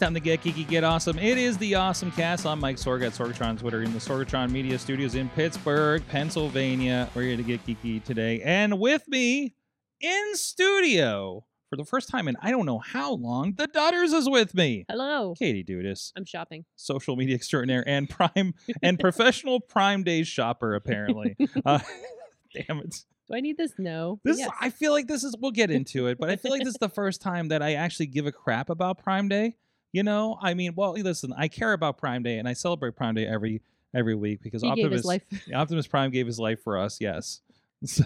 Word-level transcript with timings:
Time 0.00 0.14
to 0.14 0.20
get 0.20 0.42
geeky, 0.42 0.66
get 0.66 0.82
awesome. 0.82 1.18
It 1.18 1.36
is 1.36 1.58
the 1.58 1.74
Awesome 1.74 2.10
Cast. 2.12 2.46
I'm 2.46 2.58
Mike 2.58 2.76
Sorg 2.76 3.04
at 3.04 3.12
Sorgatron 3.12 3.58
Twitter 3.58 3.82
in 3.82 3.92
the 3.92 3.98
Sorgatron 3.98 4.50
Media 4.50 4.78
Studios 4.78 5.14
in 5.14 5.28
Pittsburgh, 5.28 6.02
Pennsylvania. 6.08 7.10
We're 7.14 7.24
here 7.24 7.36
to 7.36 7.42
get 7.42 7.66
geeky 7.66 8.02
today. 8.02 8.40
And 8.40 8.80
with 8.80 9.06
me 9.08 9.54
in 10.00 10.36
studio 10.36 11.44
for 11.68 11.76
the 11.76 11.84
first 11.84 12.08
time 12.08 12.28
in 12.28 12.36
I 12.40 12.50
don't 12.50 12.64
know 12.64 12.78
how 12.78 13.12
long, 13.12 13.52
the 13.58 13.68
Dutters 13.68 14.14
is 14.14 14.26
with 14.26 14.54
me. 14.54 14.86
Hello. 14.88 15.34
Katie 15.38 15.62
Dudis, 15.62 16.12
I'm 16.16 16.24
shopping. 16.24 16.64
social 16.76 17.14
media 17.14 17.34
extraordinaire 17.34 17.84
and 17.86 18.08
prime 18.08 18.54
and 18.82 18.98
professional 18.98 19.60
Prime 19.60 20.02
Day 20.02 20.22
shopper, 20.22 20.74
apparently. 20.74 21.36
Uh, 21.66 21.78
damn 22.54 22.78
it. 22.78 23.04
Do 23.28 23.36
I 23.36 23.40
need 23.40 23.58
this? 23.58 23.74
No. 23.76 24.18
This 24.24 24.38
Yes. 24.38 24.48
I 24.58 24.70
feel 24.70 24.92
like 24.92 25.08
this 25.08 25.24
is 25.24 25.36
we'll 25.38 25.50
get 25.50 25.70
into 25.70 26.06
it, 26.06 26.16
but 26.18 26.30
I 26.30 26.36
feel 26.36 26.52
like 26.52 26.64
this 26.64 26.72
is 26.72 26.80
the 26.80 26.88
first 26.88 27.20
time 27.20 27.48
that 27.48 27.62
I 27.62 27.74
actually 27.74 28.06
give 28.06 28.24
a 28.24 28.32
crap 28.32 28.70
about 28.70 28.96
Prime 28.96 29.28
Day. 29.28 29.56
You 29.92 30.02
know, 30.04 30.38
I 30.40 30.54
mean, 30.54 30.74
well, 30.76 30.92
listen, 30.92 31.32
I 31.36 31.48
care 31.48 31.72
about 31.72 31.98
Prime 31.98 32.22
Day 32.22 32.38
and 32.38 32.48
I 32.48 32.52
celebrate 32.52 32.94
Prime 32.96 33.14
Day 33.14 33.26
every 33.26 33.62
every 33.94 34.14
week 34.14 34.40
because 34.42 34.62
he 34.62 34.68
Optimus 34.68 34.84
gave 34.84 34.92
his 34.92 35.04
life. 35.04 35.22
Optimus 35.54 35.86
Prime 35.86 36.10
gave 36.10 36.26
his 36.26 36.38
life 36.38 36.62
for 36.62 36.78
us. 36.78 37.00
Yes, 37.00 37.40
So- 37.84 38.04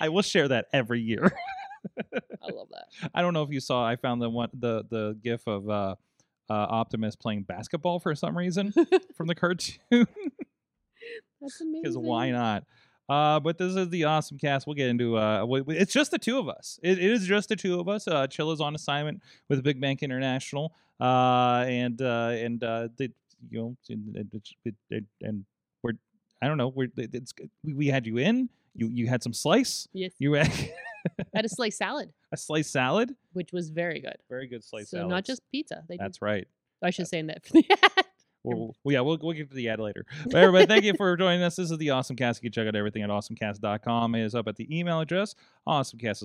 I 0.00 0.08
will 0.08 0.22
share 0.22 0.48
that 0.48 0.66
every 0.72 1.00
year. 1.00 1.30
I 2.42 2.50
love 2.52 2.68
that. 2.70 3.10
I 3.14 3.22
don't 3.22 3.32
know 3.32 3.42
if 3.44 3.50
you 3.50 3.60
saw. 3.60 3.86
I 3.86 3.96
found 3.96 4.20
the 4.20 4.28
one 4.28 4.50
the 4.52 4.84
the 4.90 5.16
gif 5.22 5.46
of 5.46 5.68
uh, 5.70 5.94
uh, 6.50 6.52
Optimus 6.52 7.14
playing 7.16 7.44
basketball 7.44 8.00
for 8.00 8.14
some 8.14 8.36
reason 8.36 8.72
from 9.16 9.28
the 9.28 9.34
cartoon. 9.34 9.78
That's 9.90 11.60
amazing. 11.60 11.82
because 11.82 11.96
why 11.96 12.30
not? 12.32 12.64
Uh, 13.08 13.40
but 13.40 13.56
this 13.56 13.74
is 13.74 13.88
the 13.88 14.04
awesome 14.04 14.38
cast. 14.38 14.66
We'll 14.66 14.74
get 14.74 14.88
into. 14.88 15.16
Uh, 15.16 15.46
it's 15.68 15.92
just 15.92 16.10
the 16.10 16.18
two 16.18 16.38
of 16.38 16.48
us. 16.48 16.78
It, 16.82 16.98
it 16.98 17.10
is 17.10 17.26
just 17.26 17.48
the 17.48 17.56
two 17.56 17.80
of 17.80 17.88
us. 17.88 18.06
Uh, 18.06 18.26
Chill 18.26 18.52
is 18.52 18.60
on 18.60 18.74
assignment 18.74 19.22
with 19.48 19.62
Big 19.62 19.80
Bank 19.80 20.02
International. 20.02 20.74
Uh, 21.00 21.64
and 21.68 22.02
uh, 22.02 22.30
and 22.34 22.62
uh, 22.62 22.88
the, 22.96 23.10
you 23.50 23.58
know, 23.60 23.76
and, 23.88 24.16
and, 24.16 24.34
it's- 24.34 24.52
it, 24.64 24.74
it, 24.90 25.04
and 25.22 25.44
we're. 25.82 25.92
I 26.42 26.48
don't 26.48 26.58
know. 26.58 26.68
We're. 26.68 26.88
It's. 26.96 27.32
We, 27.64 27.72
we 27.74 27.86
had 27.86 28.06
you 28.06 28.18
in. 28.18 28.48
You 28.74 28.88
you 28.92 29.06
had 29.06 29.22
some 29.22 29.32
slice. 29.32 29.88
Yes. 29.92 30.12
You 30.18 30.34
had 30.34 30.48
I 30.48 31.24
had 31.34 31.44
a 31.44 31.48
slice 31.48 31.76
salad, 31.76 32.12
a 32.32 32.36
slice 32.36 32.68
salad. 32.68 33.14
which 33.32 33.52
was 33.52 33.70
very 33.70 34.00
good. 34.00 34.16
Very 34.28 34.46
good 34.48 34.62
slice 34.64 34.90
so 34.90 34.98
salad. 34.98 35.10
not 35.10 35.24
just 35.24 35.42
pizza. 35.50 35.82
They 35.88 35.96
That's 35.96 36.20
right. 36.20 36.46
I 36.82 36.90
should 36.90 37.08
say 37.08 37.18
in 37.20 37.28
that. 37.28 37.42
Well, 38.56 38.92
yeah, 38.92 39.00
we'll, 39.00 39.18
we'll 39.20 39.34
get 39.34 39.50
to 39.50 39.56
the 39.56 39.68
ad 39.68 39.80
later. 39.80 40.04
But 40.24 40.36
everybody, 40.36 40.66
thank 40.66 40.84
you 40.84 40.94
for 40.96 41.16
joining 41.16 41.42
us. 41.42 41.56
This 41.56 41.70
is 41.70 41.78
the 41.78 41.90
Awesome 41.90 42.16
Cast. 42.16 42.42
You 42.42 42.50
can 42.50 42.54
check 42.54 42.68
out 42.68 42.76
everything 42.76 43.02
at 43.02 43.10
awesomecast.com. 43.10 44.14
It 44.14 44.24
is 44.24 44.34
up 44.34 44.48
at 44.48 44.56
the 44.56 44.78
email 44.78 45.00
address, 45.00 45.34
awesomecast 45.66 46.22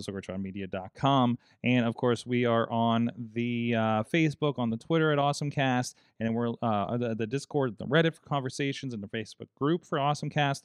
And 1.64 1.86
of 1.86 1.96
course, 1.96 2.26
we 2.26 2.46
are 2.46 2.70
on 2.72 3.12
the 3.34 3.76
uh, 3.76 4.04
Facebook, 4.04 4.60
on 4.60 4.70
the 4.70 4.78
Twitter 4.78 5.12
at 5.12 5.20
Awesomecast, 5.20 5.96
and 6.20 6.34
we're 6.34 6.54
uh, 6.62 6.98
the, 6.98 7.16
the 7.16 7.28
Discord, 7.28 7.78
the 7.78 7.86
Reddit 7.86 8.16
for 8.16 8.22
conversations, 8.22 8.94
and 8.94 9.04
the 9.04 9.08
Facebook 9.08 9.48
group 9.60 9.86
for 9.86 9.98
Awesomecast. 9.98 10.64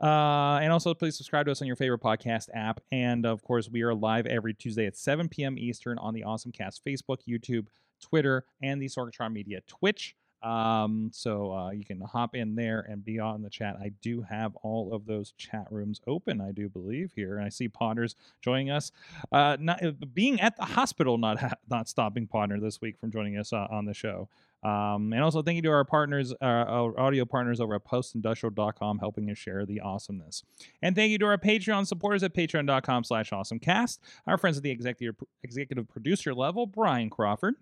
Uh, 0.00 0.60
and 0.62 0.72
also, 0.72 0.94
please 0.94 1.16
subscribe 1.16 1.46
to 1.46 1.52
us 1.52 1.60
on 1.60 1.66
your 1.66 1.76
favorite 1.76 2.00
podcast 2.00 2.48
app. 2.54 2.80
And 2.92 3.26
of 3.26 3.42
course, 3.42 3.68
we 3.68 3.82
are 3.82 3.94
live 3.94 4.26
every 4.26 4.54
Tuesday 4.54 4.86
at 4.86 4.96
7 4.96 5.28
p.m. 5.28 5.58
Eastern 5.58 5.98
on 5.98 6.14
the 6.14 6.22
Awesomecast 6.22 6.80
Facebook, 6.86 7.18
YouTube, 7.28 7.66
Twitter, 8.00 8.44
and 8.62 8.80
the 8.80 8.86
Sorgatron 8.86 9.32
Media 9.32 9.60
Twitch. 9.66 10.14
Um, 10.42 11.10
so 11.12 11.52
uh, 11.52 11.70
you 11.70 11.84
can 11.84 12.00
hop 12.00 12.34
in 12.34 12.54
there 12.54 12.80
and 12.88 13.04
be 13.04 13.18
on 13.18 13.42
the 13.42 13.50
chat. 13.50 13.76
I 13.76 13.92
do 14.00 14.22
have 14.22 14.54
all 14.56 14.94
of 14.94 15.06
those 15.06 15.32
chat 15.32 15.66
rooms 15.70 16.00
open, 16.06 16.40
I 16.40 16.52
do 16.52 16.68
believe 16.68 17.12
here, 17.14 17.36
and 17.36 17.44
I 17.44 17.48
see 17.48 17.68
Potters 17.68 18.14
joining 18.40 18.70
us. 18.70 18.92
Uh, 19.32 19.56
not 19.58 19.84
uh, 19.84 19.92
being 20.12 20.40
at 20.40 20.56
the 20.56 20.64
hospital, 20.64 21.18
not 21.18 21.40
ha- 21.40 21.54
not 21.68 21.88
stopping 21.88 22.26
Potter 22.26 22.60
this 22.60 22.80
week 22.80 22.98
from 22.98 23.10
joining 23.10 23.36
us 23.36 23.52
uh, 23.52 23.66
on 23.70 23.84
the 23.84 23.94
show. 23.94 24.28
Um, 24.62 25.12
and 25.12 25.22
also 25.22 25.42
thank 25.42 25.56
you 25.56 25.62
to 25.62 25.70
our 25.70 25.84
partners, 25.84 26.32
uh, 26.32 26.44
our 26.44 26.98
audio 26.98 27.24
partners 27.24 27.60
over 27.60 27.76
at 27.76 27.84
postindustrial.com, 27.84 28.98
helping 28.98 29.30
us 29.30 29.38
share 29.38 29.64
the 29.64 29.80
awesomeness. 29.80 30.42
And 30.82 30.96
thank 30.96 31.12
you 31.12 31.18
to 31.18 31.26
our 31.26 31.38
Patreon 31.38 31.86
supporters 31.86 32.24
at 32.24 32.34
patreon.com 32.34 33.04
slash 33.04 33.30
awesomecast. 33.30 33.98
Our 34.26 34.36
friends 34.36 34.56
at 34.56 34.64
the 34.64 34.70
executive 34.70 35.16
executive 35.42 35.88
producer 35.88 36.34
level, 36.34 36.66
Brian 36.66 37.08
Crawford. 37.08 37.54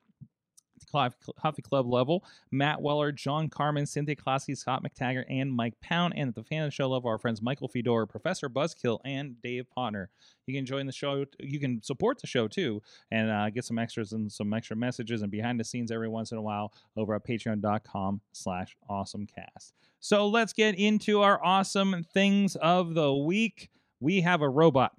Coffee 0.90 1.16
Coffee 1.40 1.62
Club 1.62 1.86
level, 1.86 2.24
Matt 2.50 2.80
Weller, 2.80 3.12
John 3.12 3.48
Carmen, 3.48 3.86
Cynthia 3.86 4.16
Klasky, 4.16 4.56
Scott 4.56 4.84
McTaggart, 4.84 5.24
and 5.28 5.52
Mike 5.52 5.74
Pound. 5.80 6.14
And 6.16 6.28
at 6.28 6.34
the 6.34 6.42
fan 6.42 6.62
of 6.62 6.68
the 6.68 6.72
show 6.72 6.88
level, 6.88 7.08
our 7.10 7.18
friends 7.18 7.42
Michael 7.42 7.68
Fedor, 7.68 8.06
Professor 8.06 8.48
Buzzkill, 8.48 9.00
and 9.04 9.40
Dave 9.42 9.66
Potter. 9.70 10.10
You 10.46 10.54
can 10.54 10.66
join 10.66 10.86
the 10.86 10.92
show. 10.92 11.24
You 11.40 11.58
can 11.58 11.82
support 11.82 12.20
the 12.20 12.26
show 12.26 12.48
too, 12.48 12.82
and 13.10 13.30
uh, 13.30 13.50
get 13.50 13.64
some 13.64 13.78
extras 13.78 14.12
and 14.12 14.30
some 14.30 14.52
extra 14.52 14.76
messages 14.76 15.22
and 15.22 15.30
behind 15.30 15.58
the 15.58 15.64
scenes 15.64 15.90
every 15.90 16.08
once 16.08 16.32
in 16.32 16.38
a 16.38 16.42
while 16.42 16.72
over 16.96 17.14
at 17.14 17.26
patreon.com 17.26 18.20
slash 18.32 18.76
awesomecast. 18.90 19.72
So 20.00 20.28
let's 20.28 20.52
get 20.52 20.78
into 20.78 21.22
our 21.22 21.42
awesome 21.44 22.04
things 22.14 22.54
of 22.56 22.94
the 22.94 23.12
week. 23.12 23.70
We 23.98 24.20
have 24.20 24.42
a 24.42 24.48
robot. 24.48 24.92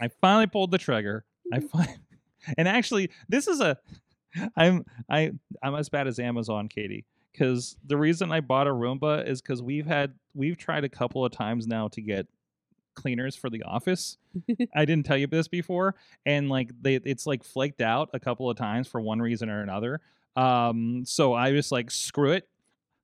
I 0.00 0.08
finally 0.20 0.46
pulled 0.46 0.70
the 0.70 0.78
trigger. 0.78 1.24
I 1.52 1.60
find, 1.72 1.98
and 2.56 2.68
actually, 2.68 3.10
this 3.28 3.48
is 3.48 3.60
a. 3.60 3.78
I'm 4.56 4.84
I 5.08 5.32
I'm 5.62 5.74
as 5.74 5.88
bad 5.88 6.06
as 6.06 6.18
Amazon, 6.18 6.68
Katie. 6.68 7.04
Because 7.32 7.76
the 7.84 7.96
reason 7.96 8.30
I 8.30 8.40
bought 8.40 8.68
a 8.68 8.70
Roomba 8.70 9.28
is 9.28 9.42
because 9.42 9.60
we've 9.62 9.86
had 9.86 10.14
we've 10.34 10.56
tried 10.56 10.84
a 10.84 10.88
couple 10.88 11.24
of 11.24 11.32
times 11.32 11.66
now 11.66 11.88
to 11.88 12.00
get 12.00 12.26
cleaners 12.94 13.34
for 13.34 13.50
the 13.50 13.62
office. 13.64 14.18
I 14.74 14.84
didn't 14.84 15.04
tell 15.06 15.16
you 15.16 15.26
this 15.26 15.48
before, 15.48 15.96
and 16.24 16.48
like 16.48 16.70
they 16.80 16.94
it's 16.96 17.26
like 17.26 17.42
flaked 17.42 17.80
out 17.80 18.10
a 18.14 18.20
couple 18.20 18.48
of 18.48 18.56
times 18.56 18.86
for 18.86 19.00
one 19.00 19.20
reason 19.20 19.50
or 19.50 19.62
another. 19.62 20.00
Um, 20.36 21.04
so 21.04 21.32
I 21.32 21.50
was 21.52 21.70
like, 21.72 21.90
screw 21.90 22.32
it. 22.32 22.48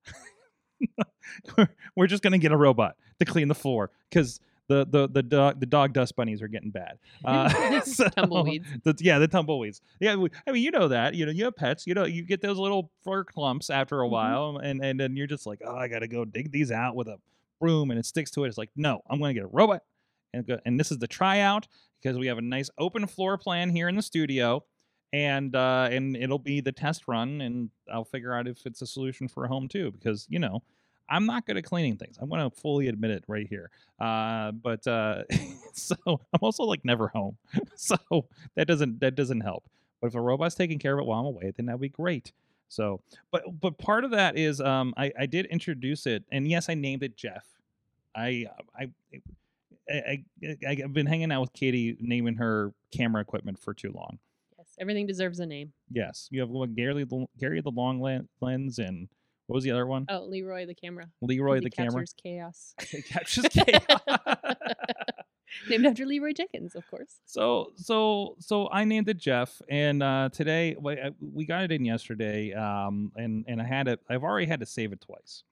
We're- 1.57 1.69
We're 1.97 2.07
just 2.07 2.23
gonna 2.23 2.39
get 2.39 2.53
a 2.53 2.57
robot 2.57 2.97
to 3.19 3.25
clean 3.25 3.49
the 3.49 3.55
floor 3.55 3.91
because 4.09 4.41
the 4.71 4.87
the 4.89 5.09
the 5.09 5.23
dog 5.23 5.61
the 5.61 5.67
dog 5.67 5.93
dust 5.93 6.15
bunnies 6.17 6.41
are 6.41 6.49
getting 6.49 6.71
bad. 6.71 6.99
Uh, 7.25 7.81
so- 7.83 8.09
Tumbleweeds. 8.09 8.67
the, 8.85 8.95
yeah, 9.01 9.19
the 9.19 9.29
tumbleweeds. 9.29 9.81
Yeah, 10.01 10.15
we, 10.17 10.31
I 10.47 10.53
mean, 10.53 10.63
you 10.63 10.71
know 10.71 10.89
that. 10.89 11.15
You 11.15 11.27
know, 11.27 11.33
you 11.33 11.45
have 11.45 11.57
pets. 11.57 11.87
You 11.87 11.95
know, 11.95 12.05
you 12.05 12.23
get 12.23 12.41
those 12.41 12.57
little 12.59 12.91
fur 13.05 13.25
clumps 13.25 13.69
after 13.71 14.01
a 14.03 14.07
Mhm. 14.07 14.11
while, 14.11 14.57
and 14.63 14.85
and 14.85 14.99
then 14.99 15.17
you're 15.17 15.27
just 15.27 15.45
like, 15.47 15.61
oh, 15.67 15.75
I 15.77 15.89
gotta 15.89 16.09
go 16.09 16.25
dig 16.25 16.51
these 16.53 16.71
out 16.73 16.95
with 16.97 17.09
a 17.09 17.17
broom, 17.61 17.91
and 17.91 17.99
it 18.01 18.07
sticks 18.07 18.31
to 18.33 18.45
it. 18.45 18.49
It's 18.49 18.59
like, 18.59 18.71
no, 18.77 19.03
I'm 19.11 19.19
gonna 19.21 19.35
get 19.35 19.43
a 19.45 19.49
robot, 19.49 19.83
and 20.33 20.47
go, 20.47 20.59
and 20.65 20.79
this 20.81 20.91
is 20.93 20.99
the 20.99 21.09
tryout 21.09 21.67
because 22.01 22.17
we 22.17 22.29
have 22.29 22.39
a 22.39 22.43
nice 22.43 22.71
open 22.79 23.07
floor 23.07 23.37
plan 23.37 23.69
here 23.71 23.89
in 23.89 23.97
the 23.97 24.03
studio, 24.03 24.65
and 25.13 25.55
uh, 25.57 25.89
and 25.91 26.17
it'll 26.17 26.39
be 26.39 26.61
the 26.61 26.73
test 26.73 27.03
run, 27.09 27.41
and 27.41 27.71
I'll 27.93 28.05
figure 28.05 28.33
out 28.35 28.47
if 28.49 28.65
it's 28.65 28.81
a 28.83 28.87
solution 28.87 29.29
for 29.29 29.45
a 29.45 29.49
home 29.49 29.69
too, 29.69 29.91
because 29.91 30.27
you 30.31 30.39
know. 30.39 30.63
I'm 31.11 31.27
not 31.27 31.45
good 31.45 31.57
at 31.57 31.65
cleaning 31.65 31.97
things. 31.97 32.17
I'm 32.21 32.29
going 32.29 32.49
to 32.49 32.57
fully 32.57 32.87
admit 32.89 33.11
it 33.11 33.25
right 33.27 33.47
here. 33.49 33.71
Uh, 33.99 34.53
but 34.53 34.87
uh, 34.87 35.25
so 35.73 35.97
I'm 36.07 36.41
also 36.41 36.63
like 36.63 36.85
never 36.85 37.09
home, 37.09 37.37
so 37.75 37.97
that 38.55 38.67
doesn't 38.67 39.01
that 39.01 39.17
doesn't 39.17 39.41
help. 39.41 39.65
But 40.01 40.09
if 40.09 40.15
a 40.15 40.21
robot's 40.21 40.55
taking 40.55 40.79
care 40.79 40.95
of 40.95 41.01
it 41.01 41.07
while 41.07 41.21
I'm 41.21 41.27
away, 41.27 41.53
then 41.55 41.67
that'd 41.67 41.81
be 41.81 41.89
great. 41.89 42.33
So, 42.69 43.01
but 43.33 43.43
but 43.61 43.77
part 43.79 44.05
of 44.05 44.13
that 44.13 44.39
is 44.39 44.61
um, 44.61 44.95
I 44.97 45.13
I 45.19 45.27
did 45.27 45.47
introduce 45.47 46.07
it, 46.07 46.25
and 46.31 46.49
yes, 46.49 46.69
I 46.69 46.75
named 46.75 47.03
it 47.03 47.17
Jeff. 47.17 47.45
I 48.15 48.47
I. 48.79 48.91
I, 49.93 50.23
I, 50.41 50.77
I've 50.85 50.93
been 50.93 51.07
hanging 51.07 51.33
out 51.33 51.41
with 51.41 51.53
Katie 51.53 51.97
naming 51.99 52.37
her 52.37 52.73
camera 52.93 53.21
equipment 53.21 53.59
for 53.59 53.75
too 53.75 53.91
long. 53.91 54.21
Yes. 54.57 54.69
Everything 54.79 55.05
deserves 55.05 55.41
a 55.41 55.47
name. 55.47 55.73
Yes, 55.91 56.29
you 56.31 56.41
have 56.41 56.77
Gary 56.77 57.03
the 57.03 57.27
Gary 57.41 57.61
the 57.61 57.73
long 57.73 58.01
lens 58.41 58.79
and 58.79 59.09
what 59.51 59.57
was 59.57 59.65
the 59.65 59.73
other 59.73 59.85
one? 59.85 60.07
Oh, 60.09 60.27
Leroy 60.27 60.65
the 60.65 60.75
camera. 60.75 61.07
Leroy 61.21 61.57
He 61.57 61.65
the 61.65 61.71
camera. 61.71 62.05
captures 62.05 62.15
chaos. 62.23 62.75
It 62.93 63.05
captures 63.05 63.47
chaos. 63.51 64.57
Named 65.69 65.87
after 65.87 66.07
Leroy 66.07 66.33
Jenkins, 66.33 66.77
of 66.77 66.89
course. 66.89 67.17
So 67.27 67.73
so 67.75 68.37
so 68.39 68.71
I 68.71 68.85
named 68.85 69.09
it 69.09 69.17
Jeff, 69.17 69.61
and 69.69 70.05
uh, 70.05 70.29
today 70.33 70.77
we, 70.79 71.45
got 71.47 71.65
it 71.65 71.73
in 71.73 71.85
yesterday, 71.85 72.53
um, 72.53 73.11
and 73.17 73.45
and 73.49 73.61
I 73.61 73.65
had 73.65 73.89
it. 73.89 73.99
I've 74.09 74.23
already 74.23 74.47
had 74.47 74.61
to 74.61 74.67
save 74.67 74.93
it 74.93 75.01
twice. 75.01 75.43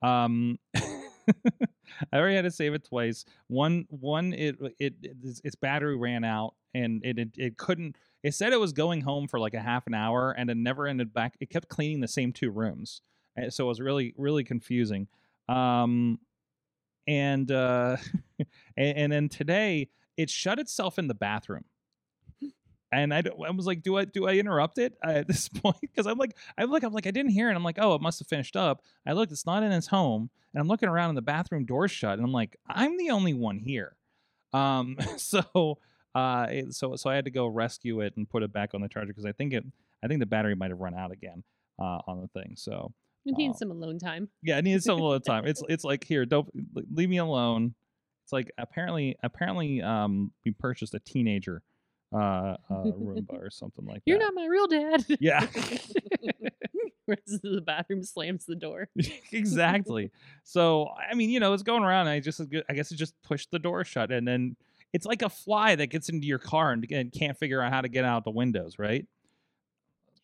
Um, 0.00 0.58
I 0.74 2.18
already 2.18 2.36
had 2.36 2.46
to 2.46 2.50
save 2.50 2.72
it 2.72 2.84
twice. 2.84 3.26
One, 3.48 3.84
one, 3.90 4.32
it, 4.32 4.56
it, 4.78 4.94
its, 5.02 5.42
its 5.44 5.54
battery 5.54 5.96
ran 5.96 6.24
out, 6.24 6.54
and 6.74 7.04
it, 7.04 7.18
it, 7.18 7.28
it 7.36 7.58
couldn't. 7.58 7.96
It 8.22 8.34
said 8.34 8.54
it 8.54 8.60
was 8.60 8.72
going 8.72 9.02
home 9.02 9.28
for 9.28 9.38
like 9.38 9.54
a 9.54 9.60
half 9.60 9.86
an 9.86 9.94
hour, 9.94 10.32
and 10.32 10.48
it 10.48 10.56
never 10.56 10.86
ended 10.86 11.12
back. 11.12 11.34
It 11.40 11.50
kept 11.50 11.68
cleaning 11.68 12.00
the 12.00 12.08
same 12.08 12.32
two 12.32 12.50
rooms, 12.50 13.02
and 13.36 13.52
so 13.52 13.64
it 13.64 13.68
was 13.68 13.80
really, 13.80 14.14
really 14.16 14.44
confusing. 14.44 15.08
Um, 15.48 16.18
and 17.06 17.50
uh, 17.50 17.96
and, 18.76 18.98
and 18.98 19.12
then 19.12 19.28
today 19.28 19.88
it 20.16 20.30
shut 20.30 20.58
itself 20.58 20.98
in 20.98 21.08
the 21.08 21.14
bathroom. 21.14 21.64
And 22.94 23.14
I, 23.14 23.22
I 23.46 23.50
was 23.50 23.66
like, 23.66 23.82
do 23.82 23.96
I 23.96 24.04
do 24.04 24.28
I 24.28 24.34
interrupt 24.34 24.76
it 24.78 24.94
at 25.04 25.26
this 25.26 25.48
point? 25.48 25.80
Because 25.80 26.06
I'm 26.06 26.18
like, 26.18 26.36
I'm 26.58 26.70
like, 26.70 26.82
I'm 26.82 26.92
like, 26.92 27.06
I 27.06 27.10
didn't 27.10 27.32
hear 27.32 27.50
it. 27.50 27.54
I'm 27.54 27.64
like, 27.64 27.78
oh, 27.80 27.94
it 27.94 28.02
must 28.02 28.18
have 28.18 28.28
finished 28.28 28.56
up. 28.56 28.82
I 29.06 29.12
looked, 29.12 29.32
it's 29.32 29.46
not 29.46 29.62
in 29.62 29.72
his 29.72 29.86
home, 29.86 30.30
and 30.52 30.60
I'm 30.60 30.68
looking 30.68 30.90
around 30.90 31.08
and 31.08 31.18
the 31.18 31.22
bathroom 31.22 31.64
door 31.64 31.88
shut, 31.88 32.18
and 32.18 32.24
I'm 32.24 32.32
like, 32.32 32.56
I'm 32.68 32.98
the 32.98 33.10
only 33.10 33.32
one 33.32 33.58
here. 33.58 33.96
Um, 34.52 34.98
so, 35.16 35.78
uh, 36.14 36.46
so 36.70 36.94
so 36.96 37.08
I 37.08 37.14
had 37.14 37.24
to 37.24 37.30
go 37.30 37.46
rescue 37.46 38.02
it 38.02 38.14
and 38.16 38.28
put 38.28 38.42
it 38.42 38.52
back 38.52 38.74
on 38.74 38.82
the 38.82 38.88
charger 38.88 39.08
because 39.08 39.24
I 39.24 39.32
think 39.32 39.54
it, 39.54 39.64
I 40.04 40.06
think 40.06 40.20
the 40.20 40.26
battery 40.26 40.54
might 40.54 40.70
have 40.70 40.80
run 40.80 40.94
out 40.94 41.12
again 41.12 41.42
uh, 41.78 42.00
on 42.06 42.20
the 42.20 42.28
thing. 42.28 42.54
So 42.56 42.92
You 43.24 43.34
need 43.36 43.50
Oh. 43.50 43.56
some 43.58 43.70
alone 43.70 43.98
time. 43.98 44.28
yeah, 44.42 44.56
I 44.56 44.60
needed 44.62 44.82
some 44.82 44.98
alone 44.98 45.20
time. 45.26 45.46
It's 45.46 45.62
it's 45.68 45.84
like 45.84 46.04
here, 46.04 46.24
don't 46.26 46.48
leave 46.92 47.08
me 47.08 47.18
alone. 47.18 47.74
It's 48.24 48.32
like 48.32 48.50
apparently 48.58 49.16
apparently 49.22 49.80
um 49.82 50.32
we 50.44 50.50
purchased 50.52 50.94
a 50.94 51.00
teenager 51.00 51.62
uh, 52.14 52.18
uh 52.18 52.56
Roomba 52.84 53.24
or 53.40 53.50
something 53.50 53.84
like 53.84 53.96
that. 53.96 54.02
You're 54.06 54.18
not 54.18 54.34
my 54.34 54.46
real 54.46 54.66
dad. 54.66 55.04
Yeah. 55.20 55.46
Runs 57.08 57.32
into 57.42 57.56
the 57.56 57.60
bathroom, 57.60 58.04
slams 58.04 58.44
the 58.46 58.54
door. 58.54 58.88
exactly. 59.32 60.12
So 60.44 60.88
I 61.10 61.14
mean, 61.14 61.30
you 61.30 61.40
know, 61.40 61.52
it's 61.52 61.64
going 61.64 61.82
around. 61.82 62.02
And 62.06 62.10
I 62.10 62.20
just 62.20 62.40
I 62.68 62.72
guess 62.74 62.92
it 62.92 62.96
just 62.96 63.14
pushed 63.22 63.50
the 63.50 63.58
door 63.58 63.82
shut, 63.84 64.12
and 64.12 64.26
then 64.26 64.56
it's 64.92 65.04
like 65.06 65.22
a 65.22 65.28
fly 65.28 65.74
that 65.74 65.88
gets 65.88 66.08
into 66.10 66.26
your 66.28 66.38
car 66.38 66.70
and, 66.70 66.86
and 66.92 67.12
can't 67.12 67.36
figure 67.36 67.60
out 67.60 67.72
how 67.72 67.80
to 67.80 67.88
get 67.88 68.04
out 68.04 68.22
the 68.24 68.30
windows, 68.30 68.78
right? 68.78 69.04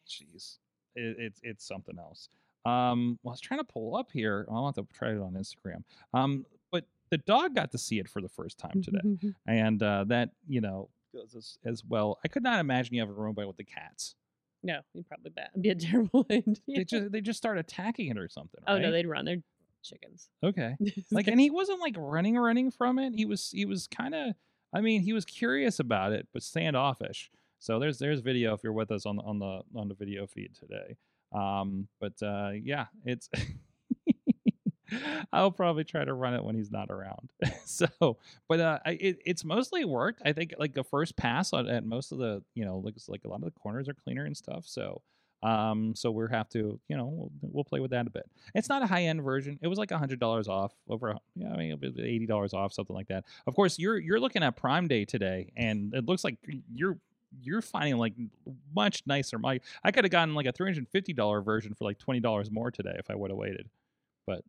Jeez, 0.09 0.59
it, 0.95 1.17
it's 1.19 1.41
it's 1.43 1.67
something 1.67 1.99
else. 1.99 2.29
Um, 2.65 3.19
well, 3.23 3.31
I 3.31 3.35
was 3.35 3.41
trying 3.41 3.61
to 3.61 3.65
pull 3.65 3.97
up 3.97 4.11
here. 4.13 4.47
I'll 4.51 4.67
have 4.67 4.75
to 4.75 4.87
try 4.93 5.11
it 5.11 5.19
on 5.21 5.35
Instagram. 5.35 5.83
Um, 6.13 6.45
but 6.71 6.85
the 7.11 7.19
dog 7.19 7.55
got 7.55 7.73
to 7.73 7.79
see 7.79 7.99
it 7.99 8.09
for 8.09 8.21
the 8.21 8.29
first 8.29 8.59
time 8.59 8.83
today, 8.83 9.33
and 9.47 9.83
uh, 9.83 10.05
that 10.09 10.31
you 10.47 10.61
know 10.61 10.91
goes 11.15 11.35
as, 11.35 11.59
as 11.65 11.85
well. 11.85 12.19
I 12.25 12.29
could 12.29 12.43
not 12.43 12.59
imagine 12.61 12.95
you 12.95 13.01
have 13.01 13.11
a 13.11 13.15
Roomba 13.15 13.47
with 13.47 13.57
the 13.57 13.65
cats. 13.65 14.15
no, 14.63 14.81
you'd 14.93 15.09
probably 15.09 15.33
be 15.61 15.71
a 15.71 15.75
terrible 15.75 16.27
end. 16.29 16.61
They 16.67 16.85
just 16.85 17.13
they 17.13 17.21
just 17.21 17.39
start 17.39 17.59
attacking 17.59 18.09
it 18.11 18.19
or 18.19 18.29
something. 18.29 18.61
oh 18.67 18.79
no, 18.79 18.91
they'd 18.91 19.07
run. 19.07 19.25
They're 19.25 19.43
chickens. 19.83 20.29
okay. 20.43 20.77
like 21.13 21.29
and 21.29 21.41
he 21.41 21.51
wasn't 21.51 21.81
like 21.81 21.95
running 21.97 22.37
running 22.37 22.71
from 22.71 22.99
it 22.99 23.15
he 23.15 23.25
was 23.25 23.51
he 23.53 23.65
was 23.65 23.87
kind 23.87 24.15
of 24.15 24.35
i 24.75 24.81
mean 24.81 25.01
he 25.03 25.13
was 25.13 25.25
curious 25.25 25.79
about 25.79 26.13
it 26.13 26.27
but 26.33 26.43
standoffish 26.43 27.31
so 27.61 27.79
there's 27.79 27.99
there's 27.99 28.21
video 28.21 28.53
if 28.55 28.63
you're 28.63 28.73
with 28.73 28.91
us 28.91 29.07
on 29.07 29.17
the 29.17 29.23
on 29.23 29.39
the 29.39 29.61
on 29.77 29.89
the 29.89 29.95
video 29.95 30.27
feed 30.27 30.51
today 30.55 30.97
um 31.33 31.89
but 32.01 32.15
uh 32.23 32.51
yeah 32.63 32.87
it's 33.05 33.29
I'll 35.33 35.51
probably 35.51 35.85
try 35.85 36.05
to 36.05 36.15
run 36.15 36.35
it 36.35 36.43
when 36.43 36.55
he's 36.55 36.71
not 36.71 36.91
around. 36.91 37.31
so, 37.65 38.17
but 38.49 38.61
uh, 38.61 38.79
it, 38.87 39.19
it's 39.25 39.45
mostly 39.45 39.85
worked. 39.85 40.23
I 40.25 40.33
think 40.33 40.55
like 40.59 40.75
the 40.75 40.85
first 40.85 41.17
pass 41.17 41.53
on 41.53 41.69
at 41.69 41.85
most 41.85 42.13
of 42.13 42.19
the, 42.19 42.43
you 42.55 42.65
know, 42.65 42.79
looks 42.79 43.09
like 43.09 43.23
a 43.25 43.29
lot 43.29 43.37
of 43.37 43.45
the 43.45 43.51
corners 43.51 43.89
are 43.89 43.95
cleaner 43.95 44.25
and 44.25 44.37
stuff. 44.37 44.65
So, 44.67 45.03
um, 45.43 45.95
so 45.95 46.11
we'll 46.11 46.29
have 46.29 46.49
to, 46.51 46.81
you 46.89 46.97
know, 46.97 47.07
we'll, 47.07 47.31
we'll 47.43 47.65
play 47.65 47.81
with 47.81 47.93
that 47.93 48.07
a 48.07 48.11
bit. 48.11 48.29
It's 48.55 48.69
not 48.69 48.83
a 48.83 48.87
high 48.87 49.05
end 49.05 49.23
version. 49.23 49.59
It 49.63 49.69
was 49.69 49.79
like 49.79 49.91
a 49.91 49.99
hundred 49.99 50.21
dollars 50.21 50.49
off, 50.49 50.73
over, 50.89 51.15
yeah, 51.37 51.53
I 51.53 51.57
mean, 51.57 51.79
eighty 51.99 52.27
dollars 52.27 52.55
off, 52.55 52.73
something 52.73 52.97
like 52.97 53.09
that. 53.09 53.25
Of 53.47 53.55
course, 53.55 53.79
you're 53.79 53.99
you're 53.99 54.19
looking 54.19 54.43
at 54.43 54.57
Prime 54.57 54.89
Day 54.89 55.05
today, 55.05 55.53
and 55.57 55.95
it 55.95 56.07
looks 56.07 56.25
like 56.25 56.39
you're 56.75 56.99
you're 57.41 57.63
finding 57.63 57.97
like 57.99 58.15
much 58.75 59.03
nicer. 59.07 59.39
My 59.39 59.61
I 59.85 59.91
could 59.91 60.05
have 60.05 60.11
gotten 60.11 60.35
like 60.35 60.47
a 60.47 60.53
three 60.53 60.69
hundred 60.71 60.89
fifty 60.89 61.13
dollar 61.13 61.41
version 61.43 61.75
for 61.75 61.85
like 61.85 61.99
twenty 61.99 62.21
dollars 62.21 62.51
more 62.51 62.71
today 62.71 62.95
if 62.99 63.11
I 63.11 63.15
would 63.15 63.31
have 63.31 63.39
waited. 63.39 63.69
But 64.27 64.43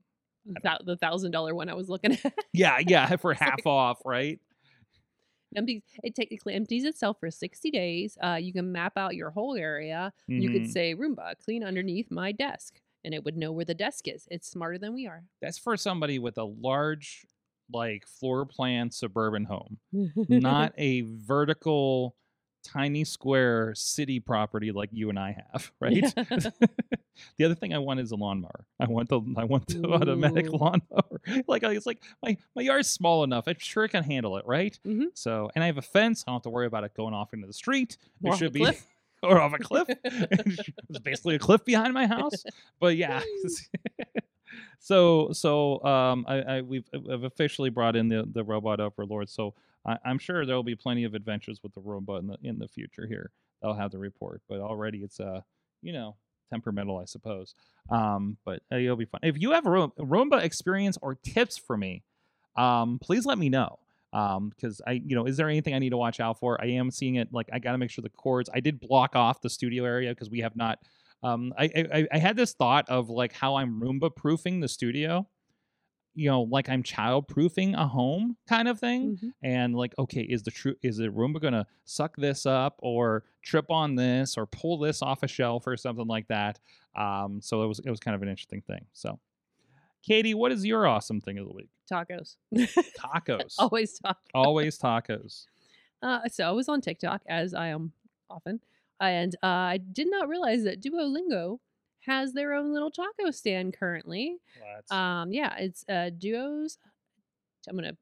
thou- 0.64 0.80
the 0.84 0.96
thousand 0.98 1.32
dollar 1.32 1.54
one 1.56 1.70
I 1.70 1.74
was 1.74 1.90
looking 1.90 2.12
at. 2.24 2.34
Yeah, 2.54 2.80
yeah, 2.86 3.16
for 3.18 3.32
It's 3.32 3.42
like- 3.42 3.50
half 3.50 3.66
off, 3.68 4.02
right? 4.06 4.40
empties 5.56 5.82
it 6.04 6.14
technically 6.16 6.54
empties 6.54 6.84
itself 6.86 7.18
for 7.20 7.32
60 7.32 7.72
days 7.72 8.16
uh, 8.22 8.36
you 8.36 8.54
can 8.54 8.72
map 8.72 8.94
out 8.98 9.16
your 9.16 9.32
whole 9.32 9.56
area 9.56 10.14
you 10.28 10.48
could 10.52 10.62
Mhm. 10.62 10.72
say 10.72 10.94
roomba 10.94 11.34
clean 11.44 11.64
underneath 11.64 12.12
my 12.12 12.32
desk 12.32 12.80
and 13.04 13.16
it 13.16 13.26
would 13.26 13.36
know 13.36 13.52
where 13.52 13.66
the 13.66 13.74
desk 13.74 14.08
is 14.08 14.28
it's 14.30 14.48
smarter 14.48 14.78
than 14.78 14.94
we 14.94 15.08
are 15.08 15.24
That's 15.42 15.58
for 15.58 15.76
somebody 15.76 16.20
with 16.20 16.38
a 16.38 16.44
large, 16.44 17.26
like 17.74 18.06
floor 18.06 18.46
plan 18.46 18.92
suburban 18.92 19.46
home, 19.46 19.80
not 20.16 20.74
a 20.78 21.02
vertical, 21.02 22.16
tiny 22.74 23.04
square 23.04 23.74
city 23.76 24.20
property 24.20 24.72
like 24.72 24.90
you 24.92 25.10
and 25.10 25.20
I 25.20 25.44
have, 25.52 25.72
right? 25.80 26.02
the 27.38 27.46
other 27.46 27.56
thing 27.56 27.74
I 27.74 27.80
want 27.80 28.00
is 28.00 28.12
a 28.12 28.16
lawnmower. 28.16 28.66
I 28.80 28.88
want 28.88 29.10
the 29.10 29.22
I 29.38 29.44
want 29.44 29.68
the 29.68 29.88
automatic 29.88 30.48
Ooh. 30.48 30.58
lawnmower. 30.58 31.22
like 31.48 31.64
it's 31.64 31.86
like 31.86 32.02
my 32.22 32.38
my 32.56 32.62
yard's 32.62 32.90
small 32.90 33.24
enough. 33.24 33.46
I'm 33.48 33.56
sure 33.60 33.86
it 33.86 33.90
can 33.90 34.04
handle 34.04 34.38
it, 34.38 34.46
right? 34.46 34.78
Mhm. 34.86 35.08
So 35.14 35.50
and 35.56 35.64
I 35.64 35.68
have 35.68 35.78
a 35.78 35.84
fence. 35.84 36.24
I 36.26 36.32
don't 36.32 36.38
have 36.38 36.44
to 36.44 36.50
worry 36.50 36.68
about 36.68 36.84
it 36.84 36.94
going 36.96 37.14
off 37.14 37.34
into 37.34 37.48
the 37.48 37.54
street. 37.54 37.98
It 38.24 38.38
should 38.38 38.54
be 38.54 38.68
or 39.22 39.42
off 39.42 39.54
a 39.54 39.58
cliff. 39.58 39.88
There's 40.04 41.00
basically 41.04 41.36
a 41.36 41.40
cliff 41.40 41.66
behind 41.66 41.94
my 41.94 42.08
house. 42.08 42.44
But 42.80 42.96
yeah. 42.96 43.22
so 44.80 45.32
so 45.34 45.84
um 45.84 46.26
I, 46.28 46.42
I 46.42 46.62
we've 46.62 46.88
I've 46.94 47.24
officially 47.24 47.70
brought 47.70 47.96
in 47.96 48.08
the 48.08 48.28
the 48.32 48.44
robot 48.44 48.80
overlord. 48.80 49.30
So 49.30 49.56
I, 49.90 49.98
I'm 50.06 50.20
sure 50.20 50.46
there 50.46 50.56
will 50.56 50.64
be 50.64 50.76
plenty 50.76 51.04
of 51.06 51.14
adventures 51.16 51.60
with 51.64 51.74
the 51.74 51.82
robot 51.82 52.22
in 52.22 52.28
the 52.28 52.38
in 52.44 52.60
the 52.60 52.68
future 52.68 53.08
here. 53.08 53.32
they'll 53.62 53.74
have 53.74 53.92
the 53.92 53.98
report. 54.00 54.42
But 54.50 54.60
already 54.62 55.00
it's 55.00 55.20
uh 55.20 55.42
you 55.82 55.94
know 55.94 56.16
temperamental, 56.52 56.98
I 57.00 57.06
suppose. 57.06 57.56
Um, 57.90 58.38
but 58.46 58.62
uh, 58.72 58.78
it'll 58.78 58.96
be 58.96 59.06
fun. 59.06 59.22
If 59.24 59.40
you 59.42 59.52
have 59.52 59.66
a 59.68 59.72
Room- 59.72 59.94
Roomba 60.00 60.42
experience 60.44 60.98
or 61.02 61.16
tips 61.16 61.58
for 61.58 61.78
me, 61.78 62.04
um, 62.56 63.00
please 63.00 63.26
let 63.26 63.38
me 63.38 63.50
know. 63.50 63.80
Um, 64.12 64.50
because 64.50 64.82
I, 64.88 64.94
you 64.94 65.16
know, 65.16 65.26
is 65.26 65.38
there 65.38 65.48
anything 65.50 65.76
I 65.76 65.80
need 65.80 65.92
to 65.92 65.98
watch 65.98 66.20
out 66.20 66.40
for? 66.40 66.60
I 66.60 66.68
am 66.68 66.90
seeing 66.90 67.16
it 67.16 67.32
like 67.32 67.48
I 67.54 67.60
got 67.60 67.74
to 67.74 67.78
make 67.78 67.92
sure 67.92 68.02
the 68.02 68.10
cords. 68.10 68.50
I 68.52 68.60
did 68.60 68.80
block 68.80 69.16
off 69.16 69.42
the 69.42 69.50
studio 69.52 69.86
area 69.86 70.10
because 70.10 70.32
we 70.32 70.40
have 70.40 70.56
not. 70.56 70.80
Um, 71.22 71.54
I, 71.58 71.66
I 71.94 72.08
I 72.14 72.18
had 72.18 72.36
this 72.36 72.54
thought 72.54 72.90
of 72.90 73.10
like 73.10 73.34
how 73.34 73.58
I'm 73.58 73.80
Roomba 73.80 74.16
proofing 74.16 74.62
the 74.62 74.68
studio. 74.68 75.28
You 76.20 76.30
know, 76.30 76.42
like 76.42 76.68
I'm 76.68 76.84
child 76.84 77.28
proofing 77.30 77.76
a 77.76 77.88
home 77.88 78.36
kind 78.48 78.68
of 78.68 78.78
thing 78.80 79.18
Mhm. 79.18 79.32
and 79.42 79.74
like 79.76 79.94
okay 79.98 80.22
is 80.22 80.44
the 80.44 80.52
true 80.52 80.76
is 80.82 80.98
the 80.98 81.08
roomba 81.08 81.40
gonna 81.42 81.66
suck 81.86 82.16
this 82.18 82.46
up 82.46 82.76
or 82.80 83.24
trip 83.42 83.72
on 83.72 83.96
this 83.96 84.38
or 84.38 84.46
pull 84.46 84.78
this 84.80 85.02
off 85.02 85.24
a 85.24 85.28
shelf 85.28 85.66
or 85.66 85.78
something 85.78 86.08
like 86.08 86.28
that? 86.28 86.60
Um 86.96 87.40
so 87.42 87.64
it 87.64 87.68
was 87.68 87.80
it 87.80 87.90
was 87.90 88.00
kind 88.02 88.16
of 88.16 88.22
an 88.22 88.28
interesting 88.28 88.62
thing 88.62 88.86
so. 88.94 89.20
Katie 90.04 90.34
what 90.34 90.52
is 90.52 90.66
your 90.66 90.88
awesome 90.88 91.22
thing 91.22 91.38
of 91.38 91.48
the 91.48 91.54
week? 91.54 91.70
Tacos. 91.92 92.36
Tacos. 92.98 93.56
Always 93.58 94.00
tacos. 94.00 94.16
Always 94.34 94.78
tacos. 94.80 95.46
Uh, 96.02 96.22
so 96.30 96.48
I 96.48 96.52
was 96.52 96.70
on 96.70 96.80
TikTok, 96.80 97.22
as 97.28 97.54
I 97.54 97.68
am 97.68 97.92
often, 98.30 98.62
and 99.02 99.36
uh, 99.44 99.48
I 99.76 99.80
did 99.80 100.08
not 100.10 100.30
realize 100.30 100.64
that 100.64 100.82
Duolingo 100.82 101.60
has 102.06 102.34
their 102.34 102.54
own 102.54 102.74
little 102.74 102.92
taco 102.92 103.32
stand 103.32 103.76
currently. 103.78 104.38
Um, 104.92 105.32
yeah, 105.32 105.56
it's 105.58 105.86
uh, 105.90 106.10
Duos. 106.18 106.78
I'm 107.68 107.76
gonna 107.76 107.98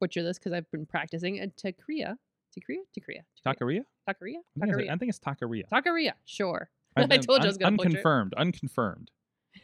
butcher 0.00 0.22
this 0.22 0.38
because 0.38 0.52
I've 0.52 0.70
been 0.70 0.86
practicing. 0.86 1.40
Uh, 1.40 1.46
Taqueria, 1.56 2.16
Taqueria, 2.56 2.80
Taqueria, 2.96 3.22
taqueria 3.46 3.82
Taqueria, 4.08 4.36
I 4.62 4.66
think, 4.66 4.90
I 4.90 4.96
think 4.96 5.08
it's 5.10 5.18
taqueria 5.18 5.64
Taqueria. 5.72 6.12
Sure. 6.24 6.70
I, 6.96 7.02
I 7.02 7.18
told 7.18 7.40
you 7.40 7.44
I 7.44 7.46
was 7.46 7.56
gonna 7.56 7.76
unconfirmed 7.80 8.34
unconfirmed 8.36 9.10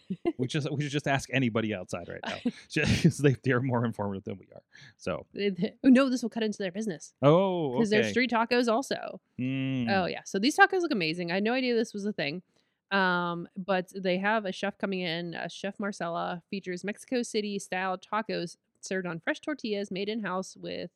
we 0.39 0.47
just 0.47 0.71
we 0.71 0.83
should 0.83 0.93
just 0.93 1.09
ask 1.09 1.29
anybody 1.33 1.75
outside 1.75 2.09
right 2.09 2.21
now 2.25 2.37
because 2.75 3.19
they, 3.19 3.37
they're 3.45 3.61
more 3.61 3.85
informative 3.85 4.25
than 4.25 4.39
we 4.39 4.47
are 4.55 4.63
so 4.97 5.27
oh 5.37 5.89
no, 5.89 6.09
this 6.09 6.23
will 6.23 6.31
cut 6.31 6.43
into 6.43 6.59
their 6.59 6.73
business 6.73 7.15
oh 7.23 7.73
because 7.73 7.93
okay 7.93 8.03
there's 8.03 8.11
street 8.11 8.31
tacos 8.31 8.69
also. 8.69 9.21
Mm. 9.41 9.91
Oh 9.91 10.07
yeah. 10.07 10.21
So 10.25 10.39
these 10.39 10.57
tacos 10.57 10.81
look 10.83 10.93
amazing. 10.93 11.31
I 11.31 11.35
had 11.35 11.45
no 11.45 11.53
idea 11.53 11.75
this 11.75 11.93
was 11.95 12.05
a 12.05 12.13
thing. 12.13 12.43
Um, 12.91 13.49
but 13.57 13.91
they 13.95 14.19
have 14.19 14.45
a 14.45 14.53
chef 14.53 14.79
coming 14.79 15.01
in. 15.01 15.35
Uh, 15.35 15.49
chef 15.49 15.79
Marcella 15.81 16.43
features 16.51 16.85
Mexico 16.85 17.23
City 17.23 17.59
style 17.59 17.99
tacos 17.99 18.57
served 18.81 19.07
on 19.07 19.21
fresh 19.21 19.41
tortillas 19.41 19.91
made 19.91 20.09
in 20.09 20.23
house 20.23 20.57
with 20.57 20.91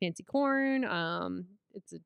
fancy 0.00 0.22
corn. 0.22 0.84
Um, 0.84 1.44
it's 1.74 1.92
a, 1.92 1.98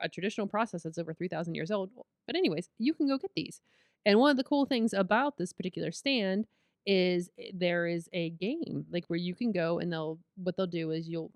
a 0.00 0.08
traditional 0.08 0.46
process 0.46 0.82
that's 0.82 0.98
over 0.98 1.14
three 1.14 1.28
thousand 1.28 1.54
years 1.54 1.70
old. 1.70 1.90
But 2.26 2.36
anyways, 2.36 2.68
you 2.78 2.94
can 2.94 3.06
go 3.06 3.16
get 3.18 3.30
these. 3.36 3.60
And 4.04 4.18
one 4.18 4.30
of 4.30 4.36
the 4.36 4.44
cool 4.44 4.66
things 4.66 4.92
about 4.92 5.36
this 5.38 5.52
particular 5.52 5.92
stand 5.92 6.46
is 6.86 7.30
there 7.52 7.86
is 7.86 8.08
a 8.12 8.30
game 8.30 8.86
like 8.90 9.04
where 9.08 9.18
you 9.18 9.34
can 9.34 9.52
go 9.52 9.78
and 9.78 9.92
they'll 9.92 10.18
what 10.36 10.56
they'll 10.56 10.66
do 10.66 10.90
is 10.90 11.08
you'll 11.08 11.30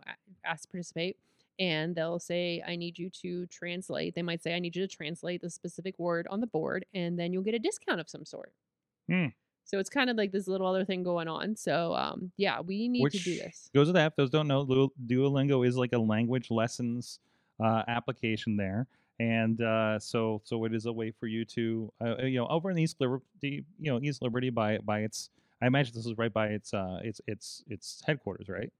ask 0.44 0.62
to 0.62 0.68
participate 0.68 1.16
and 1.58 1.94
they'll 1.94 2.18
say 2.18 2.62
i 2.66 2.74
need 2.76 2.98
you 2.98 3.10
to 3.10 3.46
translate 3.46 4.14
they 4.14 4.22
might 4.22 4.42
say 4.42 4.54
i 4.54 4.58
need 4.58 4.74
you 4.74 4.86
to 4.86 4.96
translate 4.96 5.40
the 5.42 5.50
specific 5.50 5.98
word 5.98 6.26
on 6.30 6.40
the 6.40 6.46
board 6.46 6.84
and 6.94 7.18
then 7.18 7.32
you'll 7.32 7.42
get 7.42 7.54
a 7.54 7.58
discount 7.58 8.00
of 8.00 8.08
some 8.08 8.24
sort 8.24 8.52
Hmm. 9.10 9.26
So 9.64 9.78
it's 9.78 9.90
kind 9.90 10.10
of 10.10 10.16
like 10.16 10.32
this 10.32 10.48
little 10.48 10.66
other 10.66 10.84
thing 10.84 11.02
going 11.04 11.28
on. 11.28 11.54
So 11.56 11.94
um, 11.94 12.30
yeah, 12.36 12.60
we 12.60 12.88
need 12.88 13.08
to 13.10 13.18
do 13.18 13.30
Which 13.32 13.40
this. 13.40 13.70
Goes 13.74 13.86
with 13.88 13.94
that. 13.94 14.16
Those 14.16 14.30
don't 14.30 14.46
know, 14.48 14.64
Duolingo 15.06 15.66
is 15.66 15.76
like 15.76 15.92
a 15.92 15.98
language 15.98 16.50
lessons 16.50 17.20
uh, 17.62 17.82
application 17.88 18.56
there, 18.56 18.86
and 19.20 19.60
uh, 19.62 19.98
so 19.98 20.40
so 20.44 20.64
it 20.64 20.74
is 20.74 20.86
a 20.86 20.92
way 20.92 21.10
for 21.12 21.26
you 21.26 21.44
to 21.46 21.92
uh, 22.04 22.16
you 22.24 22.38
know 22.38 22.46
over 22.48 22.70
in 22.70 22.78
East 22.78 22.96
Liberty, 23.00 23.64
you 23.80 23.92
know 23.92 24.00
East 24.00 24.20
Liberty 24.22 24.50
by 24.50 24.78
by 24.78 25.00
its. 25.00 25.30
I 25.60 25.66
imagine 25.66 25.92
this 25.94 26.06
is 26.06 26.16
right 26.18 26.32
by 26.32 26.48
its 26.48 26.74
uh 26.74 26.98
its 27.04 27.20
its 27.26 27.62
its 27.68 28.02
headquarters, 28.06 28.48
right? 28.48 28.72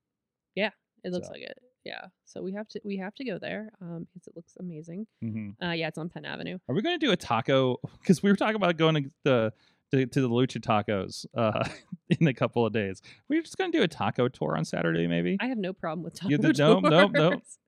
Yeah, 0.55 0.71
it 1.05 1.12
looks 1.12 1.26
So- 1.29 1.33
like 1.33 1.43
it. 1.43 1.59
Yeah. 1.84 2.06
So 2.24 2.42
we 2.42 2.52
have 2.52 2.68
to 2.68 2.80
we 2.84 2.96
have 2.98 3.14
to 3.16 3.24
go 3.24 3.38
there 3.38 3.70
um, 3.80 4.06
because 4.12 4.26
it 4.28 4.36
looks 4.36 4.54
amazing. 4.60 5.06
Mm-hmm. 5.22 5.64
Uh, 5.64 5.72
yeah, 5.72 5.88
it's 5.88 5.98
on 5.98 6.08
Penn 6.08 6.24
Avenue. 6.24 6.58
Are 6.68 6.74
we 6.74 6.82
going 6.82 6.98
to 6.98 7.04
do 7.06 7.12
a 7.12 7.16
taco? 7.16 7.76
Because 8.00 8.22
we 8.22 8.30
were 8.30 8.36
talking 8.36 8.56
about 8.56 8.76
going 8.76 8.94
to 9.04 9.10
the 9.24 9.52
to, 9.92 10.06
to 10.06 10.20
the 10.22 10.28
Lucha 10.28 10.58
Tacos 10.60 11.26
uh, 11.36 11.68
in 12.20 12.26
a 12.26 12.34
couple 12.34 12.64
of 12.64 12.72
days. 12.72 13.02
We're 13.28 13.42
just 13.42 13.58
going 13.58 13.70
to 13.72 13.78
do 13.78 13.82
a 13.84 13.88
taco 13.88 14.28
tour 14.28 14.56
on 14.56 14.64
Saturday, 14.64 15.06
maybe. 15.06 15.36
I 15.40 15.46
have 15.48 15.58
no 15.58 15.72
problem 15.72 16.02
with 16.02 16.14
taco 16.14 16.30
You 16.30 16.38
did- 16.38 16.58
no, 16.58 16.80
no, 16.80 17.06
no. 17.08 17.30
tours. 17.30 17.58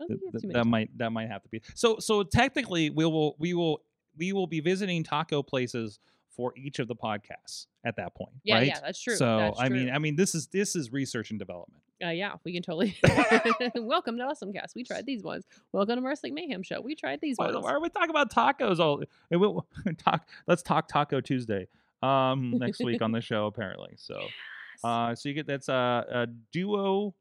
I 0.00 0.04
don't 0.06 0.08
Th- 0.08 0.08
think 0.08 0.20
you 0.22 0.30
have 0.32 0.40
th- 0.42 0.52
that 0.54 0.66
might 0.66 0.98
that 0.98 1.12
might 1.12 1.28
have 1.28 1.42
to 1.42 1.48
be 1.50 1.60
so 1.74 1.98
so 1.98 2.22
technically 2.22 2.88
we 2.90 3.04
will 3.04 3.36
we 3.38 3.52
will 3.52 3.82
we 4.16 4.32
will 4.32 4.46
be 4.46 4.60
visiting 4.60 5.02
taco 5.04 5.42
places 5.42 5.98
for 6.30 6.54
each 6.56 6.78
of 6.78 6.88
the 6.88 6.96
podcasts 6.96 7.66
at 7.84 7.96
that 7.96 8.14
point 8.14 8.32
Yeah, 8.44 8.54
right 8.56 8.66
yeah, 8.66 8.80
that's 8.80 8.98
true. 9.00 9.14
so 9.16 9.36
that's 9.36 9.60
i 9.60 9.68
mean 9.68 9.90
i 9.90 9.98
mean 9.98 10.16
this 10.16 10.34
is 10.34 10.46
this 10.46 10.74
is 10.74 10.90
research 10.90 11.30
and 11.30 11.38
development 11.38 11.82
Uh, 12.04 12.08
yeah, 12.10 12.32
we 12.44 12.52
can 12.52 12.62
totally. 12.62 12.96
Welcome 13.76 14.16
to 14.18 14.24
Awesome 14.24 14.52
Cast. 14.52 14.74
We 14.74 14.82
tried 14.82 15.06
these 15.06 15.22
ones. 15.22 15.44
Welcome 15.72 15.96
to 15.96 16.02
Wrestling 16.02 16.34
Mayhem 16.34 16.62
Show. 16.62 16.80
We 16.80 16.94
tried 16.96 17.20
these 17.20 17.36
why, 17.38 17.52
ones. 17.52 17.62
why 17.64 17.72
are 17.72 17.80
we 17.80 17.88
talking 17.88 18.10
about 18.10 18.32
tacos 18.32 18.78
all 18.80 19.02
we- 19.30 19.36
we- 19.36 19.94
talk 19.98 20.28
let's 20.48 20.62
talk 20.62 20.88
taco 20.88 21.20
tuesday 21.20 21.68
um 22.02 22.52
next 22.58 22.82
week 22.82 23.00
on 23.00 23.12
the 23.12 23.20
show 23.20 23.46
apparently 23.46 23.92
so 23.96 24.18
Yes. 24.20 24.80
uh 24.84 25.14
so 25.14 25.28
you 25.28 25.34
get 25.36 25.46
that's 25.46 25.68
uh, 25.68 26.02
a 26.10 26.26
duo 26.52 27.14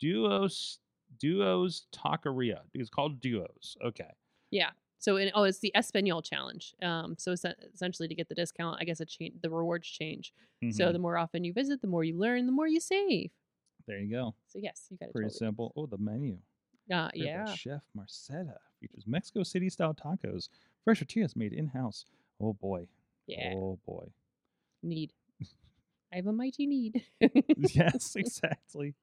duos 0.00 0.78
duos 1.18 1.86
taqueria 1.92 2.60
it's 2.74 2.88
called 2.88 3.20
duos 3.20 3.76
okay 3.84 4.10
Yeah. 4.52 4.70
so, 4.98 5.16
in, 5.16 5.30
oh, 5.34 5.42
it's 5.42 5.58
the 5.58 5.72
Espanol 5.74 6.22
challenge. 6.22 6.74
Um, 6.82 7.16
so 7.18 7.32
essen- 7.32 7.54
essentially, 7.74 8.08
to 8.08 8.14
get 8.14 8.28
the 8.28 8.34
discount, 8.34 8.78
I 8.80 8.84
guess 8.84 9.00
it 9.00 9.06
cha- 9.08 9.34
the 9.42 9.50
rewards 9.50 9.86
change. 9.88 10.32
So 10.70 10.86
Mhm. 10.86 10.92
the 10.92 10.98
more 10.98 11.16
often 11.18 11.44
you 11.44 11.52
visit, 11.52 11.80
the 11.80 11.86
more 11.86 12.02
you 12.02 12.16
learn, 12.18 12.46
the 12.46 12.52
more 12.52 12.66
you 12.66 12.80
save. 12.80 13.30
There 13.86 13.98
you 13.98 14.10
go 14.10 14.34
So 14.48 14.58
yes, 14.62 14.86
you 14.90 14.96
got 14.98 15.06
to 15.06 15.12
pretty 15.12 15.28
totally. 15.28 15.38
simple 15.38 15.72
oh 15.76 15.86
the 15.86 15.98
menu 15.98 16.38
Uh, 16.92 17.10
yeah. 17.14 17.44
Chef 17.54 17.82
Marcetta 17.94 18.58
features 18.80 19.04
Mexico 19.06 19.42
City 19.42 19.68
style 19.70 19.94
tacos, 19.94 20.48
fresh 20.84 20.98
tortillas 21.00 21.34
made 21.36 21.52
in 21.52 21.66
house. 21.68 22.04
Oh 22.40 22.52
boy. 22.52 22.86
Yeah. 23.26 23.52
Oh 23.56 23.78
boy. 23.86 24.06
Need. 24.82 25.12
I 26.12 26.16
have 26.16 26.26
a 26.26 26.32
mighty 26.32 26.66
need. 26.66 27.02
yes, 27.56 28.14
exactly. 28.16 28.94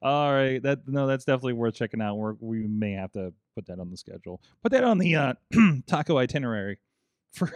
All 0.00 0.32
right. 0.32 0.62
That 0.62 0.86
no, 0.86 1.06
that's 1.06 1.24
definitely 1.24 1.54
worth 1.54 1.74
checking 1.74 2.00
out. 2.00 2.14
We're, 2.16 2.34
we 2.38 2.66
may 2.66 2.92
have 2.92 3.12
to 3.12 3.32
put 3.56 3.66
that 3.66 3.80
on 3.80 3.90
the 3.90 3.96
schedule. 3.96 4.40
Put 4.62 4.72
that 4.72 4.84
on 4.84 4.98
the 4.98 5.16
uh, 5.16 5.34
taco 5.86 6.16
itinerary 6.18 6.78
for 7.32 7.52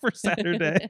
for 0.10 0.10
Saturday. 0.12 0.88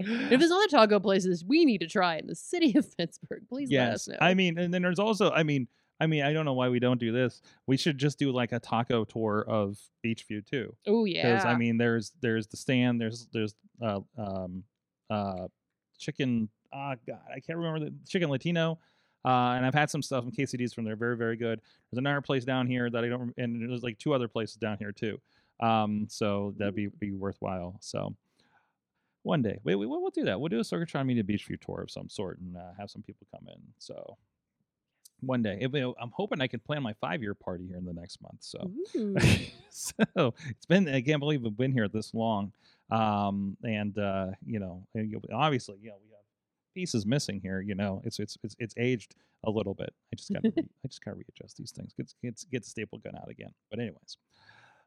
if 0.00 0.38
there's 0.40 0.50
other 0.50 0.68
taco 0.68 1.00
places 1.00 1.44
we 1.44 1.64
need 1.64 1.78
to 1.78 1.86
try 1.86 2.16
in 2.16 2.26
the 2.26 2.34
city 2.34 2.76
of 2.76 2.96
Pittsburgh, 2.96 3.42
please 3.48 3.70
let 3.70 3.92
us 3.92 4.08
yes. 4.08 4.08
know. 4.08 4.26
I 4.26 4.34
mean, 4.34 4.58
and 4.58 4.72
then 4.72 4.82
there's 4.82 4.98
also, 4.98 5.30
I 5.30 5.42
mean, 5.42 5.68
I 6.00 6.06
mean, 6.06 6.22
I 6.22 6.32
don't 6.32 6.46
know 6.46 6.54
why 6.54 6.70
we 6.70 6.80
don't 6.80 6.98
do 6.98 7.12
this. 7.12 7.42
We 7.66 7.76
should 7.76 7.98
just 7.98 8.18
do 8.18 8.32
like 8.32 8.52
a 8.52 8.58
taco 8.58 9.04
tour 9.04 9.44
of 9.46 9.78
Beechview 10.04 10.46
too. 10.46 10.74
oh 10.86 11.04
yeah. 11.04 11.34
because. 11.34 11.44
I 11.44 11.56
mean, 11.56 11.76
there's 11.76 12.12
there's 12.22 12.46
the 12.46 12.56
stand, 12.56 13.00
there's 13.00 13.28
there's 13.32 13.54
uh 13.82 14.00
um 14.16 14.64
uh 15.10 15.48
chicken. 15.98 16.48
Ah, 16.72 16.94
God, 17.06 17.20
I 17.28 17.40
can't 17.40 17.58
remember 17.58 17.80
the 17.80 17.94
chicken 18.08 18.30
Latino. 18.30 18.78
Uh, 19.22 19.52
and 19.52 19.66
I've 19.66 19.74
had 19.74 19.90
some 19.90 20.00
stuff 20.00 20.24
in 20.24 20.30
KCDs 20.30 20.74
from 20.74 20.84
there, 20.84 20.96
very 20.96 21.16
very 21.16 21.36
good. 21.36 21.60
There's 21.90 21.98
another 21.98 22.22
place 22.22 22.44
down 22.46 22.66
here 22.66 22.88
that 22.88 23.04
I 23.04 23.08
don't, 23.08 23.34
and 23.36 23.68
there's 23.68 23.82
like 23.82 23.98
two 23.98 24.14
other 24.14 24.28
places 24.28 24.56
down 24.56 24.78
here 24.78 24.92
too. 24.92 25.20
Um, 25.60 26.06
so 26.08 26.54
that'd 26.56 26.74
be 26.74 26.86
be 26.86 27.12
worthwhile. 27.12 27.76
So 27.80 28.14
one 29.22 29.42
day, 29.42 29.58
we, 29.64 29.74
we 29.74 29.86
we'll 29.86 30.10
do 30.10 30.24
that. 30.24 30.40
We'll 30.40 30.48
do 30.48 30.58
a 30.60 30.62
Sorgatron 30.62 31.06
Media 31.06 31.22
Beechview 31.22 31.60
tour 31.60 31.82
of 31.82 31.90
some 31.90 32.08
sort 32.08 32.38
and 32.38 32.56
uh, 32.56 32.72
have 32.78 32.90
some 32.90 33.02
people 33.02 33.26
come 33.34 33.46
in. 33.48 33.60
So 33.78 34.16
one 35.20 35.42
day, 35.42 35.58
If- 35.60 35.74
I'm 35.74 36.10
hoping 36.12 36.40
I 36.40 36.46
can 36.46 36.60
plan 36.60 36.82
my 36.82 36.94
five 36.94 37.22
year 37.22 37.34
party 37.34 37.66
here 37.66 37.76
in 37.76 37.84
the 37.84 37.92
next 37.92 38.22
month. 38.22 38.38
So 38.40 38.70
so 39.70 40.34
it's 40.48 40.66
been 40.66 40.88
I 40.88 41.00
can't 41.02 41.20
believe 41.20 41.42
we've 41.42 41.56
been 41.56 41.72
here 41.72 41.88
this 41.88 42.14
long. 42.14 42.52
Um, 42.90 43.56
and 43.62 43.96
uh, 43.98 44.28
you 44.44 44.58
know, 44.58 44.86
obviously, 45.32 45.76
you 45.82 45.90
know, 45.90 45.96
we 46.02 46.10
have 46.10 46.24
pieces 46.74 47.04
missing 47.06 47.40
here. 47.42 47.60
You 47.60 47.74
know, 47.74 48.00
it's 48.04 48.18
it's 48.18 48.36
it's 48.42 48.56
it's 48.58 48.74
aged 48.78 49.14
a 49.44 49.50
little 49.50 49.74
bit. 49.74 49.92
I 50.12 50.16
just 50.16 50.32
got 50.32 50.42
to 50.42 50.52
re- 50.56 50.68
I 50.84 50.88
just 50.88 51.04
got 51.04 51.12
to 51.12 51.16
readjust 51.18 51.56
these 51.58 51.70
things. 51.72 51.92
Get 51.96 52.12
get 52.22 52.42
get 52.50 52.64
staple 52.64 52.98
gun 52.98 53.14
out 53.16 53.30
again. 53.30 53.52
But 53.70 53.78
anyways. 53.80 54.16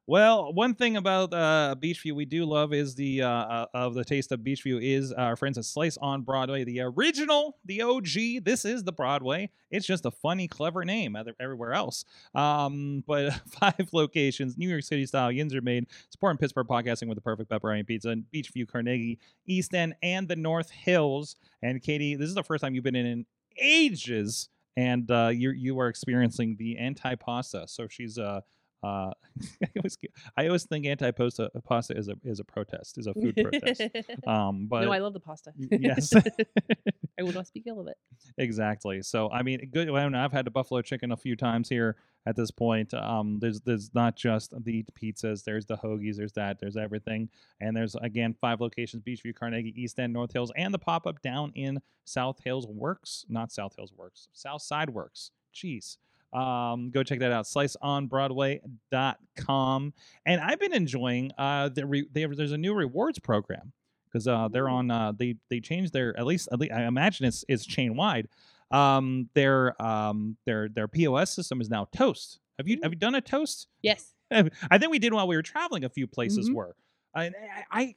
Well, 0.05 0.53
one 0.53 0.75
thing 0.75 0.97
about 0.97 1.33
uh, 1.33 1.75
Beechview 1.81 2.13
we 2.13 2.25
do 2.25 2.43
love 2.43 2.73
is 2.73 2.93
the 2.93 3.21
uh, 3.21 3.29
uh, 3.29 3.65
of 3.73 3.93
the 3.93 4.03
taste 4.03 4.33
of 4.33 4.41
Beechview 4.41 4.79
is 4.81 5.13
our 5.13 5.37
friends 5.37 5.57
at 5.57 5.63
Slice 5.63 5.95
on 5.95 6.23
Broadway, 6.23 6.65
the 6.65 6.81
original, 6.81 7.55
the 7.63 7.83
OG. 7.83 8.43
This 8.43 8.65
is 8.65 8.83
the 8.83 8.91
Broadway. 8.91 9.49
It's 9.71 9.85
just 9.85 10.05
a 10.05 10.11
funny, 10.11 10.49
clever 10.49 10.83
name 10.83 11.15
everywhere 11.39 11.71
else. 11.71 12.03
Um, 12.35 13.05
but 13.07 13.33
five 13.47 13.87
locations, 13.93 14.57
New 14.57 14.67
York 14.67 14.83
City 14.83 15.05
style, 15.05 15.31
yins 15.31 15.55
are 15.55 15.61
made, 15.61 15.87
supporting 16.09 16.37
Pittsburgh 16.37 16.67
podcasting 16.67 17.07
with 17.07 17.15
the 17.15 17.21
perfect 17.21 17.49
pepperoni 17.49 17.87
pizza, 17.87 18.09
and 18.09 18.25
Beachview, 18.33 18.67
Carnegie, 18.67 19.19
East 19.47 19.73
End, 19.73 19.95
and 20.03 20.27
the 20.27 20.35
North 20.35 20.69
Hills. 20.69 21.37
And 21.61 21.81
Katie, 21.81 22.17
this 22.17 22.27
is 22.27 22.35
the 22.35 22.43
first 22.43 22.61
time 22.61 22.75
you've 22.75 22.83
been 22.83 22.97
in 22.97 23.05
in 23.05 23.25
ages, 23.57 24.49
and 24.75 25.09
uh, 25.09 25.29
you 25.33 25.51
you 25.51 25.79
are 25.79 25.87
experiencing 25.87 26.57
the 26.59 26.77
anti 26.77 27.15
pasta. 27.15 27.69
So 27.69 27.87
she's 27.87 28.17
uh. 28.17 28.41
Uh, 28.83 29.11
I 29.63 29.67
always 29.77 29.97
I 30.37 30.47
always 30.47 30.63
think 30.65 30.85
anti 30.85 31.11
pasta 31.11 31.49
pasta 31.63 31.97
is 31.97 32.09
a 32.09 32.15
is 32.23 32.39
a 32.39 32.43
protest 32.43 32.97
is 32.97 33.07
a 33.07 33.13
food 33.13 33.35
protest. 33.35 33.81
Um, 34.27 34.67
but 34.67 34.83
no, 34.83 34.91
I 34.91 34.99
love 34.99 35.13
the 35.13 35.19
pasta. 35.19 35.53
yes, 35.57 36.13
I 36.15 37.23
will 37.23 37.33
not 37.33 37.47
speak 37.47 37.63
ill 37.67 37.79
of 37.79 37.87
it. 37.87 37.97
exactly. 38.37 39.01
So 39.01 39.29
I 39.31 39.43
mean, 39.43 39.69
good. 39.71 39.89
I 39.89 40.03
mean, 40.03 40.15
I've 40.15 40.31
had 40.31 40.45
the 40.45 40.51
buffalo 40.51 40.81
chicken 40.81 41.11
a 41.11 41.17
few 41.17 41.35
times 41.35 41.69
here 41.69 41.95
at 42.25 42.35
this 42.35 42.51
point. 42.51 42.93
Um, 42.93 43.39
there's 43.39 43.61
there's 43.61 43.93
not 43.93 44.15
just 44.15 44.53
the 44.63 44.85
pizzas. 44.99 45.43
There's 45.43 45.65
the 45.65 45.77
hoagies. 45.77 46.17
There's 46.17 46.33
that. 46.33 46.59
There's 46.59 46.77
everything. 46.77 47.29
And 47.59 47.75
there's 47.75 47.95
again 47.95 48.35
five 48.39 48.61
locations: 48.61 49.03
Beechview, 49.03 49.35
Carnegie, 49.35 49.73
East 49.75 49.99
End, 49.99 50.13
North 50.13 50.33
Hills, 50.33 50.51
and 50.55 50.73
the 50.73 50.79
pop 50.79 51.07
up 51.07 51.21
down 51.21 51.51
in 51.55 51.81
South 52.05 52.39
Hills 52.43 52.67
Works. 52.67 53.25
Not 53.29 53.51
South 53.51 53.75
Hills 53.75 53.93
Works. 53.95 54.29
South 54.33 54.61
Side 54.61 54.89
Works. 54.89 55.31
Jeez. 55.53 55.97
Um, 56.33 56.89
go 56.91 57.03
check 57.03 57.19
that 57.19 57.31
out. 57.31 57.45
Sliceonbroadway.com. 57.45 59.93
And 60.25 60.41
I've 60.41 60.59
been 60.59 60.73
enjoying 60.73 61.31
uh 61.37 61.69
the 61.69 61.85
re- 61.85 62.07
they 62.11 62.21
have, 62.21 62.35
there's 62.35 62.51
a 62.51 62.57
new 62.57 62.73
rewards 62.73 63.19
program 63.19 63.71
because 64.05 64.27
uh 64.27 64.47
they're 64.51 64.69
on 64.69 64.91
uh 64.91 65.11
they 65.17 65.35
they 65.49 65.59
changed 65.59 65.93
their 65.93 66.17
at 66.19 66.25
least 66.25 66.49
at 66.51 66.59
least 66.59 66.73
I 66.73 66.83
imagine 66.85 67.25
it's 67.25 67.43
it's 67.47 67.65
chain 67.65 67.95
wide. 67.95 68.27
Um 68.71 69.29
their 69.33 69.79
um 69.81 70.37
their 70.45 70.69
their 70.69 70.87
POS 70.87 71.33
system 71.33 71.61
is 71.61 71.69
now 71.69 71.87
Toast. 71.95 72.39
Have 72.57 72.67
you 72.67 72.79
have 72.83 72.93
you 72.93 72.99
done 72.99 73.15
a 73.15 73.21
Toast? 73.21 73.67
Yes. 73.81 74.13
I 74.31 74.77
think 74.77 74.91
we 74.91 74.99
did 74.99 75.13
while 75.13 75.27
we 75.27 75.35
were 75.35 75.41
traveling. 75.43 75.83
A 75.83 75.89
few 75.89 76.07
places 76.07 76.49
Mhm. 76.49 76.55
were. 76.55 76.75
I, 77.15 77.25
I, 77.25 77.31
I 77.71 77.95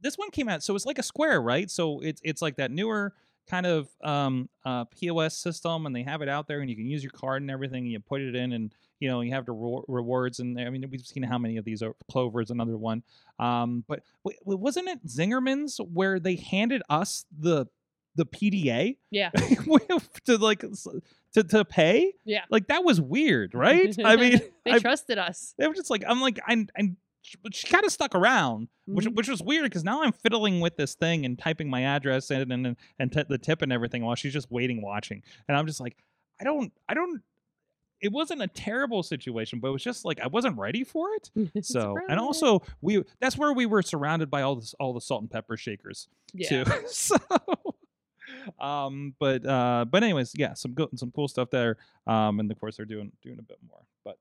this 0.00 0.16
one 0.16 0.30
came 0.30 0.48
out 0.48 0.62
so 0.62 0.74
it's 0.76 0.86
like 0.86 0.98
a 0.98 1.02
square, 1.02 1.42
right? 1.42 1.70
So 1.70 2.00
it's 2.00 2.20
it's 2.24 2.40
like 2.42 2.56
that 2.56 2.70
newer 2.70 3.14
kind 3.48 3.66
of 3.66 3.88
um 4.02 4.48
uh 4.64 4.84
POS 4.84 5.36
system, 5.36 5.86
and 5.86 5.94
they 5.94 6.02
have 6.02 6.22
it 6.22 6.28
out 6.28 6.46
there, 6.48 6.60
and 6.60 6.70
you 6.70 6.76
can 6.76 6.86
use 6.86 7.02
your 7.02 7.12
card 7.12 7.42
and 7.42 7.50
everything. 7.50 7.84
And 7.84 7.92
you 7.92 8.00
put 8.00 8.20
it 8.20 8.34
in, 8.34 8.52
and 8.52 8.74
you 9.00 9.08
know 9.08 9.20
you 9.20 9.32
have 9.32 9.46
the 9.46 9.52
rewar- 9.54 9.84
rewards. 9.88 10.38
And 10.40 10.58
I 10.60 10.70
mean 10.70 10.84
we've 10.90 11.00
seen 11.06 11.22
how 11.22 11.38
many 11.38 11.56
of 11.56 11.64
these 11.64 11.82
are. 11.82 11.94
Clover 12.10 12.40
is 12.40 12.50
another 12.50 12.76
one. 12.76 13.02
Um, 13.38 13.84
but 13.88 14.02
w- 14.24 14.38
wasn't 14.58 14.88
it 14.88 15.06
Zingerman's 15.06 15.78
where 15.78 16.18
they 16.20 16.36
handed 16.36 16.82
us 16.88 17.26
the 17.36 17.66
the 18.16 18.24
PDA 18.26 18.96
Yeah. 19.10 19.30
to 20.24 20.36
like 20.38 20.64
to 21.34 21.42
to 21.44 21.64
pay? 21.64 22.12
Yeah. 22.24 22.42
Like 22.50 22.68
that 22.68 22.84
was 22.84 23.00
weird, 23.00 23.54
right? 23.54 23.94
I 24.04 24.16
mean, 24.22 24.40
they 24.64 24.72
I- 24.72 24.78
trusted 24.78 25.18
us. 25.18 25.54
they 25.58 25.66
were 25.66 25.74
just 25.74 25.90
like, 25.90 26.04
I'm 26.06 26.20
like, 26.20 26.38
I, 26.46 26.64
I 26.78 26.92
she 27.52 27.66
kind 27.68 27.84
of 27.84 27.90
stuck 27.92 28.14
around, 28.14 28.68
which 28.86 29.06
Mhm. 29.06 29.14
which 29.14 29.28
was 29.28 29.42
weird 29.42 29.64
because 29.64 29.82
now 29.84 30.02
I'm 30.02 30.12
fiddling 30.12 30.60
with 30.60 30.76
this 30.76 30.94
thing 30.94 31.24
and 31.24 31.38
typing 31.38 31.68
my 31.70 31.82
address 31.82 32.30
in 32.30 32.52
and 32.52 32.66
and, 32.66 32.76
and 32.98 33.12
t- 33.12 33.24
the 33.28 33.38
tip 33.38 33.62
and 33.62 33.72
everything 33.72 34.04
while 34.04 34.14
she's 34.14 34.32
just 34.32 34.50
waiting, 34.50 34.82
watching, 34.82 35.22
and 35.48 35.56
I'm 35.56 35.66
just 35.66 35.80
like, 35.80 35.96
I 36.40 36.44
don't, 36.44 36.72
I 36.88 36.94
don't. 36.94 37.22
It 38.00 38.12
wasn't 38.12 38.42
a 38.42 38.48
terrible 38.48 39.02
situation, 39.02 39.60
but 39.60 39.68
it 39.68 39.70
was 39.70 39.82
just 39.82 40.04
like 40.04 40.20
I 40.20 40.26
wasn't 40.26 40.58
ready 40.58 40.84
for 40.84 41.08
it. 41.14 41.30
So, 41.64 41.96
and 42.10 42.20
also 42.20 42.60
we 42.82 43.02
that's 43.20 43.38
where 43.38 43.52
we 43.54 43.64
were 43.64 43.80
surrounded 43.82 44.30
by 44.30 44.42
all 44.42 44.56
this 44.56 44.74
all 44.78 44.92
the 44.92 45.00
salt 45.00 45.22
and 45.22 45.30
pepper 45.30 45.56
shakers 45.56 46.08
yeah. 46.34 46.64
too. 46.64 46.64
so, 46.88 47.16
um, 48.58 49.14
but 49.18 49.46
uh, 49.46 49.86
but 49.88 50.02
anyways, 50.02 50.32
yeah, 50.36 50.54
some 50.54 50.72
good, 50.72 50.88
some 50.98 51.10
cool 51.12 51.28
stuff 51.28 51.48
there. 51.50 51.76
Um, 52.06 52.40
and 52.40 52.50
of 52.50 52.58
course 52.60 52.76
they're 52.76 52.84
doing 52.86 53.12
doing 53.22 53.38
a 53.38 53.42
bit 53.42 53.58
more. 53.66 53.80
But 54.04 54.18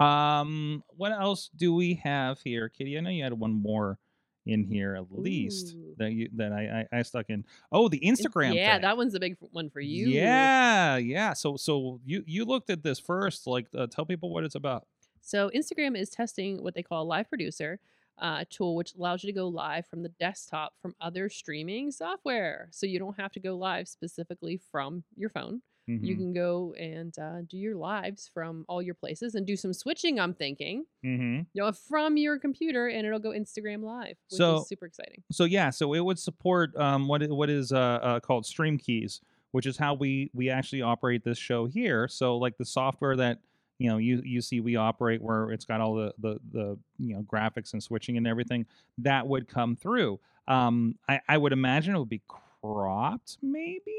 um, 0.00 0.82
what 0.88 1.12
else 1.12 1.50
do 1.56 1.74
we 1.74 1.94
have 2.04 2.40
here, 2.40 2.68
Kitty? 2.68 2.96
I 2.96 3.00
know 3.00 3.10
you 3.10 3.24
had 3.24 3.32
one 3.32 3.52
more 3.52 3.98
in 4.46 4.64
here 4.64 4.96
at 4.96 5.12
least 5.12 5.74
Ooh. 5.74 5.94
that 5.98 6.12
you 6.12 6.28
that 6.36 6.52
I, 6.52 6.86
I 6.92 6.98
I 6.98 7.02
stuck 7.02 7.26
in. 7.28 7.44
Oh, 7.70 7.88
the 7.88 8.00
Instagram. 8.00 8.54
Yeah, 8.54 8.74
thing. 8.74 8.82
that 8.82 8.96
one's 8.96 9.14
a 9.14 9.20
big 9.20 9.36
one 9.52 9.68
for 9.70 9.80
you. 9.80 10.08
Yeah, 10.08 10.96
yeah. 10.96 11.34
So 11.34 11.56
so 11.56 12.00
you 12.04 12.24
you 12.26 12.44
looked 12.44 12.70
at 12.70 12.82
this 12.82 12.98
first. 12.98 13.46
Like, 13.46 13.66
uh, 13.76 13.86
tell 13.86 14.06
people 14.06 14.32
what 14.32 14.44
it's 14.44 14.54
about. 14.54 14.86
So 15.20 15.50
Instagram 15.54 15.96
is 15.96 16.08
testing 16.08 16.62
what 16.62 16.74
they 16.74 16.82
call 16.82 17.02
a 17.02 17.04
live 17.04 17.28
producer 17.28 17.80
uh, 18.18 18.44
tool, 18.48 18.74
which 18.74 18.94
allows 18.94 19.22
you 19.22 19.32
to 19.32 19.36
go 19.38 19.48
live 19.48 19.86
from 19.86 20.02
the 20.02 20.08
desktop 20.08 20.72
from 20.80 20.94
other 21.00 21.28
streaming 21.28 21.90
software. 21.90 22.68
So 22.70 22.86
you 22.86 22.98
don't 22.98 23.18
have 23.20 23.32
to 23.32 23.40
go 23.40 23.56
live 23.56 23.88
specifically 23.88 24.60
from 24.70 25.04
your 25.16 25.30
phone. 25.30 25.62
You 25.88 26.16
Mhm, 26.16 26.18
can 26.18 26.32
go 26.34 26.74
and 26.74 27.18
uh, 27.18 27.40
do 27.48 27.56
your 27.56 27.74
lives 27.74 28.30
from 28.34 28.66
all 28.68 28.82
your 28.82 28.94
places 28.94 29.34
and 29.34 29.46
do 29.46 29.56
some 29.56 29.72
switching. 29.72 30.20
I'm 30.20 30.34
thinking, 30.34 30.84
mhm. 31.02 31.46
you 31.54 31.62
know, 31.62 31.72
from 31.72 32.18
your 32.18 32.38
computer, 32.38 32.88
and 32.88 33.06
it'll 33.06 33.18
go 33.18 33.30
Instagram 33.30 33.82
live, 33.82 34.16
which 34.30 34.36
So- 34.38 34.58
is 34.58 34.68
super 34.68 34.84
exciting. 34.84 35.22
So 35.32 35.44
yeah, 35.44 35.70
so 35.70 35.94
it 35.94 36.00
would 36.00 36.18
support 36.18 36.76
um, 36.76 37.08
what 37.08 37.26
what 37.30 37.48
is 37.48 37.72
uh, 37.72 37.78
uh, 37.78 38.20
called 38.20 38.44
Stream 38.44 38.76
Keys, 38.76 39.22
which 39.52 39.64
is 39.64 39.78
how 39.78 39.94
we 39.94 40.30
we 40.34 40.50
actually 40.50 40.82
operate 40.82 41.24
this 41.24 41.38
show 41.38 41.64
here. 41.66 42.06
So 42.06 42.36
like 42.36 42.58
the 42.58 42.66
software 42.66 43.16
that 43.16 43.38
you 43.78 43.88
know 43.88 43.96
you 43.96 44.20
you 44.24 44.42
see 44.42 44.60
we 44.60 44.76
operate 44.76 45.22
where 45.22 45.50
it's 45.52 45.64
got 45.64 45.80
all 45.80 45.94
the 45.94 46.12
the 46.18 46.38
the 46.52 46.78
you 46.98 47.14
know 47.14 47.22
graphics 47.22 47.72
and 47.72 47.82
switching 47.82 48.18
and 48.18 48.26
everything 48.26 48.66
that 48.98 49.26
would 49.26 49.48
come 49.48 49.74
through. 49.74 50.20
Um, 50.48 50.96
I 51.08 51.20
I 51.26 51.38
would 51.38 51.54
imagine 51.54 51.94
it 51.94 51.98
would 51.98 52.08
be 52.10 52.20
cropped 52.28 53.38
maybe 53.40 53.94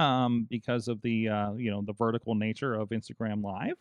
um, 0.00 0.46
because 0.48 0.88
of 0.88 1.00
the 1.02 1.28
uh, 1.28 1.52
you 1.52 1.70
know 1.70 1.82
the 1.82 1.92
vertical 1.92 2.34
nature 2.34 2.74
of 2.74 2.88
Instagram 2.90 3.42
Live. 3.42 3.76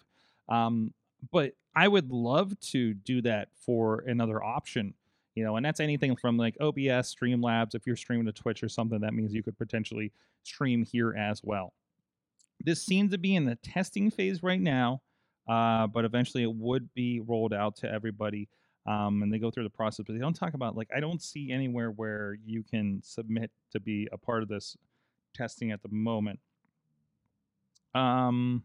Um, 0.47 0.93
but 1.31 1.53
I 1.75 1.87
would 1.87 2.11
love 2.11 2.59
to 2.71 2.93
do 2.93 3.21
that 3.21 3.49
for 3.65 4.03
another 4.07 4.43
option 4.43 4.93
you 5.39 5.45
know 5.45 5.55
and 5.55 5.65
that's 5.65 5.79
anything 5.79 6.17
from 6.17 6.37
like 6.37 6.55
obs 6.59 7.15
streamlabs 7.15 7.73
if 7.73 7.87
you're 7.87 7.95
streaming 7.95 8.25
to 8.25 8.31
twitch 8.33 8.61
or 8.61 8.67
something 8.67 8.99
that 8.99 9.13
means 9.13 9.33
you 9.33 9.41
could 9.41 9.57
potentially 9.57 10.11
stream 10.43 10.83
here 10.83 11.15
as 11.17 11.41
well 11.43 11.73
this 12.65 12.83
seems 12.83 13.11
to 13.11 13.17
be 13.17 13.35
in 13.35 13.45
the 13.45 13.55
testing 13.55 14.11
phase 14.11 14.43
right 14.43 14.59
now 14.59 15.01
uh, 15.47 15.87
but 15.87 16.05
eventually 16.05 16.43
it 16.43 16.53
would 16.53 16.93
be 16.93 17.21
rolled 17.21 17.53
out 17.53 17.75
to 17.75 17.89
everybody 17.89 18.49
um, 18.85 19.23
and 19.23 19.31
they 19.33 19.39
go 19.39 19.49
through 19.49 19.63
the 19.63 19.69
process 19.69 20.05
but 20.05 20.13
they 20.13 20.19
don't 20.19 20.35
talk 20.35 20.55
about 20.55 20.75
like 20.75 20.89
i 20.93 20.99
don't 20.99 21.21
see 21.21 21.51
anywhere 21.51 21.91
where 21.91 22.37
you 22.45 22.61
can 22.61 22.99
submit 23.01 23.49
to 23.71 23.79
be 23.79 24.09
a 24.11 24.17
part 24.17 24.43
of 24.43 24.49
this 24.49 24.75
testing 25.39 25.71
at 25.71 25.81
the 25.81 25.89
moment 25.89 26.39
um 27.95 28.63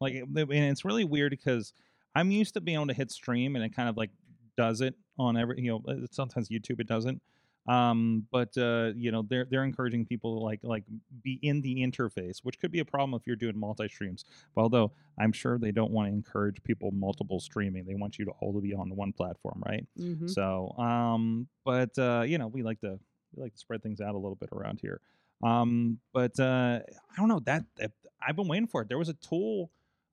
like 0.00 0.14
and 0.14 0.50
it's 0.50 0.84
really 0.84 1.04
weird 1.04 1.30
because 1.30 1.72
i'm 2.14 2.30
used 2.30 2.54
to 2.54 2.60
being 2.60 2.76
able 2.76 2.86
to 2.86 2.94
hit 2.94 3.10
stream 3.10 3.54
and 3.56 3.64
it 3.64 3.74
kind 3.74 3.88
of 3.88 3.96
like 3.96 4.10
does 4.56 4.80
it 4.80 4.94
on 5.18 5.36
every 5.36 5.60
you 5.60 5.70
know 5.70 5.82
uh, 5.92 6.06
sometimes 6.10 6.48
youtube 6.48 6.80
it 6.80 6.86
doesn't 6.88 7.20
um 7.66 8.26
but 8.30 8.56
uh 8.58 8.90
you 8.96 9.10
know 9.10 9.22
they're 9.30 9.46
they're 9.50 9.64
encouraging 9.64 10.04
people 10.04 10.38
to 10.38 10.44
like 10.44 10.60
like 10.62 10.84
be 11.22 11.38
in 11.42 11.62
the 11.62 11.76
interface 11.76 12.38
which 12.42 12.58
could 12.58 12.70
be 12.72 12.80
a 12.80 12.84
problem 12.84 13.14
if 13.18 13.26
you're 13.26 13.36
doing 13.36 13.58
multi 13.58 13.88
streams 13.88 14.24
But 14.54 14.62
although 14.62 14.92
i'm 15.18 15.32
sure 15.32 15.58
they 15.58 15.72
don't 15.72 15.90
want 15.92 16.08
to 16.08 16.12
encourage 16.12 16.62
people 16.64 16.90
multiple 16.90 17.40
streaming 17.40 17.84
they 17.86 17.94
want 17.94 18.18
you 18.18 18.24
to 18.26 18.32
all 18.40 18.52
to 18.52 18.60
be 18.60 18.74
on 18.74 18.94
one 18.94 19.12
platform 19.12 19.62
right 19.64 19.86
Mhm. 19.98 20.28
so, 20.28 20.70
um, 20.78 21.46
but 21.64 21.96
uh, 21.98 22.24
you 22.26 22.36
know, 22.38 22.48
we 22.48 22.62
like 22.62 22.80
to 22.80 22.98
we 23.34 23.42
like 23.44 23.52
to 23.54 23.58
spread 23.58 23.82
things 23.82 24.00
out 24.00 24.14
a 24.14 24.18
little 24.18 24.36
bit 24.36 24.48
around 24.52 24.80
here. 24.80 25.00
Um, 25.44 25.98
but 26.12 26.38
uh, 26.40 26.80
I 27.12 27.16
don't 27.16 27.28
know 27.28 27.40
that, 27.40 27.64
that 27.76 27.92
I've 28.26 28.36
been 28.36 28.48
waiting 28.48 28.66
for 28.66 28.82
it. 28.82 28.88
There 28.88 28.98
was 28.98 29.08
a 29.10 29.14
tool. 29.14 29.70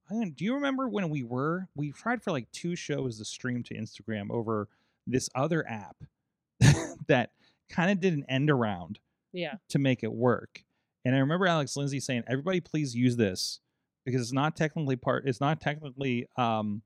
I 0.09 0.13
don't, 0.13 0.35
do 0.35 0.43
you 0.43 0.55
remember 0.55 0.89
when 0.89 1.09
we 1.09 1.23
were 1.23 1.67
we 1.75 1.91
tried 1.93 2.21
for 2.21 2.31
like 2.31 2.51
two 2.51 2.75
shows 2.75 3.17
to 3.19 3.25
stream 3.25 3.63
to 3.63 3.73
Instagram 3.75 4.29
over 4.29 4.67
this 5.07 5.29
other 5.33 5.65
app 5.67 5.95
that 7.07 7.31
kind 7.69 7.91
of 7.91 7.99
did 7.99 8.13
an 8.13 8.25
end 8.27 8.49
around 8.49 8.99
Yeah. 9.31 9.55
to 9.69 9.79
make 9.79 10.03
it 10.03 10.11
work. 10.11 10.63
And 11.05 11.15
I 11.15 11.19
remember 11.19 11.47
Alex 11.47 11.75
Lindsay 11.77 11.99
saying, 11.99 12.23
"Everybody, 12.27 12.59
please 12.59 12.93
use 12.95 13.15
this 13.15 13.59
because 14.05 14.21
it's 14.21 14.33
not 14.33 14.55
technically 14.55 14.95
part. 14.97 15.27
It's 15.27 15.39
not 15.41 15.59
technically 15.61 16.27
um, 16.37 16.81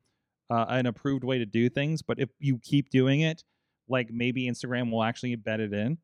uh, 0.49 0.65
an 0.69 0.85
approved 0.85 1.23
way 1.23 1.39
to 1.39 1.45
do 1.45 1.67
things. 1.69 2.01
But 2.01 2.19
if 2.19 2.29
you 2.39 2.59
keep 2.59 2.89
doing 2.89 3.21
it, 3.21 3.43
like 3.89 4.11
maybe 4.11 4.47
Instagram 4.49 4.91
will 4.91 5.03
actually 5.03 5.35
embed 5.35 5.59
it 5.59 5.73
in. 5.73 5.97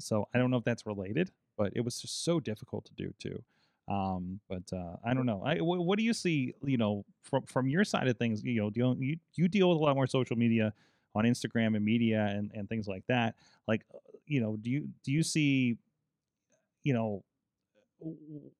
So 0.00 0.26
I 0.34 0.38
don't 0.38 0.50
know 0.50 0.56
if 0.58 0.64
that's 0.64 0.86
related, 0.86 1.30
but 1.56 1.72
it 1.76 1.82
was 1.82 2.00
just 2.00 2.24
so 2.24 2.40
difficult 2.40 2.84
to 2.86 2.92
do 2.94 3.12
too. 3.18 3.42
Um, 3.88 4.40
but 4.48 4.62
uh, 4.72 4.96
I 5.04 5.14
don't 5.14 5.26
know. 5.26 5.42
I, 5.44 5.56
wh- 5.58 5.84
what 5.84 5.98
do 5.98 6.04
you 6.04 6.14
see? 6.14 6.54
You 6.64 6.76
know, 6.76 7.04
from 7.22 7.44
from 7.44 7.68
your 7.68 7.84
side 7.84 8.08
of 8.08 8.18
things, 8.18 8.42
you 8.44 8.60
know, 8.74 8.96
you, 9.00 9.16
you 9.34 9.48
deal 9.48 9.68
with 9.68 9.78
a 9.78 9.80
lot 9.80 9.96
more 9.96 10.06
social 10.06 10.36
media 10.36 10.72
on 11.14 11.24
Instagram 11.24 11.74
and 11.76 11.84
media 11.84 12.24
and, 12.30 12.52
and 12.54 12.68
things 12.68 12.86
like 12.86 13.02
that. 13.08 13.34
Like, 13.66 13.82
uh, 13.92 13.98
you 14.26 14.40
know, 14.40 14.56
do 14.56 14.70
you 14.70 14.88
do 15.02 15.10
you 15.12 15.22
see, 15.24 15.76
you 16.82 16.92
know, 16.92 17.24
w- 18.00 18.18
w- 18.28 18.50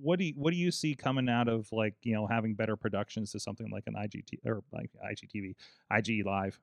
what 0.00 0.18
do 0.18 0.26
you, 0.26 0.34
what 0.36 0.52
do 0.52 0.56
you 0.58 0.70
see 0.70 0.94
coming 0.94 1.28
out 1.28 1.48
of 1.48 1.70
like 1.72 1.94
you 2.02 2.14
know 2.14 2.26
having 2.26 2.54
better 2.54 2.76
productions 2.76 3.32
to 3.32 3.40
something 3.40 3.70
like 3.70 3.84
an 3.86 3.96
IGT 3.96 4.38
or 4.46 4.62
like 4.72 4.90
IGTV, 5.04 5.56
IG 5.90 6.22
Live? 6.22 6.60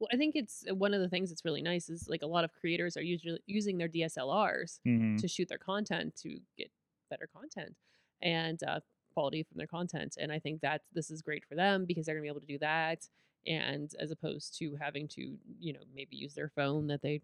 Well, 0.00 0.08
I 0.12 0.16
think 0.16 0.34
it's 0.34 0.64
uh, 0.68 0.74
one 0.74 0.94
of 0.94 1.00
the 1.00 1.08
things 1.08 1.28
that's 1.30 1.44
really 1.44 1.62
nice 1.62 1.88
is 1.90 2.08
like 2.08 2.22
a 2.22 2.26
lot 2.26 2.42
of 2.44 2.52
creators 2.54 2.96
are 2.96 3.02
usually 3.02 3.38
using 3.46 3.78
their 3.78 3.88
DSLRs 3.88 4.80
Mm-hmm. 4.86 5.16
to 5.18 5.28
shoot 5.28 5.48
their 5.48 5.58
content 5.58 6.16
to 6.22 6.38
get 6.56 6.70
better 7.10 7.28
content 7.32 7.76
and 8.22 8.62
uh, 8.62 8.80
quality 9.14 9.42
from 9.42 9.58
their 9.58 9.66
content. 9.66 10.16
And 10.18 10.32
I 10.32 10.38
think 10.38 10.62
that 10.62 10.82
this 10.94 11.10
is 11.10 11.20
great 11.22 11.44
for 11.44 11.54
them 11.54 11.84
because 11.84 12.06
they're 12.06 12.14
gonna 12.14 12.22
be 12.22 12.28
able 12.28 12.40
to 12.40 12.46
do 12.46 12.58
that. 12.58 13.06
And 13.46 13.92
as 13.98 14.10
opposed 14.10 14.56
to 14.58 14.76
having 14.80 15.06
to, 15.08 15.36
you 15.58 15.72
know, 15.72 15.80
maybe 15.94 16.16
use 16.16 16.34
their 16.34 16.48
phone 16.48 16.86
that 16.88 17.02
they 17.02 17.20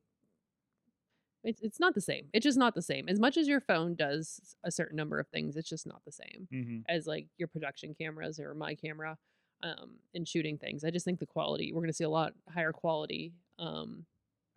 it's, 1.45 1.61
it's 1.63 1.79
not 1.79 1.95
the 1.95 2.01
same. 2.01 2.27
It's 2.33 2.43
just 2.43 2.59
not 2.59 2.75
the 2.75 2.83
same. 2.83 3.09
As 3.09 3.21
much 3.21 3.37
as 3.37 3.47
your 3.47 3.61
phone 3.61 3.95
does 3.95 4.57
a 4.65 4.71
certain 4.73 4.97
number 4.97 5.21
of 5.21 5.29
things, 5.29 5.57
it's 5.57 5.69
just 5.69 5.87
not 5.87 6.05
the 6.05 6.11
same 6.13 6.49
Mm-hmm. 6.53 6.79
as 6.89 7.07
like 7.07 7.27
your 7.39 7.49
production 7.49 7.95
cameras 7.95 8.41
or 8.41 8.53
my 8.55 8.75
camera 8.75 9.17
um, 9.63 9.93
in 10.15 10.25
shooting 10.25 10.59
things. 10.59 10.85
I 10.85 10.91
just 10.91 11.05
think 11.05 11.19
the 11.19 11.27
quality 11.27 11.73
we're 11.73 11.81
going 11.81 11.91
to 11.91 11.97
see 11.97 12.05
a 12.05 12.11
lot 12.11 12.33
higher 12.53 12.73
quality 12.73 13.33
um, 13.59 14.05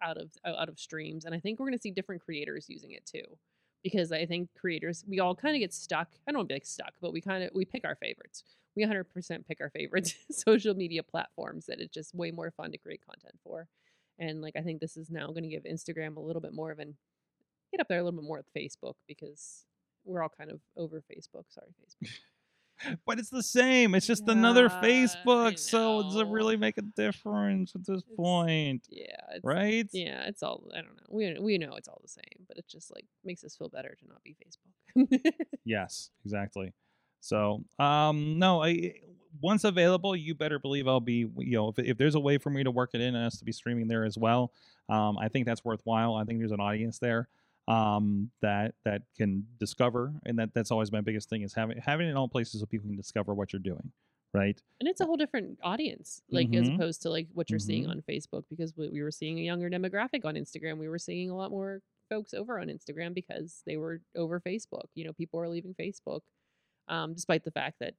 out 0.01 0.17
of 0.17 0.31
out 0.45 0.69
of 0.69 0.79
streams, 0.79 1.25
and 1.25 1.33
I 1.33 1.39
think 1.39 1.59
we're 1.59 1.67
going 1.67 1.77
to 1.77 1.81
see 1.81 1.91
different 1.91 2.23
creators 2.23 2.65
using 2.69 2.91
it 2.91 3.05
too. 3.05 3.37
Because 3.83 4.11
I 4.11 4.25
think 4.25 4.49
creators, 4.59 5.05
we 5.07 5.21
all 5.21 5.33
kind 5.33 5.55
of 5.55 5.61
get 5.61 5.73
stuck. 5.73 6.09
I 6.27 6.31
don't 6.31 6.39
want 6.39 6.49
to 6.49 6.53
be 6.53 6.55
like 6.55 6.65
stuck, 6.65 6.93
but 7.01 7.13
we 7.13 7.21
kind 7.21 7.43
of 7.43 7.51
we 7.55 7.63
pick 7.63 7.85
our 7.85 7.95
favorites. 7.95 8.43
We 8.75 8.85
100% 8.85 9.47
pick 9.47 9.61
our 9.61 9.69
favorites 9.69 10.15
social 10.31 10.73
media 10.73 11.01
platforms 11.01 11.65
that 11.65 11.79
it's 11.79 11.93
just 11.93 12.13
way 12.13 12.31
more 12.31 12.51
fun 12.51 12.71
to 12.71 12.77
create 12.77 13.01
content 13.05 13.35
for. 13.43 13.67
And 14.19 14.41
like 14.41 14.55
I 14.57 14.61
think 14.61 14.79
this 14.81 14.97
is 14.97 15.09
now 15.09 15.27
going 15.27 15.43
to 15.43 15.49
give 15.49 15.63
Instagram 15.63 16.17
a 16.17 16.19
little 16.19 16.41
bit 16.41 16.53
more 16.53 16.71
of 16.71 16.79
an 16.79 16.95
get 17.71 17.81
up 17.81 17.87
there 17.87 17.99
a 17.99 18.03
little 18.03 18.19
bit 18.19 18.27
more 18.27 18.37
with 18.37 18.53
Facebook 18.53 18.95
because 19.07 19.65
we're 20.05 20.23
all 20.23 20.31
kind 20.35 20.51
of 20.51 20.59
over 20.75 21.01
Facebook. 21.01 21.45
Sorry, 21.49 21.67
Facebook. 21.79 22.09
But 23.05 23.19
it's 23.19 23.29
the 23.29 23.43
same. 23.43 23.93
It's 23.95 24.07
just 24.07 24.27
another 24.27 24.63
Yeah, 24.67 24.79
I 24.79 24.85
Facebook. 24.85 25.59
So 25.59 26.03
does 26.03 26.15
it 26.15 26.27
really 26.27 26.55
make 26.57 26.77
a 26.77 26.81
difference 26.81 27.75
at 27.75 27.85
this 27.85 27.99
It's- 28.01 28.15
point? 28.15 28.87
Yeah, 28.89 29.05
it's, 29.33 29.43
Right? 29.43 29.87
Yeah, 29.91 30.23
it's 30.27 30.41
all 30.43 30.63
I 30.73 30.77
don't 30.81 30.95
know. 30.95 31.03
We 31.09 31.37
we 31.39 31.57
know 31.57 31.73
it's 31.75 31.87
all 31.87 31.99
the 32.01 32.07
same, 32.07 32.45
but 32.47 32.57
it 32.57 32.67
just 32.67 32.89
like 32.93 33.05
makes 33.23 33.43
us 33.43 33.55
feel 33.57 33.69
better 33.69 33.95
to 33.99 34.07
not 34.07 34.23
be 34.23 34.35
Facebook. 34.35 35.33
Yes, 35.65 36.09
exactly. 36.25 36.73
So, 37.21 37.63
um, 37.79 38.39
no, 38.39 38.63
I 38.63 38.93
once 39.41 39.63
available, 39.65 40.15
you 40.15 40.33
better 40.33 40.57
believe 40.57 40.87
I'll 40.87 40.99
be. 41.01 41.27
You 41.37 41.57
know, 41.57 41.67
if, 41.69 41.79
if 41.79 41.97
there's 41.97 42.15
a 42.15 42.19
way 42.19 42.37
for 42.37 42.49
me 42.49 42.63
to 42.63 42.71
work 42.71 42.91
it 42.93 43.01
in 43.01 43.13
and 43.15 43.25
us 43.25 43.37
to 43.39 43.45
be 43.45 43.51
streaming 43.51 43.87
there 43.87 44.05
as 44.05 44.17
well, 44.17 44.51
um, 44.87 45.17
I 45.17 45.27
think 45.27 45.45
that's 45.45 45.63
worthwhile. 45.65 46.15
I 46.15 46.23
think 46.23 46.39
there's 46.39 46.51
an 46.53 46.61
audience 46.61 46.97
there 46.99 47.27
um, 47.69 48.31
that 48.41 48.73
that 48.83 49.03
can 49.15 49.45
discover, 49.59 50.13
and 50.25 50.37
that 50.39 50.53
that's 50.53 50.71
always 50.71 50.91
my 50.91 51.01
biggest 51.01 51.29
thing 51.29 51.43
is 51.43 51.53
having 51.53 51.77
having 51.77 52.07
it 52.07 52.11
in 52.11 52.17
all 52.17 52.27
places 52.27 52.59
so 52.59 52.65
people 52.65 52.87
can 52.87 52.97
discover 52.97 53.33
what 53.33 53.53
you're 53.53 53.61
doing, 53.61 53.91
right? 54.33 54.61
and 54.79 54.87
it's 54.89 55.01
a 55.01 55.05
whole 55.05 55.17
different 55.17 55.59
audience, 55.63 56.21
like 56.29 56.53
as 56.55 56.67
Mhm. 56.69 56.75
opposed 56.75 57.01
to 57.03 57.09
like 57.09 57.27
what 57.33 57.49
you're 57.49 57.59
seeing 57.59 57.85
Mhm. 57.85 57.89
on 57.91 58.01
Facebook, 58.01 58.43
because 58.49 58.75
we, 58.75 58.89
we 58.89 59.01
were 59.03 59.11
seeing 59.11 59.39
a 59.39 59.43
younger 59.43 59.69
demographic 59.69 60.25
on 60.25 60.35
Instagram. 60.35 60.77
We 60.79 60.87
were 60.89 60.97
seeing 60.99 61.29
a 61.29 61.35
lot 61.35 61.51
more 61.51 61.81
folks 62.09 62.33
over 62.33 62.59
on 62.59 62.67
Instagram 62.69 63.13
because 63.13 63.61
they 63.67 63.77
were 63.77 64.01
over 64.15 64.39
Facebook. 64.39 64.87
You 64.95 65.05
know, 65.05 65.13
people 65.13 65.39
are 65.39 65.47
leaving 65.49 65.75
Facebook, 65.75 66.21
um, 66.87 67.13
despite 67.13 67.43
the 67.43 67.51
fact 67.51 67.77
that 67.79 67.93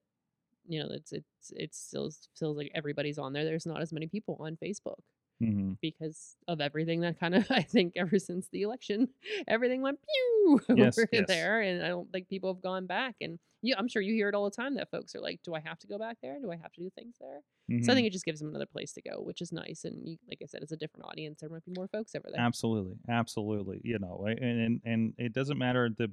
you 0.66 0.78
know 0.83 0.88
it's 0.90 1.12
it's 1.12 1.52
it 1.56 1.74
still 1.74 2.11
feels 2.38 2.56
like 2.56 2.70
everybody's 2.74 3.18
on 3.18 3.33
there. 3.33 3.44
There's 3.44 3.66
not 3.66 3.80
as 3.80 3.92
many 3.92 4.06
people 4.09 4.37
on 4.40 4.56
Facebook. 4.56 4.98
Mm-hmm. 5.42 5.72
because 5.81 6.37
of 6.48 6.61
everything 6.61 7.00
that 7.00 7.18
kind 7.18 7.35
of 7.35 7.46
I 7.50 7.62
think 7.62 7.94
ever 7.96 8.18
since 8.18 8.48
the 8.53 8.62
election, 8.62 9.09
everything 9.48 9.81
went 9.83 9.98
pew 10.03 10.61
Yes, 10.76 10.98
over 10.98 11.09
yes. 11.12 11.24
there, 11.26 11.61
and 11.61 11.83
I 11.83 11.88
don't 11.88 12.11
think 12.12 12.29
people 12.29 12.53
have 12.53 12.62
gone 12.62 12.87
back. 12.87 13.16
And 13.20 13.38
you, 13.62 13.74
I'm 13.76 13.88
sure 13.88 14.03
you 14.03 14.14
hear 14.14 14.29
it 14.29 14.35
all 14.35 14.44
the 14.44 14.50
time 14.50 14.74
that 14.76 14.90
folks 14.90 15.14
are 15.14 15.20
like, 15.20 15.40
"Do 15.42 15.55
I 15.55 15.61
have 15.61 15.79
to 15.81 15.87
go 15.87 15.98
back 15.98 16.18
there? 16.22 16.38
Do 16.40 16.50
I 16.50 16.57
have 16.57 16.72
to 16.72 16.81
do 16.81 16.90
things 16.90 17.16
there?" 17.20 17.40
Mm-hmm. 17.70 17.85
So 17.85 17.92
I 17.92 17.94
think 17.94 18.07
it 18.07 18.12
just 18.12 18.24
gives 18.24 18.40
them 18.40 18.48
another 18.48 18.66
place 18.66 18.92
to 18.94 19.03
go, 19.03 19.20
which 19.20 19.40
is 19.40 19.53
nice. 19.53 19.85
And 19.85 20.07
you, 20.07 20.16
like 20.29 20.40
I 20.42 20.46
said, 20.46 20.62
it's 20.62 20.72
a 20.72 20.76
different 20.76 21.07
audience. 21.07 21.40
There 21.40 21.50
might 21.50 21.64
be 21.64 21.72
more 21.76 21.88
folks 21.88 22.14
over 22.14 22.29
there. 22.33 22.40
Absolutely, 22.40 22.96
absolutely. 23.09 23.81
You 23.85 23.98
know, 23.98 24.26
and 24.26 24.38
and, 24.38 24.81
and 24.85 25.14
it 25.18 25.33
doesn't 25.33 25.59
matter 25.59 25.88
the, 25.96 26.11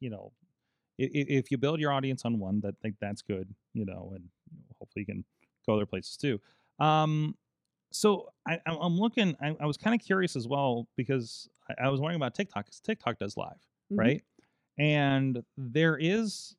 you 0.00 0.10
know, 0.10 0.32
if, 0.98 1.10
if 1.28 1.50
you 1.50 1.58
build 1.58 1.80
your 1.80 1.92
audience 1.92 2.22
on 2.24 2.38
one, 2.38 2.60
that 2.60 2.74
think 2.82 2.96
that's 3.00 3.22
good. 3.22 3.54
You 3.74 3.86
know, 3.86 4.12
and 4.14 4.24
hopefully 4.78 5.04
you 5.06 5.06
can 5.06 5.24
go 5.66 5.74
other 5.74 5.86
places 5.86 6.16
too. 6.16 6.40
Um, 6.78 7.34
so 7.90 8.28
I, 8.46 8.58
I'm 8.66 8.76
I'm 8.80 8.98
looking. 8.98 9.36
I, 9.40 9.56
I 9.60 9.66
was 9.66 9.76
kind 9.76 9.98
of 9.98 10.04
curious 10.04 10.36
as 10.36 10.46
well 10.48 10.86
because 10.96 11.48
I, 11.70 11.86
I 11.86 11.88
was 11.88 12.00
wondering 12.00 12.16
about 12.20 12.34
TikTok 12.34 12.66
because 12.66 12.80
TikTok 12.80 13.18
does 13.18 13.36
live, 13.36 13.58
Mhm. 13.92 13.98
right? 13.98 14.24
And 14.78 15.42
there 15.56 15.96
is, 16.00 16.54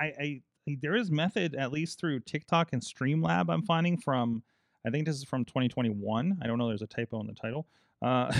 I, 0.00 0.04
I 0.20 0.42
there 0.80 0.96
is 0.96 1.10
method 1.10 1.54
at 1.54 1.72
least 1.72 1.98
through 2.00 2.20
TikTok 2.20 2.72
and 2.72 2.82
Streamlab. 2.82 3.52
I'm 3.52 3.62
finding 3.62 3.96
from, 3.98 4.42
I 4.86 4.90
think 4.90 5.06
this 5.06 5.16
is 5.16 5.24
from 5.24 5.44
2021. 5.44 6.38
I 6.42 6.46
don't 6.46 6.58
know. 6.58 6.68
There's 6.68 6.82
a 6.82 6.86
typo 6.86 7.20
in 7.20 7.26
the 7.26 7.34
title. 7.34 7.66
Uh, 8.00 8.32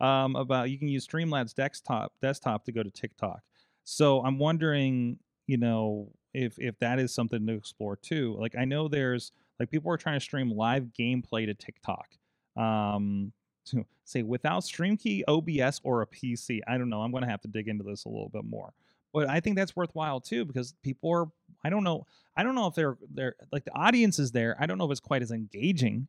um, 0.00 0.36
about 0.36 0.70
you 0.70 0.78
can 0.78 0.88
use 0.88 1.06
Streamlabs 1.06 1.54
desktop 1.54 2.12
desktop 2.22 2.64
to 2.64 2.72
go 2.72 2.82
to 2.82 2.90
TikTok. 2.90 3.40
So 3.84 4.22
I'm 4.24 4.38
wondering, 4.38 5.18
you 5.46 5.56
know, 5.56 6.12
if 6.34 6.58
if 6.58 6.78
that 6.80 6.98
is 6.98 7.12
something 7.14 7.46
to 7.46 7.54
explore 7.54 7.96
too. 7.96 8.36
Like 8.38 8.54
I 8.56 8.64
know 8.64 8.88
there's 8.88 9.32
like 9.58 9.70
people 9.70 9.90
are 9.90 9.96
trying 9.96 10.16
to 10.16 10.24
stream 10.24 10.50
live 10.50 10.88
gameplay 10.98 11.46
to 11.46 11.54
TikTok. 11.54 12.08
Um, 12.56 13.32
to 13.66 13.84
say 14.04 14.22
without 14.22 14.62
StreamKey, 14.62 15.22
OBS, 15.26 15.80
or 15.82 16.02
a 16.02 16.06
PC. 16.06 16.60
I 16.66 16.78
don't 16.78 16.88
know. 16.88 17.02
I'm 17.02 17.10
going 17.10 17.24
to 17.24 17.28
have 17.28 17.40
to 17.42 17.48
dig 17.48 17.68
into 17.68 17.84
this 17.84 18.04
a 18.04 18.08
little 18.08 18.28
bit 18.28 18.44
more. 18.44 18.72
But 19.12 19.28
I 19.28 19.40
think 19.40 19.56
that's 19.56 19.74
worthwhile 19.74 20.20
too 20.20 20.44
because 20.44 20.74
people 20.82 21.10
are. 21.10 21.26
I 21.64 21.70
don't 21.70 21.84
know. 21.84 22.06
I 22.36 22.42
don't 22.42 22.54
know 22.54 22.66
if 22.66 22.74
they're 22.74 22.96
they're 23.12 23.34
like 23.50 23.64
the 23.64 23.74
audience 23.74 24.18
is 24.18 24.30
there. 24.30 24.56
I 24.60 24.66
don't 24.66 24.78
know 24.78 24.84
if 24.84 24.90
it's 24.90 25.00
quite 25.00 25.22
as 25.22 25.30
engaging, 25.30 26.06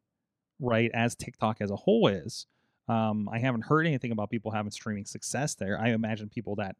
right, 0.59 0.91
as 0.93 1.15
TikTok 1.15 1.61
as 1.61 1.71
a 1.71 1.75
whole 1.75 2.07
is. 2.07 2.47
Um, 2.89 3.27
I 3.31 3.39
haven't 3.39 3.65
heard 3.65 3.85
anything 3.85 4.11
about 4.11 4.29
people 4.29 4.51
having 4.51 4.71
streaming 4.71 5.05
success 5.05 5.55
there. 5.55 5.79
I 5.79 5.89
imagine 5.89 6.29
people 6.29 6.55
that 6.55 6.75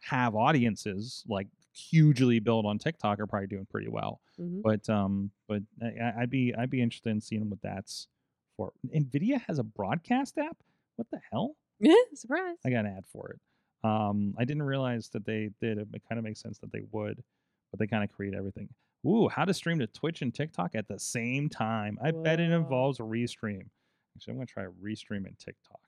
have 0.00 0.34
audiences 0.34 1.24
like 1.26 1.48
hugely 1.76 2.38
built 2.40 2.66
on 2.66 2.78
TikTok 2.78 3.20
are 3.20 3.26
probably 3.26 3.46
doing 3.48 3.66
pretty 3.66 3.88
well. 3.88 4.20
Mhm. 4.40 4.62
But 4.62 4.88
um, 4.88 5.30
but 5.48 5.62
I, 5.82 6.22
I'd 6.22 6.30
be 6.30 6.54
I'd 6.54 6.70
be 6.70 6.82
interested 6.82 7.10
in 7.10 7.20
seeing 7.20 7.48
what 7.50 7.60
that's 7.62 8.08
for. 8.56 8.72
Nvidia 8.94 9.40
has 9.46 9.58
a 9.58 9.64
broadcast 9.64 10.38
app. 10.38 10.56
What 10.96 11.08
the 11.10 11.20
hell? 11.30 11.56
Yeah, 11.78 11.94
Surprise. 12.14 12.56
I 12.64 12.70
got 12.70 12.86
an 12.86 12.96
ad 12.96 13.04
for 13.06 13.30
it. 13.30 13.40
Um, 13.86 14.34
I 14.38 14.44
didn't 14.44 14.62
realize 14.64 15.08
that 15.10 15.24
they 15.24 15.50
did. 15.60 15.78
It 15.78 16.02
kind 16.08 16.18
of 16.18 16.24
makes 16.24 16.40
sense 16.40 16.58
that 16.58 16.72
they 16.72 16.82
would, 16.90 17.22
but 17.70 17.78
they 17.78 17.86
kind 17.86 18.02
of 18.02 18.10
create 18.10 18.34
everything. 18.34 18.68
Ooh, 19.06 19.28
how 19.28 19.44
to 19.44 19.54
stream 19.54 19.78
to 19.78 19.86
Twitch 19.86 20.22
and 20.22 20.34
TikTok 20.34 20.74
at 20.74 20.88
the 20.88 20.98
same 20.98 21.48
time. 21.48 21.98
I 22.02 22.10
bet 22.10 22.40
it 22.40 22.50
involves 22.50 22.98
a 22.98 23.02
restream. 23.02 23.68
Actually, 24.16 24.32
I'm 24.32 24.36
gonna 24.38 24.46
try 24.46 24.64
a 24.64 24.70
restream 24.70 25.26
in 25.26 25.36
TikTok. 25.38 25.80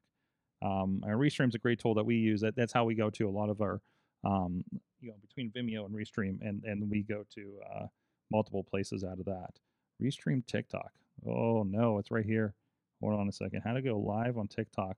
Um, 0.60 1.02
and 1.06 1.24
is 1.24 1.54
a 1.54 1.58
great 1.58 1.78
tool 1.78 1.94
that 1.94 2.04
we 2.04 2.16
use. 2.16 2.40
That, 2.40 2.56
that's 2.56 2.72
how 2.72 2.84
we 2.84 2.94
go 2.94 3.10
to 3.10 3.28
a 3.28 3.30
lot 3.30 3.48
of 3.48 3.60
our, 3.60 3.80
um, 4.24 4.64
you 5.00 5.08
know, 5.08 5.16
between 5.20 5.50
Vimeo 5.50 5.86
and 5.86 5.94
Restream, 5.94 6.38
and 6.46 6.64
and 6.64 6.90
we 6.90 7.02
go 7.02 7.24
to 7.34 7.54
uh, 7.72 7.86
multiple 8.30 8.64
places 8.64 9.04
out 9.04 9.18
of 9.18 9.24
that. 9.26 9.58
Restream 10.02 10.46
TikTok. 10.46 10.90
Oh 11.26 11.62
no, 11.64 11.98
it's 11.98 12.10
right 12.10 12.24
here. 12.24 12.54
Hold 13.00 13.18
on 13.18 13.28
a 13.28 13.32
second. 13.32 13.62
How 13.64 13.74
to 13.74 13.82
go 13.82 13.98
live 13.98 14.38
on 14.38 14.48
TikTok. 14.48 14.96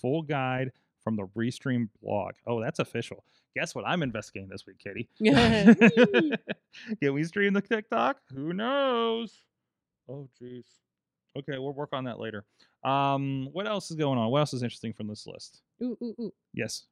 Full 0.00 0.22
guide 0.22 0.70
from 1.02 1.16
the 1.16 1.26
Restream 1.36 1.88
blog. 2.02 2.34
Oh, 2.46 2.60
that's 2.60 2.78
official. 2.78 3.24
Guess 3.56 3.74
what 3.74 3.84
I'm 3.86 4.02
investigating 4.02 4.48
this 4.48 4.64
week, 4.66 4.78
Kitty? 4.78 5.08
Can 7.02 7.14
we 7.14 7.24
stream 7.24 7.52
the 7.52 7.60
TikTok? 7.60 8.18
Who 8.32 8.52
knows? 8.52 9.34
Oh, 10.08 10.28
jeez. 10.40 10.64
Okay, 11.36 11.58
we'll 11.58 11.72
work 11.72 11.92
on 11.92 12.04
that 12.04 12.20
later. 12.20 12.44
Um, 12.84 13.48
what 13.52 13.66
else 13.66 13.90
is 13.90 13.96
going 13.96 14.18
on? 14.18 14.30
What 14.30 14.40
else 14.40 14.54
is 14.54 14.62
interesting 14.62 14.92
from 14.92 15.08
this 15.08 15.26
list? 15.26 15.62
ooh, 15.82 15.96
ooh, 16.02 16.14
ooh. 16.20 16.32
Yes. 16.54 16.86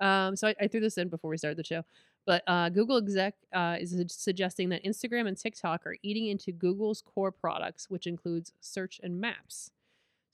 Um, 0.00 0.36
so 0.36 0.48
I, 0.48 0.54
I 0.62 0.68
threw 0.68 0.80
this 0.80 0.98
in 0.98 1.08
before 1.08 1.30
we 1.30 1.38
started 1.38 1.58
the 1.58 1.64
show, 1.64 1.82
but 2.26 2.42
uh, 2.46 2.68
Google 2.68 2.96
exec 2.96 3.34
uh, 3.52 3.76
is 3.78 3.90
su- 3.90 4.06
suggesting 4.08 4.68
that 4.70 4.84
Instagram 4.84 5.28
and 5.28 5.36
TikTok 5.36 5.86
are 5.86 5.96
eating 6.02 6.28
into 6.28 6.52
Google's 6.52 7.02
core 7.02 7.32
products, 7.32 7.88
which 7.90 8.06
includes 8.06 8.52
search 8.60 9.00
and 9.02 9.20
maps. 9.20 9.70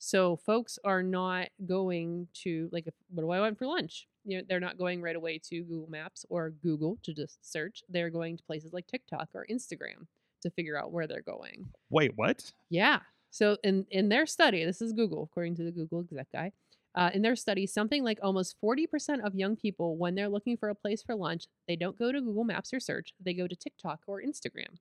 So 0.03 0.35
folks 0.35 0.79
are 0.83 1.03
not 1.03 1.49
going 1.65 2.27
to 2.43 2.69
like, 2.71 2.87
what 3.11 3.21
do 3.21 3.29
I 3.29 3.39
want 3.39 3.57
for 3.59 3.67
lunch? 3.67 4.07
You 4.25 4.37
know, 4.37 4.43
they're 4.47 4.59
not 4.59 4.77
going 4.77 4.99
right 4.99 5.15
away 5.15 5.39
to 5.49 5.61
Google 5.61 5.89
Maps 5.89 6.25
or 6.29 6.49
Google 6.49 6.97
to 7.03 7.13
just 7.13 7.37
search. 7.51 7.83
They're 7.87 8.09
going 8.09 8.37
to 8.37 8.43
places 8.43 8.73
like 8.73 8.87
TikTok 8.87 9.29
or 9.35 9.45
Instagram 9.51 10.07
to 10.41 10.49
figure 10.49 10.75
out 10.75 10.91
where 10.91 11.05
they're 11.05 11.21
going. 11.21 11.67
Wait, 11.91 12.13
what? 12.15 12.51
Yeah. 12.69 12.99
So 13.29 13.57
in 13.63 13.85
in 13.91 14.09
their 14.09 14.25
study, 14.25 14.65
this 14.65 14.81
is 14.81 14.91
Google, 14.91 15.23
according 15.23 15.55
to 15.57 15.63
the 15.63 15.71
Google 15.71 15.99
exec 15.99 16.31
guy. 16.31 16.51
Uh, 16.93 17.09
in 17.13 17.21
their 17.21 17.35
study, 17.37 17.65
something 17.65 18.03
like 18.03 18.19
almost 18.21 18.55
40% 18.61 19.23
of 19.25 19.33
young 19.33 19.55
people, 19.55 19.95
when 19.95 20.13
they're 20.15 20.27
looking 20.27 20.57
for 20.57 20.67
a 20.69 20.75
place 20.75 21.01
for 21.01 21.15
lunch, 21.15 21.45
they 21.67 21.77
don't 21.77 21.97
go 21.97 22.11
to 22.11 22.19
Google 22.19 22.43
Maps 22.43 22.73
or 22.73 22.81
search. 22.81 23.13
They 23.23 23.33
go 23.33 23.47
to 23.47 23.55
TikTok 23.55 24.01
or 24.07 24.21
Instagram, 24.21 24.77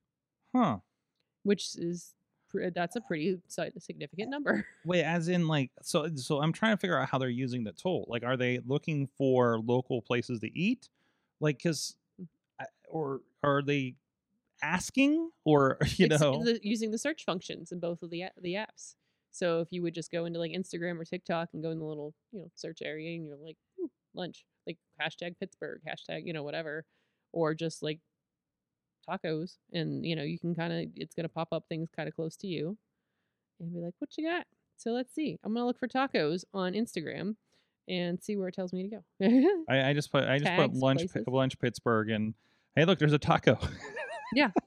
Huh. 0.55 0.79
which 1.45 1.77
is 1.77 2.15
that's 2.75 2.97
a 2.97 3.01
pretty 3.01 3.39
significant 3.79 4.29
number. 4.29 4.67
Wait, 4.85 5.05
as 5.05 5.29
in 5.29 5.47
like 5.47 5.71
so 5.83 6.09
so 6.17 6.43
I'm 6.43 6.53
trying 6.53 6.77
to 6.77 6.81
figure 6.81 6.99
out 6.99 7.09
how 7.09 7.19
they're 7.19 7.29
using 7.29 7.63
the 7.63 7.71
tool. 7.71 8.07
Like 8.09 8.25
are 8.25 8.37
they 8.37 8.59
looking 8.67 9.07
for 9.17 9.61
local 9.61 10.03
places 10.03 10.41
to 10.41 10.59
eat? 10.59 10.89
Like 11.39 11.63
cuz 11.63 11.95
or 12.89 13.21
are 13.45 13.63
they 13.63 13.95
asking 14.63 15.31
or 15.45 15.79
you 15.97 16.07
It's 16.07 16.21
know 16.21 16.43
the, 16.45 16.59
using 16.63 16.91
the 16.91 16.99
search 16.99 17.25
functions 17.25 17.71
in 17.71 17.79
both 17.79 18.03
of 18.03 18.11
the 18.11 18.25
the 18.43 18.55
apps. 18.55 18.97
So 19.33 19.61
if 19.61 19.69
you 19.71 19.83
would 19.83 19.95
just 19.95 20.11
go 20.11 20.25
into 20.25 20.39
like 20.39 20.53
Instagram 20.53 20.99
or 21.01 21.05
TikTok 21.05 21.51
and 21.53 21.63
go 21.63 21.71
in 21.71 21.79
the 21.79 21.85
little 21.85 22.15
you 22.33 22.41
know 22.41 22.51
search 22.55 22.79
area 22.83 23.15
and 23.15 23.27
you're 23.27 23.37
like 23.37 23.57
lunch, 24.15 24.45
like 24.67 24.79
hashtag 25.01 25.39
Pittsburgh, 25.39 25.81
hashtag 25.89 26.27
you 26.27 26.33
know 26.33 26.43
whatever, 26.43 26.85
or 27.33 27.55
just 27.55 27.83
like 27.83 28.01
tacos, 29.09 29.57
and 29.73 30.05
you 30.05 30.17
know 30.17 30.23
you 30.23 30.39
can 30.39 30.55
kind 30.55 30.73
of 30.73 30.87
it's 30.97 31.15
gonna 31.15 31.29
pop 31.29 31.49
up 31.53 31.65
things 31.69 31.89
kind 31.95 32.09
of 32.09 32.15
close 32.15 32.37
to 32.37 32.47
you, 32.47 32.77
and 33.61 33.73
be 33.73 33.81
like, 33.81 33.95
what 33.99 34.11
you 34.17 34.29
got? 34.29 34.47
So 34.77 34.93
let's 34.93 35.15
see. 35.15 35.39
I'm 35.45 35.53
gonna 35.55 35.67
look 35.67 35.79
for 35.79 35.89
tacos 35.89 36.45
on 36.53 36.73
Instagram 36.73 37.37
and 37.89 38.23
see 38.23 38.37
where 38.37 38.49
it 38.49 38.55
tells 38.55 38.73
me 38.73 38.89
to 38.89 38.97
go. 38.97 39.65
I, 39.69 39.91
I 39.91 39.93
just 39.93 40.11
put 40.11 40.25
I 40.25 40.39
just 40.41 40.53
put 40.57 40.73
lunch 40.75 41.01
places. 41.01 41.25
lunch 41.27 41.59
Pittsburgh 41.59 42.11
and 42.11 42.35
hey 42.75 42.85
look 42.85 42.99
there's 42.99 43.13
a 43.13 43.19
taco. 43.19 43.59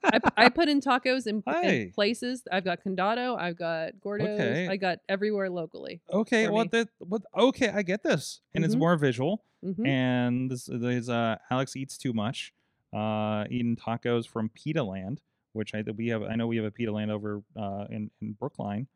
I, 0.03 0.19
I 0.37 0.49
put 0.49 0.67
in 0.69 0.81
tacos 0.81 1.27
in, 1.27 1.41
in 1.63 1.91
places. 1.91 2.43
I've 2.51 2.65
got 2.65 2.83
Condado. 2.83 3.37
I've 3.39 3.57
got 3.57 3.99
Gordo's. 4.01 4.27
Okay. 4.39 4.67
I 4.67 4.77
got 4.77 4.99
everywhere 5.07 5.49
locally. 5.49 6.01
okay, 6.11 6.47
well 6.49 6.65
what 6.99 7.21
okay, 7.37 7.69
I 7.69 7.81
get 7.81 8.03
this. 8.03 8.41
And 8.53 8.65
it's 8.65 8.75
Mhm. 8.75 8.79
more 8.79 8.97
visual. 8.97 9.43
hmm 9.63 9.85
and 9.85 10.51
this 10.51 10.67
is 10.67 11.09
uh, 11.09 11.37
Alex 11.49 11.75
eats 11.75 11.97
too 11.97 12.11
much, 12.13 12.53
uh, 12.93 13.45
eating 13.49 13.75
tacos 13.77 14.27
from 14.27 14.49
Pitaland, 14.49 15.19
which 15.53 15.73
I 15.73 15.83
we 15.95 16.07
have. 16.07 16.23
I 16.23 16.35
know 16.35 16.47
we 16.47 16.57
have 16.57 16.65
a 16.65 16.71
Pitaland 16.71 17.09
over 17.09 17.41
uh, 17.55 17.85
in 17.89 18.11
in 18.21 18.33
Brookline. 18.33 18.87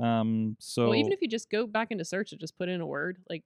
Um, 0.00 0.56
so 0.60 0.86
well, 0.88 0.94
even 0.94 1.12
if 1.12 1.20
you 1.22 1.28
just 1.28 1.50
go 1.50 1.66
back 1.66 1.90
into 1.90 2.04
search 2.04 2.32
and 2.32 2.40
just 2.40 2.56
put 2.58 2.68
in 2.68 2.80
a 2.80 2.86
word 2.86 3.18
like 3.28 3.44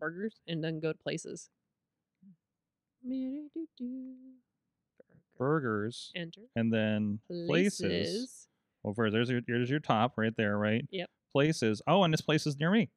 burgers 0.00 0.40
and 0.46 0.62
then 0.62 0.80
go 0.80 0.92
to 0.92 0.98
places. 0.98 1.50
Burgers 5.38 6.12
Enter 6.16 6.40
and 6.56 6.72
then 6.72 7.20
places. 7.30 7.80
places. 7.80 8.48
First 8.96 9.12
there's 9.12 9.30
your 9.30 9.40
there's 9.46 9.70
your 9.70 9.80
top 9.80 10.14
right 10.16 10.34
there, 10.36 10.56
right? 10.58 10.84
Yep. 10.90 11.08
Places. 11.32 11.82
Oh, 11.86 12.02
and 12.04 12.12
this 12.12 12.20
place 12.22 12.46
is 12.46 12.58
near 12.58 12.70
me. 12.70 12.90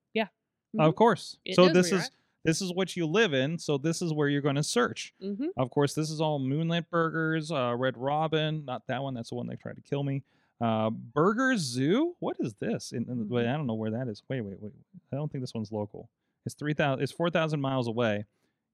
Mhm. 0.74 0.88
Of 0.88 0.96
course. 0.96 1.38
It 1.44 1.56
so 1.56 1.68
this 1.68 1.92
is 1.92 2.10
this 2.46 2.62
is 2.62 2.72
what 2.74 2.96
you 2.96 3.06
live 3.06 3.34
in. 3.34 3.58
So 3.60 3.78
this 3.78 4.02
is 4.02 4.14
where 4.14 4.30
you're 4.30 4.42
going 4.42 4.56
to 4.56 4.64
search. 4.64 5.14
Mm-hmm. 5.22 5.48
Of 5.58 5.70
course, 5.70 5.94
this 5.94 6.10
is 6.10 6.22
all 6.22 6.40
Moonlit 6.40 6.90
Burgers, 6.90 7.52
uh, 7.52 7.76
Red 7.78 7.98
Robin. 7.98 8.64
Not 8.66 8.88
that 8.88 9.04
one. 9.04 9.14
That's 9.14 9.30
the 9.30 9.36
one 9.36 9.48
that 9.48 9.60
tried 9.60 9.76
to 9.76 9.82
kill 9.82 10.04
me. 10.04 10.24
Uh, 10.62 10.90
Burger 10.92 11.58
Zoo. 11.58 12.16
What 12.20 12.38
is 12.40 12.54
this? 12.54 12.94
In, 12.94 13.04
in- 13.10 13.28
wait, 13.28 13.46
Mhm. 13.46 13.54
I 13.54 13.58
don't 13.58 13.68
know 13.68 13.74
where 13.74 13.92
that 13.92 14.08
is. 14.08 14.24
Wait, 14.30 14.40
wait, 14.42 14.62
wait. 14.62 14.72
I 15.12 15.18
don't 15.18 15.30
think 15.30 15.44
this 15.44 15.54
one's 15.54 15.72
local. 15.74 16.10
It's 16.46 16.56
three 16.56 16.74
thousand. 16.74 17.04
It's 17.04 17.12
four 17.12 17.30
thousand 17.30 17.60
miles 17.60 17.88
away. 17.88 18.24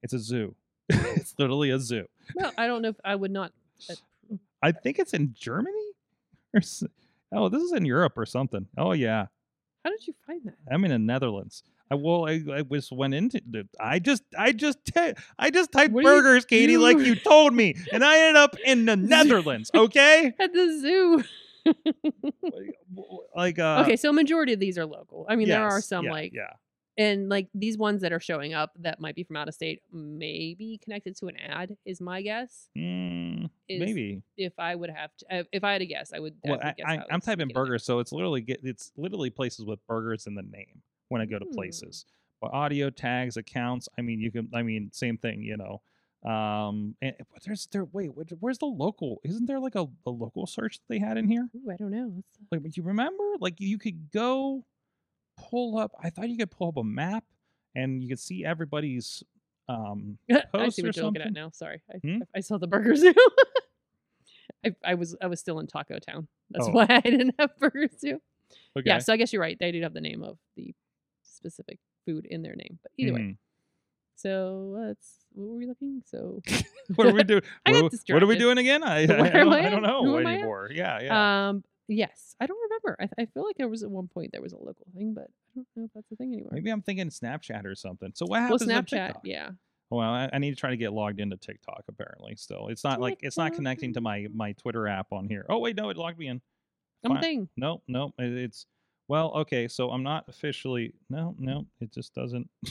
It's 0.04 0.14
a 0.14 0.20
zoo. 0.20 0.56
it's 1.16 1.34
literally 1.38 1.70
a 1.72 1.80
zoo. 1.80 2.06
Well, 2.36 2.52
I 2.58 2.68
don't 2.68 2.82
know 2.82 2.90
if 2.90 3.00
I 3.04 3.16
would 3.16 3.32
not. 3.32 3.52
uh, 3.90 3.96
I 4.62 4.72
think 4.72 5.00
it's 5.00 5.14
in 5.14 5.34
Germany. 5.38 5.76
Or 6.54 6.60
s- 6.60 6.84
oh, 7.32 7.50
this 7.50 7.62
is 7.62 7.74
in 7.74 7.86
Europe 7.86 8.14
or 8.18 8.26
something. 8.26 8.68
Oh 8.78 8.94
yeah, 8.94 9.28
How 9.84 9.90
did 9.92 10.08
you 10.08 10.14
find 10.26 10.42
that? 10.46 10.56
I'm 10.72 10.84
in 10.86 10.92
the 10.92 11.00
Netherlands. 11.00 11.64
I 11.90 11.96
well, 11.96 12.28
I, 12.28 12.42
I 12.54 12.62
was 12.64 12.92
went 12.92 13.14
into. 13.14 13.42
the- 13.50 13.68
I 13.80 14.00
just, 14.00 14.24
I 14.38 14.52
just, 14.52 14.78
I 15.40 15.50
just 15.50 15.72
typed 15.72 15.94
What 15.94 16.04
do 16.04 16.10
you 16.10 16.16
burgers, 16.16 16.46
Katie, 16.46 16.78
like 16.78 16.98
you 16.98 17.16
told 17.32 17.54
me, 17.54 17.76
and 17.94 18.04
I 18.04 18.20
ended 18.20 18.36
up 18.38 18.56
in 18.66 18.86
the 18.86 18.96
Netherlands. 18.98 19.72
Okay. 19.74 20.34
At 20.40 20.54
the 20.54 20.80
zoo. 20.82 21.24
like 23.36 23.60
uh 23.60 23.84
okay, 23.86 23.98
so 23.98 24.14
majority 24.14 24.54
of 24.54 24.60
these 24.60 24.78
are 24.78 24.86
local. 24.86 25.26
I 25.30 25.36
mean, 25.36 25.50
there 25.50 25.64
are 25.64 25.78
yes, 25.78 25.88
some 25.88 26.06
yeah, 26.06 26.12
like 26.12 26.34
yeah 26.34 26.54
and 26.98 27.30
like 27.30 27.48
these 27.54 27.78
ones 27.78 28.02
that 28.02 28.12
are 28.12 28.20
showing 28.20 28.54
up 28.54 28.72
that 28.80 29.00
might 29.00 29.16
be 29.16 29.24
from 29.24 29.36
out 29.38 29.48
of 29.48 29.54
state, 29.54 29.82
maybe 29.92 30.80
connected 30.84 31.16
to 31.18 31.28
an 31.28 31.38
ad 31.38 31.78
is 31.86 32.02
my 32.02 32.22
guess. 32.22 32.70
Mm, 32.78 33.50
Is 33.70 33.80
maybe 33.80 34.22
If 34.38 34.54
I 34.58 34.74
would 34.76 34.90
have 34.90 35.12
to, 35.18 35.40
uh, 35.40 35.44
if 35.52 35.64
I 35.64 35.74
had 35.74 35.82
a 35.82 35.86
guess, 35.86 36.12
I 36.14 36.20
would. 36.20 36.36
well 36.44 36.60
I 36.62 36.64
I, 36.64 36.68
would 36.68 36.76
guess 36.78 36.86
I, 36.88 36.96
how 36.98 37.06
i'm 37.12 37.22
typing 37.22 37.48
burgers 37.50 37.84
so 37.84 38.00
it's 38.00 38.12
literally 38.12 38.42
get 38.42 38.60
it's 38.64 38.92
literally 38.98 39.30
places 39.30 39.66
with 39.66 39.86
burgers 39.88 40.28
in 40.28 40.36
the 40.36 40.42
name 40.44 40.82
when 41.10 41.22
i 41.22 41.26
go 41.26 41.38
to 41.40 41.46
Hmm. 41.46 41.52
places 41.54 42.06
but 42.42 42.52
audio 42.54 42.90
tags 42.90 43.38
accounts 43.38 43.88
i 43.98 44.02
mean 44.02 44.20
you 44.20 44.32
can 44.32 44.50
i 44.54 44.62
mean 44.62 44.90
same 44.94 45.18
thing 45.18 45.42
you 45.42 45.58
know 45.58 45.82
Um, 46.30 46.96
and 47.02 47.14
but 47.32 47.44
there's 47.46 47.68
there. 47.72 47.86
Wait, 47.86 48.10
where's 48.40 48.58
the 48.58 48.66
local? 48.66 49.22
Isn't 49.24 49.46
there 49.46 49.60
like 49.60 49.76
a, 49.76 49.86
a 50.06 50.10
local 50.10 50.48
search 50.48 50.80
that 50.80 50.88
they 50.90 50.98
had 51.00 51.16
in 51.18 51.28
here? 51.30 51.48
Ooh, 51.56 51.70
I 51.72 51.76
don't 51.78 51.92
know. 51.92 52.12
Let's- 52.52 52.64
Like, 52.66 52.76
you 52.76 52.84
remember? 52.84 53.24
Like, 53.40 53.60
you 53.60 53.78
could 53.78 54.10
go 54.12 54.66
pull 55.38 55.78
up. 55.78 55.92
I 56.04 56.10
thought 56.10 56.30
you 56.30 56.38
could 56.38 56.52
pull 56.52 56.70
up 56.70 56.78
a 56.78 56.84
map 56.84 57.24
and 57.76 58.02
you 58.02 58.10
could 58.10 58.20
see 58.20 58.44
everybody's. 58.46 59.24
Um, 59.70 60.18
I 60.54 60.70
see 60.70 60.82
what 60.84 60.96
you're 60.96 61.06
looking 61.06 61.22
at 61.22 61.34
now. 61.34 61.50
Sorry, 61.54 61.82
I, 61.94 61.98
Hmm? 61.98 62.20
I 62.36 62.40
saw 62.40 62.58
the 62.58 62.68
Burger 62.68 62.96
Zoo. 63.04 63.14
I, 64.66 64.74
I 64.84 64.94
was 64.96 65.16
I 65.22 65.28
was 65.28 65.40
still 65.40 65.60
in 65.60 65.68
Taco 65.68 66.00
Town. 66.00 66.28
That's 66.50 66.68
Oh. 66.68 66.72
why 66.72 66.86
I 66.90 67.02
didn't 67.02 67.36
have 67.40 67.52
Burger 67.60 67.88
Zoo. 67.98 68.20
okay. 68.78 68.84
Yeah, 68.86 69.00
so 69.00 69.14
I 69.14 69.18
guess 69.18 69.32
you're 69.34 69.42
right. 69.42 69.58
They 69.60 69.72
did 69.72 69.84
have 69.84 69.94
the 69.94 70.02
name 70.02 70.24
of 70.24 70.38
the 70.56 70.74
specific 71.24 71.80
food 72.06 72.26
in 72.30 72.42
their 72.42 72.56
name, 72.56 72.80
but 72.82 72.92
either 72.98 73.14
way. 73.14 73.20
Mhm. 73.20 73.38
So 74.16 74.72
let's. 74.76 75.26
What 75.34 75.50
were 75.50 75.56
we 75.58 75.68
looking? 75.68 76.02
So 76.06 76.42
what 76.96 77.06
are 77.08 77.14
we 77.14 77.24
doing? 77.24 77.44
What, 77.68 78.24
are 78.24 78.26
we 78.26 78.38
doing 78.38 78.58
again? 78.58 78.82
I, 78.84 79.02
I, 79.02 79.02
I 79.02 79.06
don't, 79.06 79.54
I 79.54 79.70
don't 79.70 79.84
know 79.84 80.04
Who 80.04 80.18
anymore. 80.18 80.70
Yeah, 80.74 81.00
yeah. 81.02 81.50
um 81.50 81.64
yes, 81.88 82.36
I 82.40 82.46
don't 82.46 82.58
remember. 82.64 82.98
I, 83.00 83.22
I 83.22 83.26
feel 83.26 83.46
like 83.46 83.58
there 83.58 83.68
was 83.68 83.84
at 83.84 83.90
one 83.90 84.08
point 84.08 84.32
there 84.32 84.42
was 84.42 84.54
a 84.54 84.58
local 84.58 84.88
thing, 84.96 85.14
but 85.14 85.26
I 85.26 85.56
don't 85.56 85.68
know 85.76 85.84
if 85.86 85.92
that's 85.94 86.10
the 86.10 86.16
thing 86.16 86.34
anymore. 86.34 86.52
Maybe 86.54 86.70
I'm 86.70 86.82
thinking 86.82 87.10
Snapchat 87.10 87.66
or 87.66 87.76
something. 87.76 88.12
So 88.16 88.26
what 88.26 88.42
happens? 88.42 88.64
on 88.64 88.70
Snapchat, 88.70 89.20
yeah. 89.24 89.52
Well, 89.90 90.10
I, 90.10 90.30
I 90.34 90.40
need 90.40 90.50
to 90.50 90.56
try 90.58 90.70
to 90.70 90.78
get 90.78 90.92
logged 90.92 91.20
into 91.20 91.38
TikTok. 91.38 91.84
Apparently, 91.88 92.36
still, 92.36 92.68
it's 92.68 92.84
not 92.84 93.00
like 93.00 93.20
it's 93.22 93.38
not 93.38 93.54
connecting 93.54 93.94
to 93.94 94.02
my 94.02 94.28
my 94.34 94.52
Twitter 94.54 94.88
app 94.88 95.14
on 95.14 95.28
here. 95.28 95.46
Oh 95.50 95.60
wait, 95.60 95.78
no, 95.78 95.90
it 95.90 95.98
logged 95.98 96.20
me 96.20 96.28
in. 96.28 96.42
Fine. 97.04 97.16
Something. 97.16 97.50
No, 97.56 97.82
no, 97.88 98.14
it, 98.20 98.34
it's 98.34 98.66
well, 99.08 99.32
okay. 99.38 99.68
So 99.68 99.92
I'm 99.92 100.04
not 100.04 100.26
officially. 100.28 100.94
No, 101.10 101.36
no, 101.40 101.66
it 101.80 101.92
just 101.94 102.14
doesn't. 102.14 102.50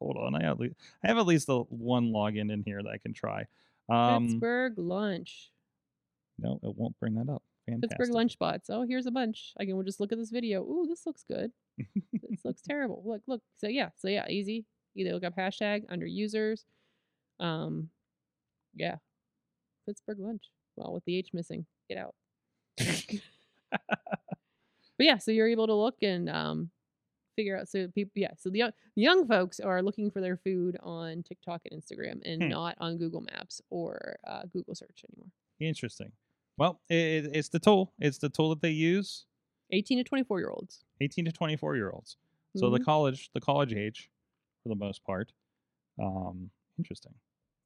Hold 0.00 0.16
on, 0.16 0.36
I 0.36 0.44
have, 0.44 0.60
I 0.60 1.08
have 1.08 1.18
at 1.18 1.26
least 1.26 1.48
the 1.48 1.58
one 1.58 2.12
login 2.12 2.52
in 2.52 2.62
here 2.62 2.80
that 2.80 2.88
I 2.88 2.98
can 2.98 3.12
try. 3.12 3.46
Um, 3.88 4.28
Pittsburgh 4.28 4.74
lunch. 4.76 5.50
no, 6.38 6.60
it 6.62 6.76
won't 6.76 6.98
bring 7.00 7.16
that 7.16 7.28
up. 7.28 7.42
Fantastic. 7.70 7.98
Pittsburgh 7.98 8.14
lunch 8.14 8.32
spots. 8.32 8.70
Oh, 8.70 8.82
here's 8.88 9.06
a 9.06 9.10
bunch. 9.10 9.52
I 9.58 9.64
can 9.64 9.74
we'll 9.76 9.84
just 9.84 10.00
look 10.00 10.12
at 10.12 10.18
this 10.18 10.30
video. 10.30 10.62
Ooh, 10.64 10.86
this 10.88 11.06
looks 11.06 11.24
good. 11.28 11.52
this 11.76 12.44
looks 12.44 12.62
terrible. 12.68 13.02
Look, 13.04 13.22
look. 13.26 13.42
So 13.56 13.68
yeah, 13.68 13.90
so 13.96 14.08
yeah, 14.08 14.26
easy. 14.28 14.64
Either 14.96 15.12
look 15.12 15.24
up 15.24 15.36
hashtag 15.36 15.84
under 15.88 16.06
users. 16.06 16.64
Um, 17.40 17.90
yeah, 18.74 18.96
Pittsburgh 19.86 20.18
lunch. 20.20 20.44
Well, 20.76 20.92
with 20.92 21.04
the 21.04 21.16
H 21.16 21.30
missing, 21.32 21.66
get 21.88 21.98
out. 21.98 22.14
but 23.70 23.80
yeah, 24.98 25.18
so 25.18 25.30
you're 25.30 25.48
able 25.48 25.66
to 25.66 25.74
look 25.74 25.96
and 26.02 26.28
um 26.28 26.70
figure 27.36 27.56
out. 27.58 27.68
So 27.68 27.86
people, 27.88 28.12
yeah, 28.16 28.32
so 28.36 28.50
the 28.50 28.58
young, 28.58 28.72
young 28.96 29.26
folks 29.28 29.60
are 29.60 29.80
looking 29.82 30.10
for 30.10 30.20
their 30.20 30.36
food 30.36 30.76
on 30.82 31.22
TikTok 31.22 31.62
and 31.70 31.80
Instagram, 31.80 32.20
and 32.24 32.42
Hmm. 32.42 32.48
not 32.48 32.74
on 32.80 32.98
Google 32.98 33.20
Maps 33.20 33.60
or 33.70 34.16
uh, 34.26 34.42
Google 34.52 34.74
search 34.74 35.04
anymore. 35.08 35.30
Interesting. 35.60 36.10
Well, 36.58 36.82
it, 36.88 37.30
it's 37.34 37.48
the 37.48 37.58
tool. 37.60 37.94
It's 37.98 38.18
the 38.18 38.28
tool 38.28 38.50
that 38.50 38.60
they 38.60 38.70
use. 38.70 39.26
18 39.70 39.98
to 39.98 40.04
24 40.04 40.38
year 40.40 40.50
olds. 40.50 40.84
18 41.00 41.24
to 41.24 41.32
24 41.32 41.76
year 41.76 41.90
olds. 41.90 42.16
So 42.54 42.70
the 42.70 42.78
Mhm. 42.78 42.84
college, 42.84 43.30
the 43.32 43.40
college 43.40 43.72
age, 43.72 44.10
for 44.62 44.68
the 44.68 44.74
most 44.76 45.04
part. 45.04 45.32
Um, 46.00 46.50
interesting. 46.78 47.14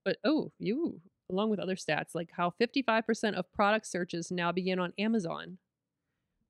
But 0.05 0.19
oh, 0.25 0.53
you 0.59 1.01
along 1.31 1.51
with 1.51 1.61
other 1.61 1.77
stats 1.77 2.15
like 2.15 2.31
how 2.33 2.51
55% 2.51 3.37
of 3.37 3.51
product 3.53 3.87
searches 3.87 4.31
now 4.31 4.53
begin 4.53 4.79
on 4.79 4.93
Amazon, 4.99 5.59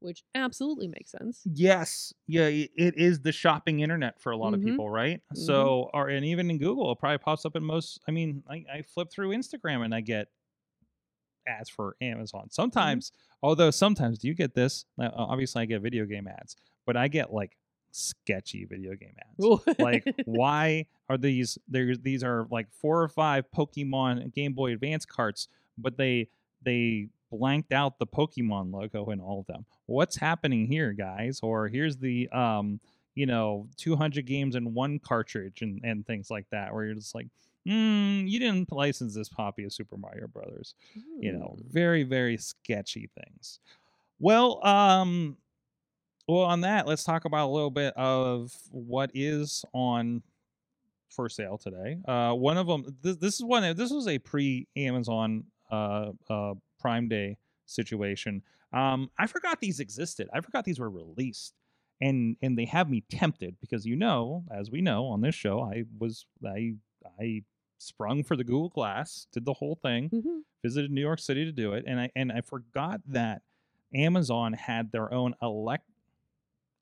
which 0.01 0.25
absolutely 0.35 0.89
makes 0.89 1.13
sense. 1.13 1.49
Yes, 1.55 2.13
yeah, 2.29 2.47
it 2.47 2.71
is 2.97 3.21
the 3.23 3.33
shopping 3.33 3.81
internet 3.81 4.21
for 4.21 4.31
a 4.31 4.37
lot 4.37 4.55
of 4.55 4.61
Mhm. 4.61 4.61
people, 4.61 4.89
right? 4.89 5.21
So, 5.33 5.91
or 5.93 6.09
and 6.09 6.25
even 6.25 6.49
in 6.51 6.59
Google, 6.59 6.93
it 6.93 7.01
probably 7.01 7.19
pops 7.19 7.45
up 7.45 7.57
in 7.57 7.65
most. 7.65 7.99
I 8.07 8.13
mean, 8.13 8.45
I, 8.49 8.65
I 8.73 8.83
flip 8.83 9.11
through 9.11 9.31
Instagram 9.31 9.85
and 9.85 9.93
I 9.93 10.03
get 10.03 10.29
ads 11.47 11.69
for 11.69 11.97
Amazon. 12.01 12.49
Sometimes, 12.51 13.13
although 13.43 13.71
sometimes, 13.71 14.19
do 14.19 14.29
you 14.29 14.35
get 14.35 14.55
this? 14.55 14.85
Obviously, 14.99 15.63
I 15.63 15.65
get 15.67 15.83
video 15.83 16.05
game 16.05 16.29
ads, 16.29 16.57
but 16.87 16.97
I 16.97 17.09
get 17.09 17.33
like 17.33 17.57
sketchy 17.93 18.65
video 18.65 18.95
game 18.95 19.15
ads. 19.21 19.79
like 19.79 20.05
why 20.25 20.87
are 21.09 21.19
these 21.19 21.59
there 21.69 21.95
these 21.95 22.25
are 22.25 22.47
like 22.51 22.67
four 22.73 23.03
or 23.03 23.09
five 23.09 23.45
pokemon 23.55 24.33
game 24.33 24.55
boy 24.55 24.73
advance 24.73 25.05
carts 25.05 25.49
but 25.77 25.97
they 25.99 26.27
they 26.63 27.09
blanked 27.31 27.73
out 27.73 27.99
the 27.99 28.07
pokemon 28.07 28.73
logo 28.73 29.11
in 29.11 29.21
all 29.21 29.41
of 29.41 29.47
them 29.47 29.65
what's 29.87 30.17
happening 30.17 30.67
here 30.67 30.93
guys 30.93 31.41
or 31.43 31.69
here's 31.69 31.99
the 31.99 32.29
um 32.31 32.81
you 33.15 33.27
know 33.27 33.69
200 33.77 34.25
games 34.27 34.55
in 34.55 34.73
one 34.75 34.99
cartridge 34.99 35.61
and 35.61 35.81
and 35.85 36.07
things 36.07 36.31
like 36.31 36.47
that 36.51 36.73
where 36.73 36.85
you're 36.85 36.95
just 36.95 37.15
like 37.15 37.27
mm, 37.67 38.29
you 38.29 38.39
didn't 38.39 38.73
license 38.73 39.15
this 39.15 39.29
copy 39.29 39.65
of 39.65 39.73
super 39.73 39.97
mario 39.97 40.27
brothers 40.27 40.75
you 41.19 41.33
know 41.33 41.57
very 41.71 42.03
very 42.03 42.37
sketchy 42.37 43.09
things. 43.19 43.61
Well 44.19 44.65
um 44.67 45.37
well 46.29 46.45
on 46.45 46.63
that 46.63 46.87
let's 46.87 47.05
talk 47.05 47.25
about 47.25 47.47
a 47.49 47.53
little 47.53 47.71
bit 47.71 47.95
of 47.97 48.53
what 48.71 49.11
is 49.15 49.65
on 49.73 50.23
for 51.09 51.29
sale 51.29 51.59
today. 51.59 51.99
Uh 52.07 52.33
one 52.33 52.57
of 52.57 52.67
them 52.67 52.97
this, 53.03 53.17
this 53.17 53.35
is 53.35 53.45
one 53.45 53.63
this 53.77 53.91
was 53.91 54.09
a 54.09 54.19
pre 54.19 54.67
amazon 54.77 55.45
uh 55.71 56.13
uh 56.31 56.55
prime 56.81 57.09
day 57.09 57.37
situation. 57.67 58.43
Um 58.73 59.11
i 59.19 59.27
forgot 59.27 59.61
these 59.61 59.81
existed. 59.81 60.29
I 60.33 60.41
forgot 60.41 60.65
these 60.65 60.81
were 60.81 60.91
released 60.91 61.55
and 62.01 62.37
and 62.43 62.59
they 62.59 62.65
have 62.65 62.91
me 62.91 63.03
tempted 63.09 63.57
because 63.61 63.87
you 63.87 63.97
know 63.97 64.45
as 64.51 64.71
we 64.71 64.81
know 64.81 65.07
on 65.07 65.21
this 65.21 65.35
show 65.35 65.61
i 65.63 65.85
was 65.99 66.27
i 66.45 66.75
i 67.21 67.43
sprung 67.83 68.23
for 68.23 68.37
the 68.37 68.45
google 68.45 68.69
glass 68.69 69.27
did 69.33 69.45
the 69.45 69.55
whole 69.55 69.75
thing 69.75 70.09
Mhm. 70.11 70.43
visited 70.63 70.91
New 70.91 71.01
York 71.01 71.19
City 71.19 71.45
to 71.45 71.53
do 71.53 71.73
it, 71.75 71.85
and 71.87 72.01
I 72.01 72.11
and 72.17 72.31
I 72.33 72.41
forgot 72.41 73.01
that 73.09 73.43
Amazon 73.95 74.53
had 74.55 74.93
their 74.93 75.13
own 75.13 75.35
elect 75.43 75.85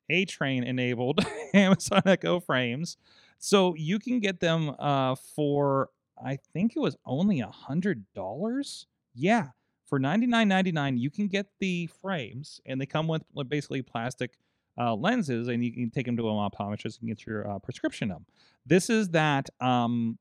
A 0.09 0.25
train 0.25 0.65
enabled 0.65 1.21
Amazon 1.55 2.03
Echo 2.05 2.41
frames, 2.41 2.97
so 3.39 3.75
you 3.77 3.99
can 3.99 4.19
get 4.19 4.41
them 4.41 4.75
uh, 4.79 5.15
for 5.15 5.91
I 6.23 6.37
think 6.37 6.75
it 6.77 6.81
was 6.81 6.97
only 7.07 7.41
a 7.41 7.47
hundred 7.49 8.05
dollars. 8.13 8.87
Yeah, 9.15 9.51
for 9.87 9.99
ninety 10.01 10.27
nine 10.27 10.49
ninety 10.49 10.73
nine, 10.73 10.99
you 10.99 11.11
can 11.11 11.29
get 11.29 11.47
the 11.61 11.87
frames, 12.03 12.61
and 12.67 12.81
they 12.81 12.87
come 12.87 13.07
with 13.07 13.23
basically 13.49 13.83
plastic 13.83 14.37
uh, 14.77 14.95
lenses, 14.95 15.47
and 15.49 15.65
you 15.65 15.73
can 15.73 15.91
take 15.91 16.07
them 16.07 16.17
to 16.17 16.29
an 16.29 16.35
optometrist 16.37 17.01
and 17.01 17.09
get 17.09 17.25
your 17.25 17.49
uh, 17.49 17.59
prescription 17.61 18.11
of 18.11 18.17
them. 18.19 18.27
This 18.67 18.91
is 18.91 19.11
that. 19.11 19.49
Um, 19.61 20.19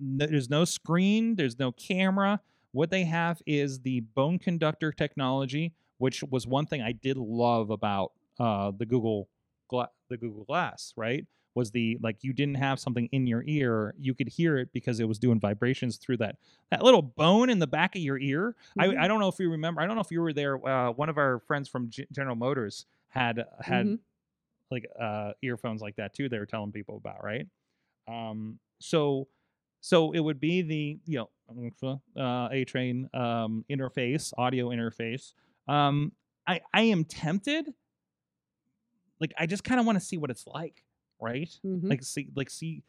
there's 0.00 0.50
no 0.50 0.64
screen. 0.64 1.36
There's 1.36 1.58
no 1.58 1.72
camera. 1.72 2.40
What 2.72 2.90
they 2.90 3.04
have 3.04 3.40
is 3.46 3.80
the 3.80 4.00
bone 4.00 4.38
conductor 4.38 4.90
technology, 4.92 5.72
which 5.98 6.22
was 6.24 6.46
one 6.46 6.66
thing 6.66 6.82
I 6.82 6.92
did 6.92 7.16
love 7.16 7.70
about 7.70 8.12
uh, 8.40 8.72
the 8.76 8.86
Google 8.86 9.28
Gla- 9.68 9.90
the 10.08 10.16
Google 10.16 10.44
Glass. 10.44 10.92
Right, 10.96 11.24
was 11.54 11.70
the 11.70 11.96
like 12.02 12.24
you 12.24 12.32
didn't 12.32 12.56
have 12.56 12.80
something 12.80 13.08
in 13.12 13.26
your 13.28 13.44
ear, 13.46 13.94
you 13.98 14.12
could 14.14 14.28
hear 14.28 14.58
it 14.58 14.72
because 14.72 14.98
it 14.98 15.06
was 15.06 15.18
doing 15.20 15.38
vibrations 15.38 15.96
through 15.98 16.16
that 16.16 16.36
that 16.72 16.82
little 16.82 17.02
bone 17.02 17.48
in 17.48 17.60
the 17.60 17.66
back 17.68 17.94
of 17.94 18.02
your 18.02 18.18
ear. 18.18 18.56
Mhm. 18.76 18.98
I, 18.98 19.04
I 19.04 19.08
don't 19.08 19.20
know 19.20 19.28
if 19.28 19.38
you 19.38 19.50
remember. 19.50 19.80
I 19.80 19.86
don't 19.86 19.94
know 19.94 20.00
if 20.02 20.10
you 20.10 20.20
were 20.20 20.32
there. 20.32 20.56
Uh, 20.66 20.90
one 20.90 21.08
of 21.08 21.16
our 21.16 21.38
friends 21.46 21.68
from 21.68 21.90
G- 21.90 22.06
General 22.10 22.34
Motors 22.36 22.86
had 23.08 23.44
had 23.60 23.86
Mhm. 23.86 23.98
like 24.70 24.86
uh, 25.00 25.32
earphones 25.42 25.80
like 25.80 25.96
that 25.96 26.14
too. 26.14 26.28
They 26.28 26.38
were 26.40 26.46
telling 26.46 26.72
people 26.72 26.96
about 26.96 27.22
right. 27.22 27.46
Um, 28.08 28.58
so 28.80 29.28
so 29.84 30.12
it 30.12 30.20
would 30.20 30.40
be 30.40 30.62
the 30.62 30.98
you 31.04 31.18
know 31.18 31.28
uh, 32.18 32.48
A 32.50 32.64
train 32.64 33.10
um, 33.12 33.66
interface, 33.70 34.32
audio 34.38 34.70
interface. 34.70 35.34
Um, 35.68 36.12
I 36.46 36.62
I 36.72 36.82
am 36.84 37.04
tempted. 37.04 37.74
Like 39.20 39.34
I 39.38 39.44
just 39.44 39.62
kind 39.62 39.78
of 39.78 39.84
want 39.84 39.98
to 39.98 40.04
see 40.04 40.16
what 40.16 40.30
it's 40.30 40.46
like, 40.46 40.84
right? 41.20 41.50
Mhm. 41.64 41.90
Like 41.90 42.02
see 42.02 42.28
like 42.34 42.48
see, 42.48 42.82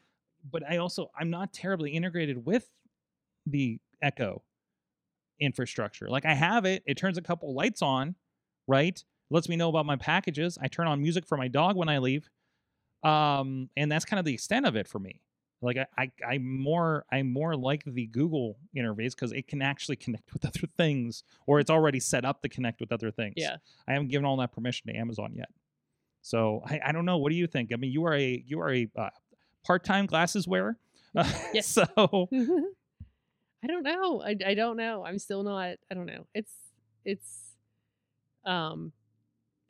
but 0.50 0.64
I 0.70 0.78
also 0.78 1.12
I'm 1.20 1.30
not 1.30 1.52
terribly 1.52 1.92
integrated 1.92 2.46
with 2.46 2.70
the 3.46 3.80
Echo 4.02 4.44
infrastructure. 5.40 6.10
Like 6.10 6.26
I 6.26 6.34
have 6.34 6.66
it, 6.66 6.84
it 6.86 6.98
turns 6.98 7.18
a 7.18 7.22
couple 7.22 7.54
lights 7.54 7.82
on, 7.82 8.16
right? 8.68 9.04
Lets 9.30 9.50
me 9.50 9.58
know 9.58 9.70
about 9.70 9.86
my 9.86 9.98
packages. 9.98 10.58
I 10.62 10.68
turn 10.70 10.88
on 10.88 11.02
music 11.02 11.26
for 11.28 11.38
my 11.38 11.48
dog 11.50 11.76
when 11.76 11.90
I 11.90 12.00
leave. 12.00 12.30
Um, 13.04 13.70
and 13.78 13.92
that's 13.92 14.06
kind 14.06 14.20
of 14.20 14.26
the 14.26 14.34
extent 14.34 14.66
of 14.66 14.76
it 14.76 14.88
for 14.88 15.00
me. 15.00 15.22
Like 15.62 15.78
I, 15.78 15.86
I 15.98 16.12
I'm 16.34 16.60
more 16.62 17.06
I'm 17.12 17.32
more 17.32 17.56
like 17.56 17.84
the 17.86 18.06
Google 18.08 18.58
interface 18.76 19.12
because 19.16 19.32
it 19.32 19.48
can 19.48 19.62
actually 19.62 19.96
connect 19.96 20.32
with 20.34 20.46
other 20.46 20.68
things, 20.78 21.24
or 21.48 21.60
it's 21.60 21.70
already 21.70 22.00
set 22.00 22.26
up 22.26 22.42
to 22.44 22.50
connect 22.50 22.80
with 22.80 22.92
other 22.92 23.12
things. 23.12 23.36
yeah. 23.38 23.58
I 23.88 23.94
haven't 23.94 24.10
given 24.10 24.26
all 24.26 24.38
that 24.38 24.52
permission 24.52 24.88
to 24.92 24.98
Amazon 24.98 25.34
yet. 25.36 25.50
So 26.22 26.62
I, 26.66 26.80
I 26.86 26.92
don't 26.92 27.06
know. 27.06 27.18
What 27.18 27.30
do 27.32 27.36
you 27.36 27.48
think? 27.48 27.72
I 27.74 27.78
mean, 27.78 27.92
you 27.92 28.06
are 28.06 28.14
a 28.16 28.44
you 28.46 28.60
are 28.60 28.74
a 28.74 28.88
uh, 28.96 29.10
part-time 29.64 30.06
glasses 30.08 30.48
wearer. 30.48 30.78
Yes. 31.54 31.68
so 31.68 31.86
I 33.64 33.68
don't 33.68 33.84
know. 33.84 34.22
I, 34.22 34.36
I 34.46 34.54
don't 34.54 34.78
know. 34.78 35.04
I'm 35.06 35.18
still 35.18 35.44
not. 35.44 35.76
I 35.90 35.94
don't 35.96 36.06
know. 36.06 36.28
It's 36.36 36.52
it's 37.06 37.54
um 38.46 38.92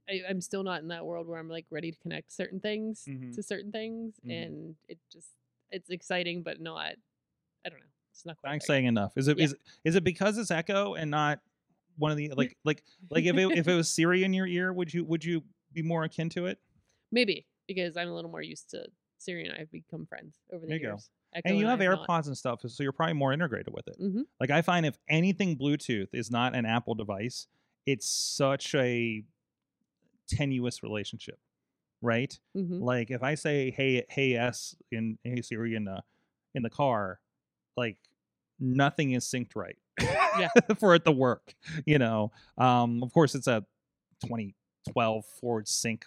I, 0.10 0.22
I'm 0.30 0.42
still 0.42 0.64
not 0.64 0.82
in 0.82 0.90
that 0.90 1.06
world 1.06 1.28
where 1.28 1.40
I'm 1.40 1.50
like 1.50 1.66
ready 1.70 1.92
to 1.92 1.98
connect 2.00 2.32
certain 2.32 2.60
things 2.60 3.06
Mhm. 3.08 3.34
to 3.36 3.44
certain 3.44 3.72
things 3.72 4.16
Mhm. 4.26 4.32
and 4.44 4.76
it 4.88 4.98
just 5.12 5.30
it's 5.76 5.90
exciting 5.90 6.42
but 6.44 6.60
not 6.62 6.94
I 7.66 7.70
don't 7.70 7.80
know. 7.80 7.86
It's 8.12 8.26
not 8.26 8.38
quite 8.38 8.52
right. 8.52 8.64
saying 8.64 8.86
enough. 8.86 9.14
Is 9.18 9.28
it 9.28 9.40
is 9.40 9.52
Yeah. 9.52 9.56
it- 9.84 9.90
is 9.90 9.96
it 9.96 10.04
because 10.04 10.38
it's 10.38 10.52
Echo 10.52 10.94
and 10.96 11.12
not 11.12 11.40
one 11.98 12.12
of 12.12 12.18
the 12.18 12.32
like 12.38 12.56
like 12.64 12.84
like 13.10 13.26
if 13.26 13.36
it 13.36 13.58
if 13.58 13.68
it 13.68 13.74
was 13.76 13.90
Siri 13.90 14.24
in 14.24 14.34
your 14.34 14.48
ear, 14.48 14.72
would 14.74 14.94
you 14.94 15.04
would 15.06 15.24
you 15.26 15.44
be 15.74 15.82
more 15.82 16.04
akin 16.04 16.30
to 16.30 16.46
it? 16.48 16.60
Maybe 17.12 17.46
because 17.68 17.98
I'm 17.98 18.08
a 18.08 18.14
little 18.16 18.30
more 18.32 18.42
used 18.42 18.70
to 18.72 18.86
Siri 19.18 19.46
and 19.46 19.54
I 19.54 19.60
have 19.60 19.72
become 19.72 20.06
friends 20.06 20.36
over 20.54 20.62
the 20.66 20.68
There 20.70 20.78
years. 20.80 21.10
Echo 21.34 21.50
and 21.50 21.58
you 21.60 21.68
I 21.68 21.72
have 21.72 21.80
not. 21.80 22.08
AirPods 22.08 22.28
and 22.28 22.38
stuff, 22.38 22.62
so 22.66 22.82
you're 22.84 22.92
probably 22.94 23.14
more 23.16 23.34
integrated 23.34 23.74
with 23.74 23.88
it. 23.90 23.98
Mhm. 24.00 24.24
Like 24.40 24.52
I 24.52 24.62
find 24.62 24.86
if 24.86 24.98
anything 25.10 25.58
Bluetooth 25.58 26.08
is 26.14 26.32
not 26.32 26.56
an 26.56 26.66
Apple 26.66 26.96
device, 26.96 27.48
it's 27.86 28.08
such 28.08 28.74
a 28.76 29.24
tenuous 30.28 30.82
relationship, 30.84 31.40
right? 32.06 32.38
Mhm. 32.56 32.82
Like 32.82 33.12
if 33.12 33.24
I 33.24 33.36
say 33.36 33.72
hey 33.72 34.06
hey 34.10 34.36
s 34.36 34.76
in 34.92 35.18
hey 35.24 35.42
Siri 35.42 35.76
in 35.76 35.86
the 35.86 36.04
in 36.54 36.64
the 36.64 36.70
car, 36.70 37.20
like 37.76 37.98
nothing 38.60 39.12
is 39.12 39.26
synced 39.26 39.56
right. 39.56 39.78
Yeah. 40.02 40.50
for 40.80 40.96
it 40.96 41.06
to 41.06 41.12
work, 41.12 41.54
you 41.86 42.00
know. 42.00 42.32
Um 42.58 43.04
of 43.04 43.14
course 43.14 43.36
it's 43.36 43.48
a 43.48 43.66
2012 44.26 45.26
Ford 45.42 45.68
Sync 45.68 46.06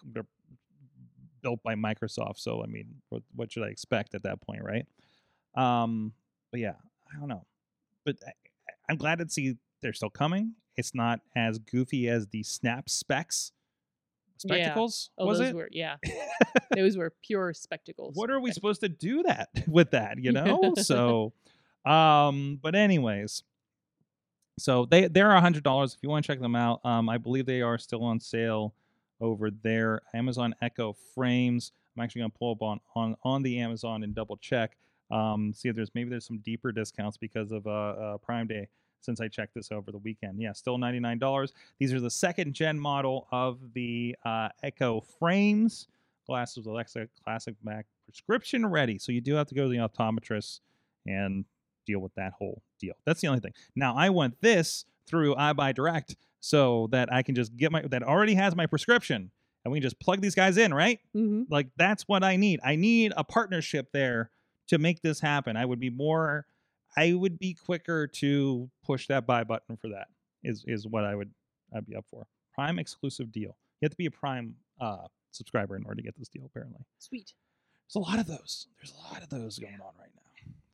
built 1.42 1.62
by 1.62 1.74
Microsoft, 1.74 2.38
so 2.38 2.62
I 2.62 2.66
mean 2.66 2.96
what, 3.11 3.22
what 3.34 3.52
should 3.52 3.62
I 3.62 3.68
expect 3.68 4.14
at 4.14 4.22
that 4.24 4.40
point, 4.40 4.62
right? 4.62 4.87
Um 5.54 6.12
but 6.50 6.61
yeah, 6.61 6.74
I 7.14 7.18
don't 7.18 7.28
know. 7.28 7.44
But 8.04 8.16
I- 8.26 8.32
I'm 8.90 8.96
glad 8.96 9.18
to 9.18 9.28
see 9.28 9.56
they're 9.82 9.92
still 9.92 10.11
coming. 10.11 10.54
It's 10.76 10.94
not 10.94 11.20
as 11.37 11.58
goofy 11.58 12.08
as 12.08 12.26
the 12.28 12.42
Snap 12.42 12.88
Specs 12.88 13.52
Yeah. 14.44 14.55
spectacles, 14.55 15.11
Oh, 15.18 15.27
was 15.27 15.38
those 15.38 15.48
it? 15.48 15.55
were 15.55 15.68
yeah. 15.72 15.96
those 16.74 16.96
were 16.96 17.12
pure 17.22 17.53
spectacles. 17.55 18.14
what 18.16 18.31
are 18.31 18.40
we 18.40 18.53
supposed 18.53 18.81
to 18.83 18.88
do 18.88 19.22
that 19.24 19.48
with 19.66 19.90
that 19.92 20.18
you 20.18 20.33
know 20.33 20.74
so 20.79 21.33
um 21.85 22.59
but 22.62 22.74
anyways 22.74 23.42
so 24.59 24.85
they 24.87 25.07
they're 25.09 25.33
a 25.33 25.40
hundred 25.40 25.62
dollars 25.62 25.94
if 25.94 26.03
you 26.03 26.09
want 26.09 26.24
to 26.24 26.27
check 26.33 26.40
them 26.40 26.57
out 26.57 26.85
um 26.85 27.09
i 27.09 27.16
believe 27.16 27.46
they 27.46 27.62
are 27.62 27.79
still 27.79 28.03
on 28.05 28.18
sale 28.18 28.74
over 29.20 29.51
there 29.51 30.01
amazon 30.14 30.55
echo 30.61 30.94
frames 31.14 31.72
i'm 31.96 32.03
actually 32.03 32.20
going 32.20 32.31
to 32.31 32.38
pull 32.38 32.53
up 32.53 32.62
on 32.62 32.81
on 32.96 33.16
on 33.22 33.42
the 33.42 33.59
amazon 33.61 34.03
and 34.03 34.14
double 34.14 34.37
check 34.37 34.77
um 35.11 35.53
see 35.55 35.68
if 35.68 35.77
there's 35.77 35.90
maybe 35.94 36.11
there's 36.11 36.27
some 36.27 36.38
deeper 36.38 36.72
discounts 36.72 37.16
because 37.16 37.53
of 37.53 37.66
uh, 37.66 37.70
uh 37.70 38.16
prime 38.18 38.46
day 38.46 38.68
since 39.00 39.20
i 39.20 39.28
checked 39.28 39.54
this 39.54 39.70
over 39.72 39.90
the 39.92 39.98
weekend 39.98 40.40
yeah 40.40 40.52
still 40.52 40.78
$99 40.78 41.52
these 41.78 41.92
are 41.92 42.00
the 42.00 42.11
second 42.11 42.52
gen 42.54 42.78
model 42.78 43.26
of 43.32 43.58
the 43.74 44.14
uh, 44.24 44.48
echo 44.62 45.00
frames 45.18 45.88
glasses 46.26 46.58
with 46.58 46.66
Alexa 46.66 47.08
Classic 47.24 47.54
Mac 47.64 47.87
prescription 48.04 48.66
ready. 48.66 48.98
So 48.98 49.12
you 49.12 49.22
do 49.22 49.34
have 49.34 49.46
to 49.48 49.54
go 49.54 49.62
to 49.62 49.68
the 49.70 49.76
optometrist 49.78 50.61
and 51.06 51.46
deal 51.87 52.00
with 52.00 52.14
that 52.16 52.32
whole 52.38 52.62
deal. 52.78 52.92
That's 53.06 53.22
the 53.22 53.28
only 53.28 53.40
thing. 53.40 53.54
Now 53.74 53.94
I 53.96 54.11
want 54.11 54.38
this 54.42 54.84
through 55.06 55.37
EyeBuyDirect 55.37 56.16
so 56.40 56.88
that 56.92 57.11
I 57.11 57.22
can 57.22 57.34
just 57.34 57.56
get 57.56 57.72
my 57.72 57.80
that 57.82 58.02
already 58.02 58.34
has 58.34 58.54
my 58.54 58.66
prescription 58.66 59.30
and 59.64 59.72
we 59.72 59.78
can 59.78 59.82
just 59.84 59.98
plug 60.00 60.20
these 60.20 60.34
guys 60.34 60.58
in, 60.58 60.74
right? 60.74 61.00
Mhm. 61.16 61.46
Like 61.48 61.68
that's 61.78 62.02
what 62.06 62.22
I 62.22 62.37
need. 62.37 62.61
I 62.62 62.76
need 62.76 63.14
a 63.16 63.24
partnership 63.24 63.88
there 63.92 64.30
to 64.68 64.76
make 64.76 65.00
this 65.00 65.20
happen. 65.20 65.56
I 65.56 65.64
would 65.64 65.80
be 65.80 65.88
more 65.88 66.46
I 66.98 67.12
would 67.12 67.38
be 67.38 67.54
quicker 67.54 68.06
to 68.06 68.68
push 68.84 69.06
that 69.06 69.26
buy 69.26 69.44
button 69.44 69.76
for 69.76 69.88
that. 69.90 70.08
Is 70.42 70.64
is 70.66 70.87
what 70.87 71.04
I 71.04 71.14
would 71.14 71.30
I'd 71.74 71.87
be 71.87 71.94
up 71.94 72.06
for. 72.11 72.26
Prime 72.54 72.78
exclusive 72.78 73.30
deal. 73.30 73.56
You 73.80 73.87
have 73.87 73.92
to 73.92 73.96
be 73.96 74.06
a 74.06 74.11
Prime 74.11 74.54
uh 74.80 75.06
subscriber 75.30 75.76
in 75.76 75.84
order 75.84 75.96
to 75.96 76.02
get 76.02 76.18
this 76.18 76.28
deal 76.28 76.44
apparently. 76.44 76.80
Sweet. 76.98 77.32
There's 77.87 78.04
a 78.04 78.11
lot 78.11 78.18
of 78.18 78.26
those. 78.26 78.66
There's 78.78 78.92
a 78.92 79.12
lot 79.12 79.22
of 79.22 79.28
those 79.28 79.58
going 79.58 79.74
on 79.74 79.92
right 79.98 80.11
now. 80.14 80.22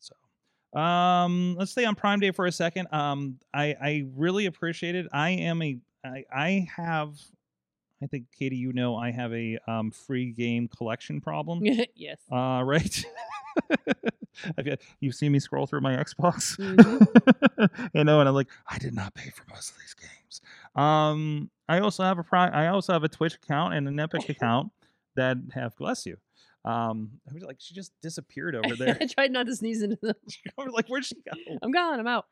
So, 0.01 0.81
um, 0.81 1.57
let's 1.57 1.73
stay 1.73 1.85
on 1.85 1.95
Prime 1.95 2.21
Day 2.21 2.31
for 2.31 2.47
a 2.47 2.53
second. 2.53 2.89
Um, 2.93 3.39
I 3.53 3.77
I 3.81 4.05
really 4.15 4.47
appreciate 4.47 4.95
it. 4.95 5.07
I 5.13 5.31
am 5.31 5.61
a 5.63 5.79
I 6.05 6.25
I 6.33 6.69
have. 6.75 7.19
I 8.03 8.07
think 8.07 8.27
Katie, 8.39 8.57
you 8.57 8.73
know, 8.73 8.97
I 8.97 9.13
have 9.13 9.33
a 9.33 9.59
um, 9.67 9.91
free 9.91 10.33
game 10.33 10.69
collection 10.69 11.21
problem. 11.21 11.63
yes. 11.95 12.19
Uh, 12.31 12.63
right. 12.65 13.05
You, 14.65 14.77
you've 15.01 15.15
seen 15.15 15.33
me 15.33 15.39
scroll 15.39 15.67
through 15.67 15.81
my 15.83 15.97
Xbox, 15.97 16.59
you 17.95 18.05
know, 18.05 18.21
and 18.21 18.29
I'm 18.29 18.35
like, 18.35 18.49
I 18.67 18.79
did 18.79 18.95
not 18.95 19.15
pay 19.15 19.31
for 19.31 19.45
most 19.51 19.71
of 19.71 19.77
these 19.79 19.95
games. 19.95 20.41
Um, 20.75 21.51
I 21.69 21.81
also 21.81 22.03
have 22.03 22.19
a 22.19 22.23
pri- 22.23 22.49
I 22.49 22.69
also 22.69 22.93
have 22.93 23.05
a 23.05 23.09
Twitch 23.09 23.35
account 23.35 23.75
and 23.75 23.89
an 23.89 23.99
Epic 24.01 24.29
account 24.29 24.73
that 25.17 25.37
have 25.55 25.77
bless 25.77 26.07
you. 26.07 26.17
Um, 26.65 27.11
I 27.29 27.35
was 27.35 27.43
like, 27.43 27.57
she 27.59 27.75
just 27.75 27.93
disappeared 28.01 28.55
over 28.55 28.75
there. 28.75 28.97
I 29.01 29.07
tried 29.07 29.33
not 29.33 29.47
to 29.47 29.55
sneeze 29.57 29.83
into 29.83 29.99
them. 30.01 30.15
Like, 30.57 30.89
where'd 30.89 31.05
she 31.05 31.17
go? 31.17 31.59
I'm 31.63 31.71
gone. 31.71 32.01
I'm 32.01 32.07
out. 32.07 32.27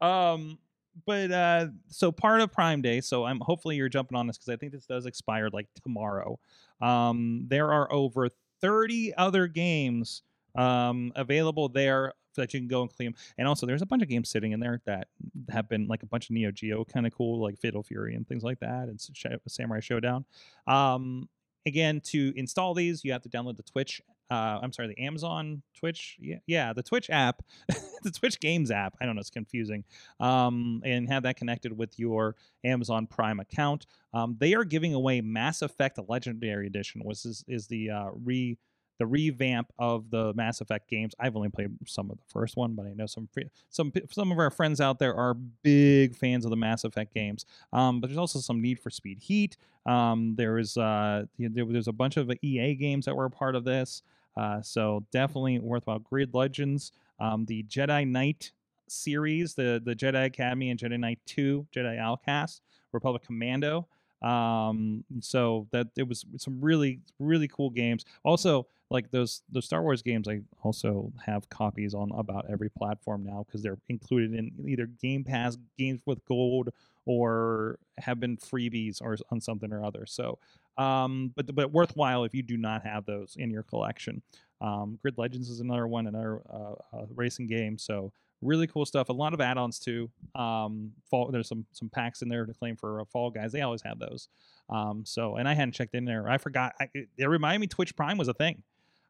Um, 0.00 0.58
but 1.06 1.30
uh, 1.30 1.66
so 1.88 2.12
part 2.12 2.40
of 2.40 2.52
Prime 2.52 2.82
Day. 2.82 3.00
So 3.00 3.24
I'm 3.24 3.40
hopefully 3.40 3.76
you're 3.76 3.88
jumping 3.88 4.16
on 4.16 4.26
this 4.26 4.36
because 4.36 4.50
I 4.52 4.56
think 4.56 4.72
this 4.72 4.84
does 4.86 5.06
expire 5.06 5.48
like 5.52 5.68
tomorrow. 5.82 6.38
Um, 6.80 7.46
there 7.48 7.72
are 7.72 7.90
over 7.92 8.28
30 8.60 9.14
other 9.14 9.46
games 9.46 10.22
um 10.54 11.12
available 11.16 11.68
there 11.68 12.12
that 12.38 12.54
you 12.54 12.60
can 12.60 12.68
go 12.68 12.82
and 12.82 12.94
claim. 12.94 13.14
And 13.36 13.46
also, 13.46 13.66
there's 13.66 13.82
a 13.82 13.86
bunch 13.86 14.02
of 14.02 14.08
games 14.08 14.30
sitting 14.30 14.52
in 14.52 14.60
there 14.60 14.80
that 14.86 15.08
have 15.50 15.68
been 15.68 15.86
like 15.86 16.02
a 16.02 16.06
bunch 16.06 16.30
of 16.30 16.34
Neo 16.34 16.50
Geo 16.50 16.84
kind 16.84 17.06
of 17.06 17.12
cool, 17.12 17.42
like 17.42 17.58
Fatal 17.58 17.82
Fury 17.82 18.14
and 18.14 18.26
things 18.26 18.42
like 18.42 18.60
that, 18.60 18.88
and 18.88 19.00
Samurai 19.46 19.80
Shodown. 19.80 20.24
Um, 20.66 21.28
again, 21.66 22.00
to 22.06 22.32
install 22.36 22.74
these, 22.74 23.04
you 23.04 23.12
have 23.12 23.22
to 23.22 23.28
download 23.28 23.56
the 23.56 23.62
Twitch. 23.62 24.00
Uh, 24.30 24.58
I'm 24.62 24.72
sorry, 24.72 24.88
the 24.88 25.02
Amazon 25.02 25.62
Twitch. 25.74 26.18
Yeah, 26.20 26.36
yeah, 26.46 26.72
the 26.74 26.82
Twitch 26.82 27.08
app, 27.08 27.42
the 28.02 28.10
Twitch 28.10 28.40
Games 28.40 28.70
app. 28.70 28.94
I 29.00 29.06
don't 29.06 29.14
know, 29.14 29.20
it's 29.20 29.30
confusing. 29.30 29.84
Um, 30.20 30.82
and 30.84 31.08
have 31.08 31.22
that 31.22 31.36
connected 31.36 31.76
with 31.76 31.98
your 31.98 32.36
Amazon 32.62 33.06
Prime 33.06 33.40
account. 33.40 33.86
Um, 34.12 34.36
they 34.38 34.54
are 34.54 34.64
giving 34.64 34.92
away 34.92 35.22
Mass 35.22 35.62
Effect 35.62 35.98
Legendary 36.08 36.66
Edition, 36.66 37.02
which 37.04 37.24
is 37.24 37.44
is 37.48 37.68
the 37.68 37.90
uh, 37.90 38.08
re 38.12 38.58
the 38.98 39.06
revamp 39.06 39.72
of 39.78 40.10
the 40.10 40.34
Mass 40.34 40.60
Effect 40.60 40.88
games. 40.90 41.14
I've 41.18 41.36
only 41.36 41.48
played 41.48 41.70
some 41.86 42.10
of 42.10 42.16
the 42.16 42.22
first 42.28 42.56
one, 42.56 42.74
but 42.74 42.86
I 42.86 42.92
know 42.94 43.06
some 43.06 43.28
some 43.70 43.92
some 44.10 44.32
of 44.32 44.38
our 44.38 44.50
friends 44.50 44.80
out 44.80 44.98
there 44.98 45.14
are 45.14 45.34
big 45.34 46.16
fans 46.16 46.44
of 46.44 46.50
the 46.50 46.56
Mass 46.56 46.84
Effect 46.84 47.14
games. 47.14 47.46
Um, 47.72 48.00
but 48.00 48.08
there's 48.08 48.18
also 48.18 48.40
some 48.40 48.60
Need 48.60 48.80
for 48.80 48.90
Speed 48.90 49.18
Heat. 49.20 49.56
Um, 49.86 50.34
there 50.36 50.58
is 50.58 50.76
uh, 50.76 51.24
there, 51.38 51.64
there's 51.64 51.88
a 51.88 51.92
bunch 51.92 52.16
of 52.16 52.30
EA 52.42 52.74
games 52.74 53.06
that 53.06 53.16
were 53.16 53.26
a 53.26 53.30
part 53.30 53.54
of 53.54 53.64
this. 53.64 54.02
Uh, 54.36 54.60
so 54.62 55.04
definitely 55.12 55.58
worthwhile. 55.58 55.98
Grid 55.98 56.34
Legends, 56.34 56.92
um, 57.20 57.44
the 57.46 57.62
Jedi 57.64 58.06
Knight 58.06 58.52
series, 58.88 59.54
the 59.54 59.80
the 59.84 59.94
Jedi 59.94 60.26
Academy 60.26 60.70
and 60.70 60.78
Jedi 60.78 60.98
Knight 60.98 61.20
Two, 61.24 61.66
Jedi 61.74 61.98
Outcast, 61.98 62.62
Republic 62.92 63.22
Commando. 63.24 63.86
Um, 64.22 65.04
so 65.20 65.68
that 65.70 65.86
it 65.96 66.08
was 66.08 66.24
some 66.38 66.60
really 66.60 67.00
really 67.20 67.46
cool 67.46 67.70
games. 67.70 68.04
Also, 68.24 68.66
like 68.90 69.10
those 69.10 69.42
those 69.50 69.66
Star 69.66 69.82
Wars 69.82 70.02
games, 70.02 70.28
I 70.28 70.40
also 70.62 71.12
have 71.26 71.48
copies 71.50 71.94
on 71.94 72.10
about 72.12 72.46
every 72.50 72.70
platform 72.70 73.24
now 73.24 73.44
because 73.46 73.62
they're 73.62 73.78
included 73.88 74.34
in 74.34 74.52
either 74.66 74.86
Game 74.86 75.24
Pass 75.24 75.56
games 75.76 76.00
with 76.06 76.24
gold 76.24 76.70
or 77.04 77.78
have 77.98 78.20
been 78.20 78.36
freebies 78.36 79.00
or 79.02 79.16
on 79.30 79.40
something 79.40 79.72
or 79.72 79.84
other. 79.84 80.06
So, 80.06 80.38
um, 80.78 81.32
but 81.36 81.54
but 81.54 81.72
worthwhile 81.72 82.24
if 82.24 82.34
you 82.34 82.42
do 82.42 82.56
not 82.56 82.84
have 82.84 83.04
those 83.04 83.36
in 83.38 83.50
your 83.50 83.62
collection. 83.62 84.22
Um, 84.60 84.98
Grid 85.02 85.18
Legends 85.18 85.50
is 85.50 85.60
another 85.60 85.86
one, 85.86 86.06
another 86.06 86.40
uh, 86.52 86.74
uh, 86.96 87.06
racing 87.14 87.46
game. 87.46 87.78
So 87.78 88.12
really 88.42 88.66
cool 88.66 88.86
stuff. 88.86 89.08
A 89.08 89.12
lot 89.12 89.34
of 89.34 89.40
add-ons 89.40 89.78
too. 89.78 90.10
Um, 90.34 90.92
fall, 91.10 91.30
there's 91.30 91.48
some 91.48 91.66
some 91.72 91.88
packs 91.88 92.22
in 92.22 92.28
there 92.28 92.46
to 92.46 92.54
claim 92.54 92.76
for 92.76 93.00
uh, 93.00 93.04
Fall 93.04 93.30
Guys. 93.30 93.52
They 93.52 93.60
always 93.60 93.82
have 93.82 93.98
those. 93.98 94.28
Um, 94.70 95.04
so 95.04 95.36
and 95.36 95.48
I 95.48 95.54
hadn't 95.54 95.72
checked 95.72 95.94
in 95.94 96.04
there. 96.04 96.28
I 96.28 96.38
forgot. 96.38 96.74
I, 96.80 96.88
it, 96.94 97.08
it 97.18 97.26
reminded 97.26 97.60
me 97.60 97.66
Twitch 97.66 97.94
Prime 97.94 98.18
was 98.18 98.28
a 98.28 98.34
thing. 98.34 98.62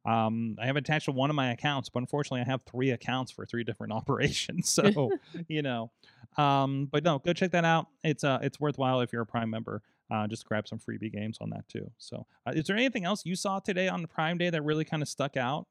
Um, 0.08 0.56
I 0.58 0.66
have 0.66 0.76
attached 0.76 1.04
to 1.04 1.12
one 1.12 1.28
of 1.28 1.36
my 1.36 1.52
accounts, 1.52 1.90
but 1.90 2.00
unfortunately, 2.00 2.40
I 2.40 2.44
have 2.44 2.62
three 2.62 2.90
accounts 2.90 3.30
for 3.30 3.44
three 3.44 3.62
different 3.62 3.92
operations. 4.00 4.70
So, 4.70 5.10
you 5.48 5.62
know, 5.62 5.90
um, 6.36 6.88
but 6.90 7.04
no, 7.04 7.18
go 7.18 7.32
check 7.32 7.50
that 7.50 7.64
out. 7.64 7.88
It's 8.02 8.24
uh, 8.24 8.38
it's 8.42 8.58
worthwhile 8.58 9.00
if 9.00 9.12
you're 9.12 9.22
a 9.22 9.26
Prime 9.26 9.50
member. 9.50 9.82
Uh, 10.10 10.26
just 10.26 10.46
grab 10.46 10.66
some 10.66 10.78
freebie 10.78 11.12
games 11.12 11.36
on 11.42 11.50
that 11.50 11.68
too. 11.68 11.90
So, 11.98 12.26
uh, 12.46 12.52
is 12.54 12.66
there 12.66 12.76
anything 12.76 13.04
else 13.04 13.26
you 13.26 13.36
saw 13.36 13.58
today 13.58 13.88
on 13.88 14.00
the 14.00 14.08
Prime 14.08 14.38
Day 14.38 14.48
that 14.48 14.62
really 14.62 14.84
kind 14.84 15.02
of 15.02 15.08
stuck 15.08 15.36
out? 15.36 15.66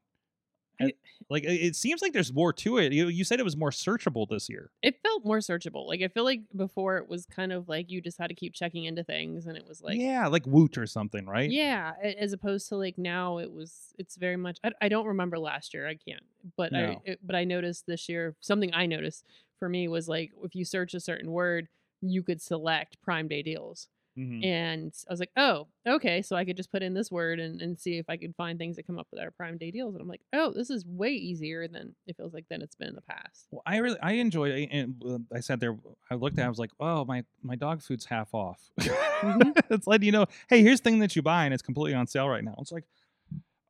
I- 0.80 0.94
like, 1.30 1.44
it, 1.44 1.76
seems 1.76 2.02
like 2.02 2.14
there's 2.14 2.32
more 2.32 2.54
to 2.54 2.78
it. 2.78 2.94
You 2.94 3.08
you 3.08 3.24
said 3.24 3.40
it 3.40 3.44
was 3.44 3.58
more 3.58 3.72
searchable 3.72 4.28
this 4.30 4.48
year. 4.50 4.72
It 4.82 5.00
felt 5.04 5.26
more 5.26 5.40
searchable. 5.40 5.88
Like 5.88 6.02
I 6.02 6.08
feel 6.08 6.24
like 6.24 6.42
before 6.56 6.98
it 6.98 7.10
was 7.10 7.26
kind 7.26 7.52
of 7.52 7.68
like 7.68 7.92
you 7.92 8.02
just 8.02 8.18
had 8.18 8.28
to 8.28 8.36
keep 8.36 8.54
checking 8.54 8.86
into 8.86 9.04
things, 9.04 9.46
and 9.46 9.58
it 9.58 9.68
was 9.68 9.82
like 9.82 9.98
yeah, 10.00 10.28
like 10.28 10.46
Woot 10.46 10.78
or 10.78 10.86
something, 10.86 11.26
right? 11.26 11.50
Yeah, 11.50 11.94
as 12.02 12.34
opposed 12.34 12.70
to 12.70 12.78
like 12.78 12.98
now 12.98 13.40
it 13.40 13.52
was 13.52 13.94
it's 13.98 14.16
very 14.16 14.38
much 14.38 14.60
I, 14.64 14.72
I 14.82 14.90
don't 14.90 15.08
remember 15.08 15.40
last 15.40 15.74
year 15.74 15.88
I 15.88 15.96
can't 15.96 16.24
but 16.56 16.74
I 16.74 16.98
it, 17.04 17.20
but 17.24 17.36
I 17.36 17.44
noticed 17.44 17.86
this 17.88 18.08
year 18.08 18.36
something 18.40 18.74
I 18.74 18.86
noticed 18.86 19.26
for 19.60 19.70
me 19.70 19.88
was 19.88 20.08
like 20.08 20.32
if 20.44 20.56
you 20.56 20.66
search 20.66 20.94
a 20.94 21.00
certain 21.00 21.32
word 21.32 21.68
you 22.02 22.22
could 22.24 22.42
select 22.42 23.02
Prime 23.02 23.28
Day 23.28 23.42
deals 23.42 23.88
Mhm. 24.18 24.44
And 24.44 24.94
I 25.08 25.14
was 25.14 25.20
like, 25.20 25.32
oh, 25.38 25.68
okay. 25.88 26.22
So 26.22 26.36
I 26.36 26.44
could 26.44 26.58
just 26.58 26.72
put 26.72 26.82
in 26.82 26.94
this 26.94 27.12
word 27.12 27.40
and, 27.40 27.62
and 27.62 27.80
see 27.80 27.98
if 27.98 28.06
I 28.10 28.18
could 28.18 28.36
find 28.36 28.58
things 28.58 28.76
that 28.76 28.88
come 28.88 28.98
up 28.98 29.08
with 29.12 29.22
our 29.22 29.30
Prime 29.32 29.58
Day 29.58 29.70
deals. 29.70 29.94
And 29.94 30.02
I'm 30.02 30.08
like, 30.08 30.22
oh, 30.34 30.52
this 30.52 30.70
is 30.70 30.86
way 30.86 31.12
easier 31.12 31.68
than 31.68 31.96
it 32.08 32.18
feels 32.18 32.34
like 32.34 32.46
than 32.50 32.62
it's 32.62 32.76
been 32.76 32.88
in 32.90 32.96
the 32.96 33.02
past. 33.02 33.48
Well, 33.52 33.62
I 33.66 33.78
really 33.78 34.00
I 34.02 34.14
enjoyed 34.14 34.52
it, 34.54 34.70
and 34.72 35.28
I 35.34 35.40
sat 35.40 35.60
there. 35.60 35.78
I 36.10 36.16
looked 36.16 36.40
at. 36.40 36.44
it, 36.44 36.46
I 36.46 36.50
was 36.50 36.60
like, 36.60 36.72
"Oh, 36.80 37.06
my 37.06 37.24
my 37.44 37.56
dog 37.56 37.82
food's 37.82 38.06
half 38.06 38.34
off." 38.34 38.60
Mhm. 38.80 39.54
it's 39.70 39.86
letting 39.88 40.06
you 40.06 40.12
know, 40.12 40.26
hey, 40.50 40.62
here's 40.64 40.82
the 40.82 40.90
thing 40.90 41.00
that 41.00 41.16
you 41.16 41.22
buy, 41.22 41.46
and 41.46 41.54
it's 41.54 41.64
completely 41.64 41.94
on 41.94 42.08
sale 42.08 42.28
right 42.28 42.44
now. 42.44 42.56
It's 42.60 42.72
like, 42.72 42.86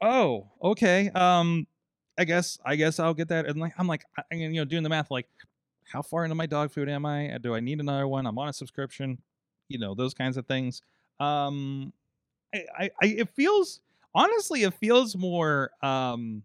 oh, 0.02 0.52
okay. 0.62 1.10
Um, 1.10 1.68
I 2.18 2.24
guess 2.26 2.58
I 2.66 2.76
guess 2.76 3.00
I'll 3.00 3.14
get 3.14 3.30
that. 3.30 3.46
And 3.46 3.60
like, 3.60 3.74
I'm 3.78 3.88
like, 3.88 4.06
I, 4.18 4.36
you 4.36 4.50
know, 4.50 4.66
doing 4.66 4.84
the 4.84 4.90
math, 4.90 5.12
like, 5.12 5.28
how 5.92 6.02
far 6.02 6.24
into 6.26 6.36
my 6.36 6.46
dog 6.46 6.72
food 6.72 6.90
am 6.90 7.06
I? 7.06 7.38
Do 7.42 7.56
I 7.56 7.60
need 7.60 7.80
another 7.80 8.08
one? 8.08 8.26
I'm 8.26 8.38
on 8.38 8.50
a 8.50 8.54
subscription. 8.54 9.20
You 9.70 9.80
know, 9.80 9.94
those 9.96 10.14
kinds 10.14 10.38
of 10.38 10.46
things. 10.48 10.82
Um, 11.20 11.94
I, 12.54 12.66
I, 12.78 12.92
I 13.02 13.08
it 13.08 13.30
feels 13.30 13.82
honestly, 14.16 14.64
it 14.64 14.74
feels 14.76 15.16
more 15.16 15.72
um 15.84 16.44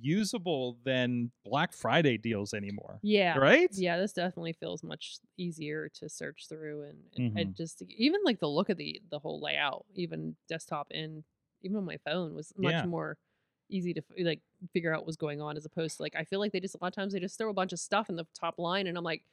usable 0.00 0.78
than 0.84 1.32
Black 1.44 1.72
Friday 1.72 2.18
deals 2.18 2.54
anymore. 2.54 3.02
Yeah. 3.02 3.40
Right? 3.40 3.70
Yeah, 3.70 3.98
this 3.98 4.12
definitely 4.12 4.54
feels 4.54 4.82
much 4.82 5.18
easier 5.36 5.88
to 5.90 6.08
search 6.08 6.48
through 6.48 6.82
and, 6.84 7.04
and, 7.14 7.26
Mhm. 7.26 7.52
and 7.52 7.54
just 7.54 7.82
even 7.82 8.20
like 8.24 8.40
the 8.40 8.48
look 8.48 8.70
of 8.70 8.78
the 8.78 9.00
the 9.10 9.18
whole 9.18 9.40
layout, 9.40 9.84
even 9.94 10.36
desktop 10.48 10.88
and 10.90 11.24
even 11.62 11.76
on 11.76 11.84
my 11.84 11.98
phone 11.98 12.34
was 12.34 12.52
much 12.56 12.82
Yeah. 12.82 12.84
more 12.84 13.18
easy 13.68 13.92
to 13.94 14.02
like 14.20 14.40
figure 14.72 14.94
out 14.94 15.04
what's 15.04 15.16
going 15.18 15.40
on 15.42 15.56
as 15.56 15.66
opposed 15.66 15.98
to 15.98 16.02
like 16.02 16.16
I 16.16 16.24
feel 16.24 16.40
like 16.40 16.52
they 16.52 16.60
just 16.60 16.74
a 16.74 16.78
lot 16.80 16.88
of 16.88 16.94
times 16.94 17.12
they 17.12 17.20
just 17.20 17.36
throw 17.38 17.50
a 17.50 17.54
bunch 17.54 17.72
of 17.74 17.78
stuff 17.80 18.08
in 18.08 18.16
the 18.16 18.26
top 18.34 18.58
line 18.58 18.86
and 18.86 18.96
I'm 18.96 19.04
like, 19.04 19.24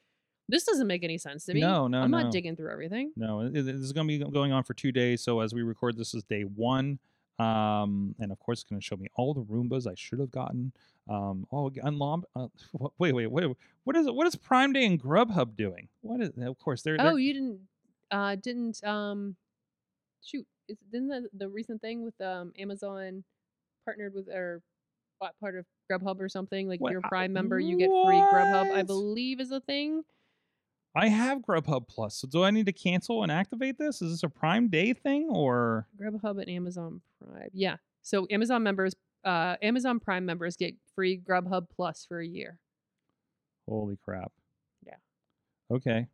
this 0.47 0.63
doesn't 0.63 0.87
make 0.87 1.03
any 1.03 1.17
sense 1.17 1.45
to 1.45 1.53
me. 1.53 1.61
No, 1.61 1.87
no, 1.87 2.01
I'm 2.01 2.11
no. 2.11 2.21
not 2.21 2.31
digging 2.31 2.55
through 2.55 2.71
everything. 2.71 3.11
No, 3.15 3.49
this 3.49 3.65
is 3.65 3.93
going 3.93 4.07
to 4.07 4.25
be 4.25 4.31
going 4.31 4.51
on 4.51 4.63
for 4.63 4.73
two 4.73 4.91
days. 4.91 5.21
So 5.21 5.39
as 5.39 5.53
we 5.53 5.61
record, 5.63 5.97
this 5.97 6.13
is 6.13 6.23
day 6.23 6.43
one. 6.43 6.99
Um, 7.37 8.15
and 8.19 8.31
of 8.31 8.39
course, 8.39 8.61
it's 8.61 8.69
going 8.69 8.79
to 8.79 8.85
show 8.85 8.95
me 8.95 9.07
all 9.15 9.33
the 9.33 9.41
Roombas 9.41 9.87
I 9.87 9.93
should 9.95 10.19
have 10.19 10.31
gotten. 10.31 10.71
Um, 11.09 11.45
oh. 11.51 11.69
Uh, 11.83 12.47
wh- 12.79 12.99
wait, 12.99 13.13
wait, 13.13 13.27
wait. 13.27 13.57
What 13.83 13.95
is 13.95 14.07
it? 14.07 14.15
What 14.15 14.27
is 14.27 14.35
Prime 14.35 14.71
Day 14.73 14.85
and 14.85 15.01
Grubhub 15.01 15.55
doing? 15.57 15.89
What 16.01 16.21
is? 16.21 16.29
Of 16.41 16.57
course, 16.59 16.81
they're. 16.81 16.97
they're 16.97 17.07
Oh, 17.11 17.15
you 17.15 17.33
didn't 17.33 17.59
uh 18.11 18.35
didn't 18.35 18.83
um 18.83 19.35
shoot, 20.23 20.45
is 20.69 20.77
didn't 20.91 21.07
the, 21.09 21.27
the 21.33 21.49
recent 21.49 21.81
thing 21.81 22.03
with 22.03 22.19
um 22.21 22.53
Amazon 22.57 23.23
partnered 23.83 24.13
with 24.13 24.29
or 24.29 24.61
bought 25.19 25.37
part 25.39 25.55
of 25.57 25.65
Grubhub 25.91 26.19
or 26.21 26.29
something? 26.29 26.67
Like 26.67 26.79
What- 26.79 26.89
if 26.89 26.93
you're 26.93 27.01
a 27.01 27.05
I- 27.05 27.09
Prime 27.09 27.33
member, 27.33 27.59
you 27.59 27.77
get 27.77 27.89
free 27.89 28.15
Grubhub, 28.15 28.71
I 28.73 28.83
believe 28.83 29.39
is 29.41 29.51
a 29.51 29.59
thing. 29.59 30.03
I 30.95 31.07
have 31.09 31.39
Grubhub 31.39 31.87
Plus. 31.89 32.15
So 32.17 32.27
do 32.27 32.43
I 32.43 32.51
need 32.51 32.65
to 32.67 32.71
cancel 32.73 33.23
and 33.23 33.31
activate 33.31 33.77
this? 33.77 34.01
Is 34.01 34.11
this 34.11 34.23
a 34.23 34.29
Prime 34.29 34.69
Day 34.69 34.93
thing 34.93 35.27
or? 35.29 35.87
Grubhub 35.99 36.39
and 36.41 36.49
Amazon 36.49 37.01
Prime. 37.23 37.49
Yeah. 37.53 37.77
So 38.01 38.27
Amazon 38.31 38.63
members 38.63 38.93
uh 39.23 39.55
Amazon 39.61 39.99
Prime 39.99 40.25
members 40.25 40.55
get 40.55 40.75
free 40.93 41.17
Grubhub 41.19 41.67
Plus 41.69 42.05
for 42.07 42.19
a 42.19 42.25
year. 42.27 42.59
Holy 43.67 43.97
crap. 44.03 44.31
Yeah. 44.85 44.95
Okay. 45.71 46.07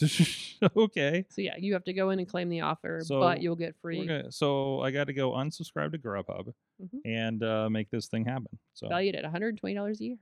okay. 0.76 1.26
So 1.28 1.42
yeah, 1.42 1.56
you 1.58 1.74
have 1.74 1.84
to 1.84 1.92
go 1.92 2.10
in 2.10 2.18
and 2.18 2.26
claim 2.28 2.48
the 2.48 2.62
offer, 2.62 3.00
So, 3.04 3.20
but 3.20 3.42
you'll 3.42 3.56
get 3.56 3.74
free. 3.82 4.22
so 4.30 4.80
I 4.80 4.90
got 4.90 5.08
to 5.08 5.12
go 5.12 5.32
unsubscribe 5.32 5.92
to 5.92 5.98
Grubhub 5.98 6.54
Mhm. 6.82 7.00
and 7.04 7.42
uh, 7.42 7.68
make 7.68 7.90
this 7.90 8.06
thing 8.06 8.24
happen. 8.24 8.58
So 8.72 8.88
Valued 8.88 9.14
at 9.14 9.24
$120 9.24 10.00
a 10.00 10.04
year. 10.04 10.16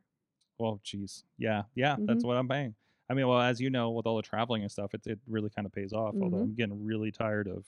Well, 0.58 0.80
geez, 0.82 1.24
yeah, 1.38 1.62
yeah, 1.74 1.96
that's 2.00 2.24
Mhm. 2.24 2.26
what 2.26 2.36
I'm 2.36 2.48
paying. 2.48 2.74
I 3.10 3.14
mean, 3.14 3.26
well, 3.28 3.40
as 3.40 3.60
you 3.60 3.68
know, 3.70 3.90
with 3.90 4.06
all 4.06 4.16
the 4.16 4.22
traveling 4.22 4.62
and 4.62 4.70
stuff, 4.70 4.94
it 4.94 5.00
it 5.06 5.18
really 5.26 5.50
kind 5.50 5.66
of 5.66 5.72
pays 5.72 5.92
off. 5.92 6.14
Although 6.20 6.36
Mhm. 6.38 6.42
I'm 6.42 6.54
getting 6.54 6.84
really 6.84 7.10
tired 7.10 7.48
of 7.48 7.66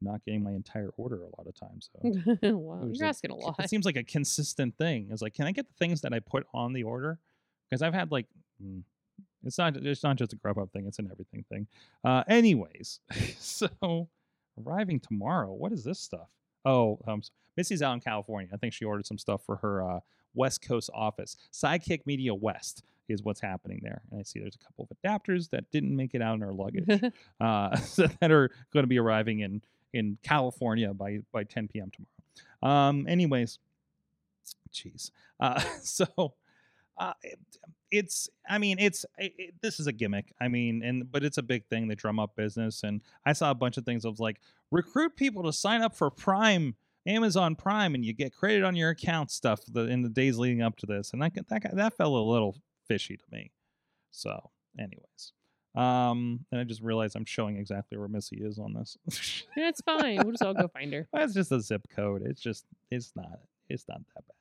not 0.00 0.24
getting 0.24 0.42
my 0.44 0.52
entire 0.52 0.90
order 0.96 1.22
a 1.24 1.26
lot 1.36 1.46
of 1.48 1.54
times. 1.54 1.90
So 1.92 2.00
wow, 2.56 2.86
you're 2.92 3.06
a- 3.06 3.08
asking 3.08 3.32
a 3.32 3.34
lot. 3.34 3.56
It 3.58 3.68
seems 3.68 3.84
like 3.84 3.96
a 3.96 4.04
consistent 4.04 4.76
thing. 4.78 5.08
It's 5.10 5.20
like, 5.20 5.34
can 5.34 5.46
I 5.46 5.52
get 5.52 5.66
the 5.66 5.74
things 5.74 6.02
that 6.02 6.12
I 6.14 6.20
put 6.20 6.46
on 6.54 6.72
the 6.72 6.84
order? 6.84 7.18
Because 7.68 7.82
I've 7.82 7.92
had 7.94 8.12
like, 8.12 8.26
mm, 8.62 8.82
it's 9.44 9.58
not 9.58 9.76
it's 9.76 10.02
not 10.04 10.16
just 10.16 10.32
a 10.32 10.36
Grubhub 10.36 10.70
thing; 10.70 10.86
it's 10.86 10.98
an 11.00 11.08
everything 11.10 11.44
thing. 11.50 11.66
Uh, 12.04 12.22
anyways, 12.28 13.00
so 13.38 14.08
arriving 14.64 15.00
tomorrow. 15.00 15.52
What 15.52 15.72
is 15.72 15.82
this 15.84 15.98
stuff? 15.98 16.28
Oh, 16.64 17.00
um, 17.06 17.22
Missy's 17.56 17.82
out 17.82 17.94
in 17.94 18.00
California. 18.00 18.48
I 18.52 18.56
think 18.56 18.72
she 18.74 18.84
ordered 18.84 19.06
some 19.06 19.18
stuff 19.18 19.42
for 19.44 19.56
her 19.56 19.82
uh, 19.82 20.00
West 20.34 20.62
Coast 20.62 20.90
office. 20.94 21.36
Sidekick 21.52 22.06
Media 22.06 22.32
West 22.34 22.84
is 23.08 23.22
what's 23.22 23.40
happening 23.40 23.80
there. 23.82 24.02
And 24.10 24.20
I 24.20 24.22
see 24.22 24.38
there's 24.40 24.56
a 24.56 24.64
couple 24.64 24.88
of 24.90 24.96
adapters 24.98 25.50
that 25.50 25.70
didn't 25.70 25.94
make 25.94 26.14
it 26.14 26.22
out 26.22 26.34
in 26.36 26.42
our 26.42 26.52
luggage 26.52 26.88
uh, 27.40 27.76
that 28.20 28.30
are 28.30 28.50
going 28.72 28.82
to 28.84 28.88
be 28.88 28.98
arriving 28.98 29.40
in 29.40 29.62
in 29.92 30.18
California 30.22 30.92
by 30.92 31.20
by 31.32 31.44
10 31.44 31.68
p.m. 31.68 31.90
tomorrow. 31.90 32.88
Um, 32.88 33.06
anyways, 33.08 33.58
jeez. 34.72 35.10
Uh, 35.40 35.60
so 35.82 36.06
uh, 36.98 37.12
it, 37.22 37.38
it's 37.90 38.28
I 38.48 38.58
mean 38.58 38.78
it's 38.78 39.04
it, 39.18 39.32
it- 39.38 39.54
this 39.62 39.80
is 39.80 39.86
a 39.86 39.92
gimmick. 39.92 40.32
I 40.40 40.48
mean, 40.48 40.82
and 40.82 41.10
but 41.10 41.24
it's 41.24 41.38
a 41.38 41.42
big 41.42 41.66
thing. 41.66 41.88
They 41.88 41.94
drum 41.94 42.18
up 42.18 42.36
business, 42.36 42.82
and 42.82 43.00
I 43.24 43.32
saw 43.32 43.50
a 43.50 43.54
bunch 43.54 43.76
of 43.76 43.84
things 43.84 44.04
of 44.04 44.20
like 44.20 44.40
recruit 44.70 45.16
people 45.16 45.42
to 45.44 45.52
sign 45.52 45.82
up 45.82 45.94
for 45.96 46.10
Prime. 46.10 46.74
Amazon 47.06 47.54
Prime 47.56 47.94
and 47.94 48.04
you 48.04 48.12
get 48.12 48.34
credit 48.34 48.64
on 48.64 48.76
your 48.76 48.90
account 48.90 49.30
stuff 49.30 49.60
the, 49.72 49.86
in 49.86 50.02
the 50.02 50.10
days 50.10 50.36
leading 50.36 50.60
up 50.60 50.76
to 50.76 50.84
this, 50.84 51.12
and 51.14 51.22
that 51.22 51.32
that 51.48 51.62
got- 51.62 51.74
that 51.76 51.94
fell 51.96 52.14
a 52.16 52.18
little 52.30 52.56
fishy 52.88 53.16
to 53.16 53.24
me. 53.30 53.52
So, 54.10 54.50
anyways, 54.78 55.32
um, 55.74 56.44
and 56.50 56.60
I 56.60 56.64
just 56.64 56.82
realized 56.82 57.14
I'm 57.14 57.24
showing 57.24 57.56
exactly 57.56 57.98
where 57.98 58.08
Missy 58.08 58.38
is 58.40 58.58
on 58.58 58.72
this. 58.74 58.96
Yeah, 59.56 59.68
it's 59.68 59.80
fine. 59.82 60.16
We'll 60.22 60.30
just 60.32 60.42
all 60.44 60.54
go 60.54 60.68
find 60.68 60.92
her. 60.92 61.08
That's 61.12 61.34
just 61.34 61.50
a 61.52 61.60
zip 61.60 61.82
code. 61.94 62.22
It's 62.24 62.40
just 62.40 62.64
it's 62.90 63.12
not 63.16 63.40
it's 63.68 63.84
not 63.88 63.98
that 64.14 64.24
bad. 64.26 64.34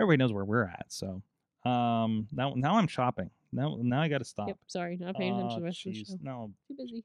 Everybody 0.00 0.18
knows 0.18 0.32
where 0.32 0.44
we're 0.44 0.64
at. 0.64 0.86
So 0.88 1.22
um 1.64 2.28
now 2.32 2.54
now 2.56 2.76
I'm 2.76 2.86
shopping. 2.86 3.30
Now 3.52 3.76
now 3.82 4.00
I 4.02 4.08
got 4.08 4.18
to 4.18 4.24
stop. 4.24 4.48
Yep. 4.48 4.58
Sorry, 4.68 4.96
not 4.98 5.16
paying 5.16 5.32
attention 5.34 5.48
to 5.50 5.54
Oh, 5.56 5.58
the 5.60 5.64
rest 5.64 5.86
of 5.86 5.92
the 5.94 6.04
show. 6.04 6.14
No, 6.22 6.52
Too 6.68 6.74
busy. 6.78 7.04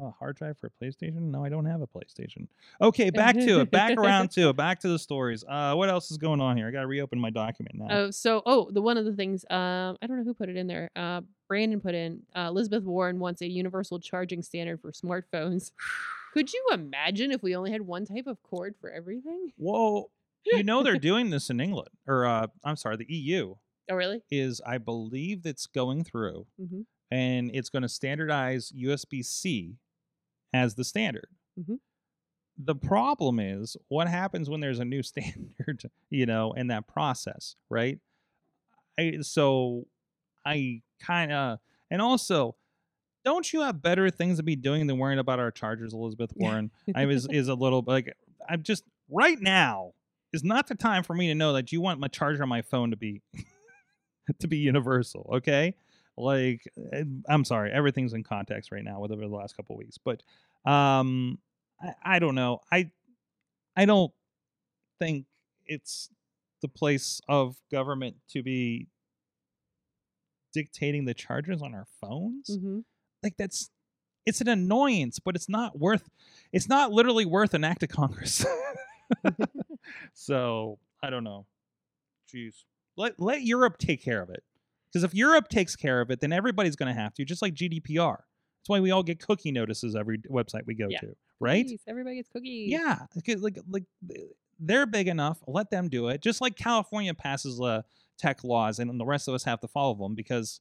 Oh, 0.00 0.14
hard 0.18 0.36
drive 0.36 0.56
for 0.58 0.68
a 0.68 0.84
PlayStation? 0.84 1.14
No, 1.30 1.44
I 1.44 1.48
don't 1.48 1.64
have 1.66 1.80
a 1.80 1.86
PlayStation. 1.86 2.46
Okay, 2.80 3.10
back 3.10 3.34
to 3.34 3.60
it. 3.60 3.70
Back 3.70 3.96
around 3.98 4.30
to 4.32 4.48
it. 4.50 4.56
Back 4.56 4.80
to 4.80 4.88
the 4.88 4.98
stories. 4.98 5.44
Uh, 5.48 5.74
what 5.74 5.88
else 5.88 6.10
is 6.10 6.16
going 6.18 6.40
on 6.40 6.56
here? 6.56 6.68
I 6.68 6.70
got 6.70 6.82
to 6.82 6.86
reopen 6.86 7.18
my 7.18 7.30
document 7.30 7.76
now. 7.76 7.86
Oh, 7.90 8.10
so 8.10 8.42
oh, 8.46 8.70
the 8.70 8.82
one 8.82 8.96
of 8.96 9.04
the 9.04 9.12
things 9.14 9.44
um, 9.50 9.96
I 10.00 10.06
don't 10.06 10.18
know 10.18 10.24
who 10.24 10.34
put 10.34 10.48
it 10.48 10.56
in 10.56 10.66
there. 10.66 10.90
Uh, 10.94 11.22
Brandon 11.48 11.80
put 11.80 11.94
in. 11.94 12.22
Uh, 12.36 12.46
Elizabeth 12.48 12.84
Warren 12.84 13.18
wants 13.18 13.40
a 13.42 13.48
universal 13.48 13.98
charging 13.98 14.42
standard 14.42 14.80
for 14.80 14.92
smartphones. 14.92 15.72
Could 16.34 16.52
you 16.52 16.64
imagine 16.72 17.32
if 17.32 17.42
we 17.42 17.56
only 17.56 17.72
had 17.72 17.82
one 17.82 18.04
type 18.04 18.26
of 18.26 18.42
cord 18.42 18.74
for 18.80 18.90
everything? 18.90 19.52
Whoa, 19.56 20.10
you 20.44 20.62
know 20.62 20.82
they're 20.82 20.98
doing 20.98 21.30
this 21.30 21.48
in 21.50 21.58
England, 21.60 21.88
or 22.06 22.26
uh, 22.26 22.46
I'm 22.64 22.76
sorry, 22.76 22.96
the 22.96 23.06
EU 23.12 23.54
Oh, 23.90 23.94
really? 23.94 24.20
is 24.30 24.60
I 24.66 24.76
believe 24.76 25.46
it's 25.46 25.66
going 25.66 26.04
through 26.04 26.46
Mm-hmm. 26.60 26.82
and 27.10 27.50
it's 27.54 27.70
going 27.70 27.82
to 27.82 27.88
standardize 27.88 28.70
USB 28.78 29.24
C 29.24 29.76
as 30.52 30.74
the 30.74 30.84
standard. 30.84 31.28
Mhm. 31.58 31.78
The 32.56 32.74
problem 32.74 33.38
is 33.38 33.76
what 33.88 34.08
happens 34.08 34.50
when 34.50 34.60
there's 34.60 34.80
a 34.80 34.84
new 34.84 35.02
standard, 35.04 35.90
you 36.10 36.26
know, 36.26 36.52
in 36.52 36.68
that 36.68 36.86
process, 36.86 37.56
right? 37.70 37.98
I, 38.98 39.18
so 39.22 39.86
I 40.44 40.82
kind 41.00 41.32
of, 41.32 41.58
and 41.90 42.02
also, 42.02 42.56
don't 43.24 43.52
you 43.52 43.60
have 43.60 43.82
better 43.82 44.10
things 44.10 44.38
to 44.38 44.42
be 44.42 44.56
doing 44.56 44.86
than 44.86 44.98
worrying 44.98 45.18
about 45.18 45.38
our 45.38 45.50
chargers, 45.50 45.92
Elizabeth 45.92 46.32
Warren? 46.36 46.70
I 46.94 47.06
was 47.06 47.26
is 47.30 47.48
a 47.48 47.54
little 47.54 47.84
like 47.86 48.16
I'm 48.48 48.62
just 48.62 48.84
right 49.10 49.40
now 49.40 49.92
is 50.32 50.44
not 50.44 50.66
the 50.66 50.74
time 50.74 51.02
for 51.02 51.14
me 51.14 51.28
to 51.28 51.34
know 51.34 51.52
that 51.54 51.72
you 51.72 51.80
want 51.80 52.00
my 52.00 52.08
charger 52.08 52.42
on 52.42 52.48
my 52.48 52.62
phone 52.62 52.90
to 52.90 52.96
be 52.96 53.22
to 54.40 54.48
be 54.48 54.58
universal, 54.58 55.30
okay? 55.34 55.74
Like 56.18 56.62
eh, 56.92 57.04
I'm 57.28 57.44
sorry, 57.44 57.70
everything's 57.72 58.12
in 58.12 58.22
context 58.24 58.72
right 58.72 58.84
now 58.84 59.00
with 59.00 59.10
over 59.12 59.22
the 59.26 59.34
last 59.34 59.56
couple 59.56 59.74
of 59.76 59.78
weeks, 59.78 59.98
but 59.98 60.22
um 60.70 61.38
I, 61.80 62.16
I 62.16 62.18
don't 62.18 62.34
know. 62.34 62.60
I 62.72 62.90
I 63.76 63.84
don't 63.84 64.12
think 64.98 65.26
it's 65.66 66.10
the 66.62 66.68
place 66.68 67.20
of 67.28 67.56
government 67.70 68.16
to 68.30 68.42
be 68.42 68.88
dictating 70.52 71.04
the 71.04 71.14
charges 71.14 71.62
on 71.62 71.74
our 71.74 71.86
phones 72.00 72.50
Mm-hmm. 72.50 72.78
like 73.22 73.36
that's 73.36 73.70
it's 74.26 74.40
an 74.40 74.48
annoyance 74.48 75.18
but 75.18 75.36
it's 75.36 75.48
not 75.48 75.78
worth 75.78 76.08
it's 76.52 76.68
not 76.68 76.90
literally 76.90 77.26
worth 77.26 77.54
an 77.54 77.64
act 77.64 77.82
of 77.82 77.90
congress 77.90 78.44
so 80.14 80.78
i 81.02 81.10
don't 81.10 81.24
know 81.24 81.46
jeez 82.34 82.64
let 82.96 83.20
let 83.20 83.42
europe 83.42 83.78
take 83.78 84.02
care 84.02 84.22
of 84.22 84.30
it 84.30 84.42
because 84.92 85.04
if 85.04 85.14
europe 85.14 85.48
takes 85.48 85.76
care 85.76 86.00
of 86.00 86.10
it 86.10 86.20
then 86.20 86.32
everybody's 86.32 86.76
going 86.76 86.92
to 86.94 87.00
have 87.00 87.12
to 87.14 87.24
just 87.24 87.42
like 87.42 87.54
gdpr 87.54 88.16
that's 88.18 88.68
why 88.68 88.80
we 88.80 88.90
all 88.90 89.02
get 89.02 89.20
cookie 89.20 89.52
notices 89.52 89.94
every 89.96 90.18
website 90.30 90.62
we 90.66 90.74
go 90.74 90.86
Yeah. 90.88 91.00
to 91.00 91.16
right 91.40 91.64
Cookies. 91.64 91.80
Everybody 91.86 92.16
gets 92.16 92.28
cookies. 92.30 92.70
yeah, 92.70 92.98
like 93.40 93.58
like 93.70 93.84
they're 94.60 94.86
big 94.86 95.06
enough. 95.06 95.38
Let 95.46 95.70
them 95.70 95.88
do 95.88 96.08
it. 96.08 96.20
Just 96.20 96.40
like 96.40 96.56
California 96.56 97.14
passes 97.14 97.60
uh, 97.60 97.82
tech 98.18 98.42
laws, 98.42 98.80
and 98.80 98.98
the 98.98 99.04
rest 99.06 99.28
of 99.28 99.34
us 99.34 99.44
have 99.44 99.60
to 99.60 99.68
follow 99.68 99.94
them 99.94 100.16
because 100.16 100.60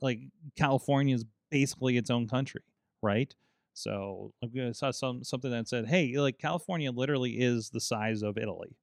like 0.00 0.18
California 0.56 1.14
is 1.14 1.24
basically 1.48 1.96
its 1.96 2.10
own 2.10 2.26
country, 2.26 2.62
right? 3.00 3.32
So 3.74 4.32
I 4.42 4.72
saw 4.72 4.90
some 4.90 5.22
something 5.22 5.52
that 5.52 5.68
said, 5.68 5.86
"Hey, 5.86 6.18
like 6.18 6.38
California 6.40 6.90
literally 6.90 7.38
is 7.38 7.70
the 7.70 7.80
size 7.80 8.22
of 8.22 8.36
Italy." 8.38 8.76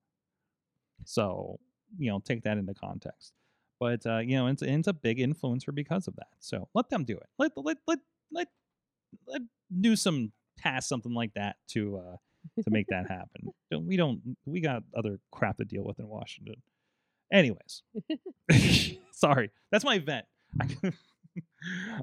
So 1.03 1.59
you 1.97 2.09
know, 2.09 2.19
take 2.19 2.43
that 2.43 2.57
into 2.57 2.73
context. 2.73 3.33
But 3.79 4.05
uh, 4.05 4.19
you 4.19 4.35
know, 4.37 4.47
it's, 4.47 4.61
it's 4.61 4.87
a 4.87 4.93
big 4.93 5.17
influencer 5.19 5.73
because 5.73 6.07
of 6.07 6.15
that. 6.15 6.29
So 6.39 6.67
let 6.73 6.89
them 6.89 7.03
do 7.03 7.13
it. 7.17 7.27
Let 7.37 7.51
let 7.57 7.77
let 7.87 7.99
let 8.31 8.47
let 9.27 9.41
Newsom 9.69 10.31
pass 10.57 10.87
something 10.87 11.13
like 11.13 11.33
that 11.33 11.57
to 11.69 11.97
uh, 11.97 12.15
to 12.63 12.69
make 12.71 12.87
that 12.87 13.07
happen. 13.09 13.51
Don't, 13.71 13.85
we 13.87 13.97
don't 13.97 14.37
we 14.45 14.61
got 14.61 14.83
other 14.95 15.19
crap 15.31 15.57
to 15.57 15.65
deal 15.65 15.83
with 15.83 15.99
in 15.99 16.07
Washington. 16.07 16.55
Anyways, 17.33 17.81
sorry, 19.11 19.51
that's 19.71 19.83
my 19.83 19.99
vent. 19.99 20.25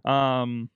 um, 0.05 0.69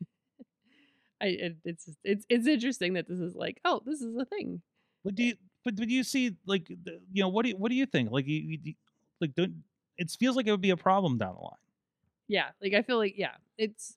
I 1.21 1.27
it, 1.27 1.57
it's 1.65 1.89
it's 2.05 2.27
it's 2.29 2.47
interesting 2.47 2.95
that 2.95 3.09
this 3.09 3.19
is 3.19 3.35
like 3.35 3.61
oh 3.65 3.83
this 3.85 4.01
is 4.01 4.17
a 4.17 4.25
thing. 4.25 4.63
but 5.05 5.15
do 5.15 5.25
you 5.25 5.35
but, 5.65 5.75
but 5.77 5.89
do 5.89 5.95
you 5.95 6.05
see 6.05 6.37
like 6.47 6.69
you 6.71 7.23
know 7.23 7.29
what 7.29 7.45
do 7.45 7.51
you, 7.51 7.57
what 7.57 7.71
do 7.71 7.75
you 7.75 7.87
think? 7.87 8.11
Like 8.11 8.27
you, 8.27 8.37
you 8.41 8.59
you- 8.63 8.75
like 9.21 9.35
don't 9.35 9.63
it 9.99 10.11
feels 10.11 10.37
like 10.37 10.47
it 10.47 10.51
would 10.51 10.61
be 10.61 10.71
a 10.71 10.77
problem 10.77 11.19
down 11.19 11.35
the 11.35 11.41
line. 11.43 11.53
Yeah, 12.29 12.51
like 12.63 12.75
I 12.75 12.83
feel 12.83 12.99
like 12.99 13.15
yeah, 13.17 13.37
it's 13.59 13.97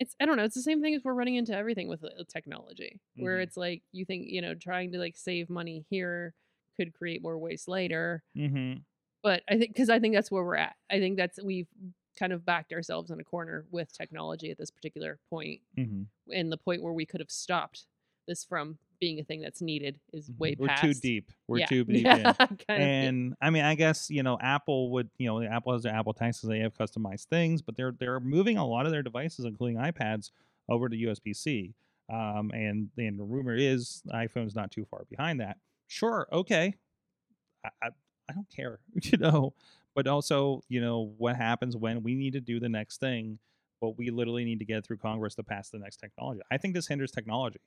it's 0.00 0.16
I 0.20 0.26
don't 0.26 0.36
know, 0.36 0.44
it's 0.44 0.54
the 0.56 0.62
same 0.62 0.82
thing 0.82 0.94
as 0.94 1.02
we're 1.04 1.14
running 1.14 1.36
into 1.36 1.54
everything 1.56 1.88
with 1.88 2.02
uh, 2.04 2.08
technology, 2.28 3.00
where 3.16 3.38
Mhm. 3.38 3.42
it's 3.42 3.56
like 3.56 3.82
you 3.92 4.04
think 4.04 4.26
you 4.28 4.42
know 4.42 4.54
trying 4.54 4.92
to 4.92 4.98
like 4.98 5.16
save 5.16 5.48
money 5.50 5.84
here 5.88 6.34
could 6.76 6.92
create 6.92 7.22
more 7.22 7.38
waste 7.38 7.68
later, 7.68 8.22
Mm-hmm. 8.36 8.80
but 9.22 9.42
I 9.48 9.56
think 9.58 9.72
because 9.72 9.90
I 9.90 10.00
think 10.00 10.14
that's 10.14 10.30
where 10.30 10.42
we're 10.44 10.56
at. 10.56 10.74
I 10.90 10.98
think 10.98 11.16
that's 11.16 11.40
we've 11.42 11.68
kind 12.18 12.32
of 12.32 12.44
backed 12.44 12.72
ourselves 12.72 13.10
in 13.10 13.20
a 13.20 13.24
corner 13.24 13.66
with 13.70 13.92
technology 13.92 14.50
at 14.50 14.58
this 14.58 14.70
particular 14.70 15.18
point, 15.30 15.60
Mm-hmm. 15.78 16.02
and 16.32 16.50
the 16.50 16.56
point 16.58 16.82
where 16.82 16.92
we 16.92 17.06
could 17.06 17.20
have 17.20 17.30
stopped 17.30 17.86
this 18.26 18.44
from 18.44 18.78
being 19.00 19.20
a 19.20 19.24
thing 19.24 19.40
that's 19.40 19.60
needed 19.60 19.98
is 20.12 20.30
way 20.38 20.52
Mm-hmm. 20.54 20.62
We're 20.62 20.68
past. 20.68 20.82
too 20.82 20.94
deep. 20.94 21.30
We're 21.48 21.58
yeah. 21.58 21.66
too 21.66 21.84
deep 21.84 22.04
yeah, 22.04 22.16
in. 22.16 22.34
kind 22.34 22.50
of, 22.50 22.58
yeah. 22.68 22.76
and 22.76 23.34
I 23.40 23.50
mean, 23.50 23.64
I 23.64 23.74
guess 23.74 24.10
you 24.10 24.22
know, 24.22 24.38
Apple 24.40 24.90
would, 24.92 25.10
you 25.18 25.26
know, 25.26 25.42
Apple 25.42 25.72
has 25.72 25.82
their 25.82 25.94
Apple 25.94 26.12
taxes. 26.12 26.48
They 26.48 26.60
have 26.60 26.74
customized 26.74 27.26
things, 27.26 27.62
but 27.62 27.76
they're 27.76 27.92
they're 27.98 28.20
moving 28.20 28.56
a 28.56 28.66
lot 28.66 28.86
of 28.86 28.92
their 28.92 29.02
devices, 29.02 29.44
including 29.44 29.76
iPads, 29.78 30.30
over 30.68 30.88
to 30.88 30.96
USB 30.96 31.34
C. 31.34 31.74
Um, 32.12 32.50
and 32.52 32.90
and 32.98 33.18
the 33.18 33.24
rumor 33.24 33.54
is 33.54 34.02
iPhone's 34.12 34.54
not 34.54 34.70
too 34.70 34.84
far 34.84 35.04
behind 35.08 35.40
that. 35.40 35.56
Sure, 35.86 36.26
okay, 36.32 36.74
I 37.64 37.68
I, 37.82 37.88
I 38.28 38.32
don't 38.34 38.48
care, 38.54 38.80
you 39.02 39.18
know. 39.18 39.54
But 39.94 40.08
also, 40.08 40.60
you 40.68 40.80
know, 40.80 41.14
what 41.18 41.36
happens 41.36 41.76
when 41.76 42.02
we 42.02 42.14
need 42.14 42.32
to 42.32 42.40
do 42.40 42.58
the 42.58 42.68
next 42.68 42.98
thing? 42.98 43.38
But 43.80 43.96
we 43.96 44.10
literally 44.10 44.44
need 44.44 44.58
to 44.58 44.64
get 44.64 44.84
through 44.84 44.96
Congress 44.96 45.34
to 45.36 45.42
pass 45.42 45.70
the 45.70 45.78
next 45.78 45.98
technology. 45.98 46.40
I 46.50 46.56
think 46.56 46.74
this 46.74 46.88
hinders 46.88 47.10
technology, 47.10 47.60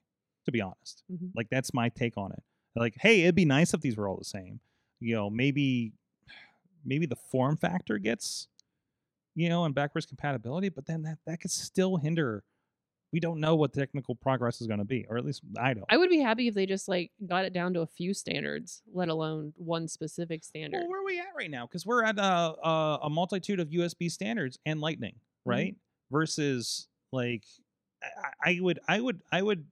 to 0.48 0.52
be 0.52 0.62
honest. 0.62 1.04
Mhm. 1.12 1.32
Like 1.36 1.50
that's 1.52 1.74
my 1.74 1.90
take 1.90 2.18
on 2.18 2.32
it. 2.32 2.42
Like, 2.76 2.96
hey, 3.00 3.22
it'd 3.24 3.36
be 3.36 3.46
nice 3.46 3.74
if 3.74 3.82
these 3.82 3.98
were 3.98 4.08
all 4.08 4.18
the 4.18 4.26
same. 4.26 4.60
You 5.00 5.16
know, 5.16 5.30
maybe 5.30 5.94
maybe 6.84 7.06
the 7.06 7.16
form 7.16 7.58
factor 7.58 7.98
gets, 8.00 8.48
you 9.36 9.50
know, 9.50 9.66
and 9.66 9.76
backwards 9.76 10.06
compatibility, 10.06 10.70
but 10.70 10.86
then 10.88 11.04
that 11.04 11.20
that 11.28 11.42
could 11.42 11.52
still 11.52 11.98
hinder. 11.98 12.44
We 13.14 13.22
don't 13.22 13.40
know 13.40 13.56
what 13.56 13.72
technical 13.74 14.16
progress 14.16 14.60
is 14.60 14.68
going 14.68 14.80
to 14.80 14.86
be, 14.86 15.06
or 15.10 15.18
at 15.18 15.24
least 15.24 15.42
I 15.58 15.74
don't. 15.74 15.86
I 15.90 15.96
would 15.96 16.10
be 16.10 16.20
happy 16.20 16.50
if 16.50 16.54
they 16.54 16.66
just 16.66 16.90
like 16.90 17.12
got 17.26 17.46
it 17.46 17.54
down 17.54 17.74
to 17.76 17.82
a 17.82 17.88
few 17.88 18.14
standards, 18.14 18.82
let 18.94 19.08
alone 19.08 19.54
one 19.56 19.88
specific 19.88 20.44
standard. 20.44 20.80
well, 20.80 20.90
where 20.90 21.02
are 21.02 21.06
we 21.06 21.20
at 21.20 21.28
right 21.38 21.50
now? 21.50 21.66
Because 21.66 21.86
we're 21.86 22.04
at 22.04 22.18
a, 22.20 22.22
a 22.22 23.00
a 23.04 23.10
multitude 23.10 23.60
of 23.60 23.70
USB 23.70 24.12
standards 24.12 24.60
and 24.66 24.82
Lightning, 24.82 25.14
mm-hmm. 25.14 25.50
right? 25.50 25.76
Versus 26.12 26.88
like, 27.12 27.44
I, 28.04 28.52
I 28.52 28.60
would, 28.62 28.80
I 28.88 29.00
would, 29.02 29.22
I 29.32 29.42
would, 29.42 29.66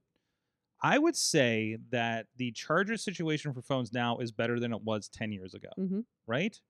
I 0.82 0.98
would 0.98 1.16
say 1.16 1.78
that 1.90 2.26
the 2.36 2.52
charger 2.52 2.96
situation 2.96 3.52
for 3.54 3.62
phones 3.62 3.92
now 3.92 4.18
is 4.18 4.32
better 4.32 4.60
than 4.60 4.72
it 4.72 4.82
was 4.82 5.08
ten 5.08 5.32
years 5.32 5.54
ago. 5.54 5.70
hmm 5.76 6.00
right? 6.26 6.60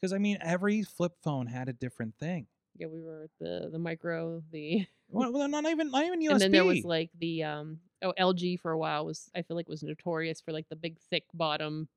Because 0.00 0.12
I 0.12 0.18
mean, 0.18 0.38
every 0.42 0.82
flip 0.82 1.14
phone 1.22 1.46
had 1.46 1.68
a 1.68 1.72
different 1.72 2.16
thing. 2.18 2.48
Yeah, 2.76 2.88
we 2.88 3.00
were 3.00 3.28
the 3.40 3.68
the 3.70 3.78
micro, 3.78 4.42
the 4.50 4.86
Well, 5.08 5.32
well, 5.32 5.48
not 5.48 5.66
even 5.66 5.90
not 5.90 6.04
even 6.04 6.20
USB. 6.22 6.32
and 6.34 6.42
then 6.42 6.52
there 6.52 6.64
was 6.64 6.84
like 6.84 7.10
the 7.18 7.44
um 7.44 7.80
oh 8.02 8.12
LG 8.16 8.56
for 8.56 8.72
a 8.72 8.78
while 8.78 9.06
was 9.06 9.30
I 9.34 9.42
feel 9.42 9.56
like 9.56 9.68
was 9.68 9.82
notorious 9.82 10.40
for 10.40 10.52
like 10.52 10.68
the 10.68 10.76
big 10.76 10.98
thick 10.98 11.24
bottom. 11.34 11.88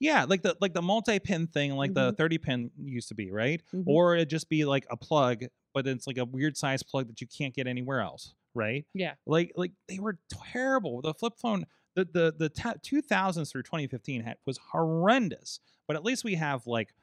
yeah, 0.00 0.24
like 0.24 0.42
the 0.42 0.56
like 0.60 0.74
the 0.74 0.82
multi-pin 0.82 1.46
thing, 1.46 1.72
like 1.76 1.94
the 1.94 2.12
Mhm. 2.12 2.16
30 2.18 2.38
pin 2.38 2.70
used 2.82 3.08
to 3.08 3.14
be, 3.14 3.30
right? 3.30 3.62
Mhm. 3.72 3.84
Or 3.86 4.14
it'd 4.16 4.30
just 4.30 4.48
be 4.48 4.64
like 4.64 4.86
a 4.90 4.96
plug, 4.96 5.44
but 5.72 5.86
it's 5.86 6.06
like 6.06 6.18
a 6.18 6.24
weird 6.24 6.56
size 6.56 6.82
plug 6.82 7.06
that 7.08 7.20
you 7.20 7.26
can't 7.26 7.54
get 7.54 7.66
anywhere 7.66 8.00
else, 8.00 8.34
right? 8.54 8.84
Yeah. 8.94 9.14
Like 9.26 9.52
like 9.56 9.72
they 9.88 9.98
were 9.98 10.18
terrible. 10.52 11.00
The 11.02 11.14
flip 11.14 11.34
phone, 11.40 11.66
the 11.96 12.04
the 12.12 12.34
the 12.38 12.48
ta 12.48 12.74
2000s 12.84 13.50
through 13.50 13.62
2015 13.64 14.22
had, 14.22 14.36
was 14.46 14.58
horrendous. 14.72 15.60
But 15.86 15.96
at 15.96 16.04
least 16.04 16.24
we 16.24 16.34
have 16.36 16.66
like 16.66 16.94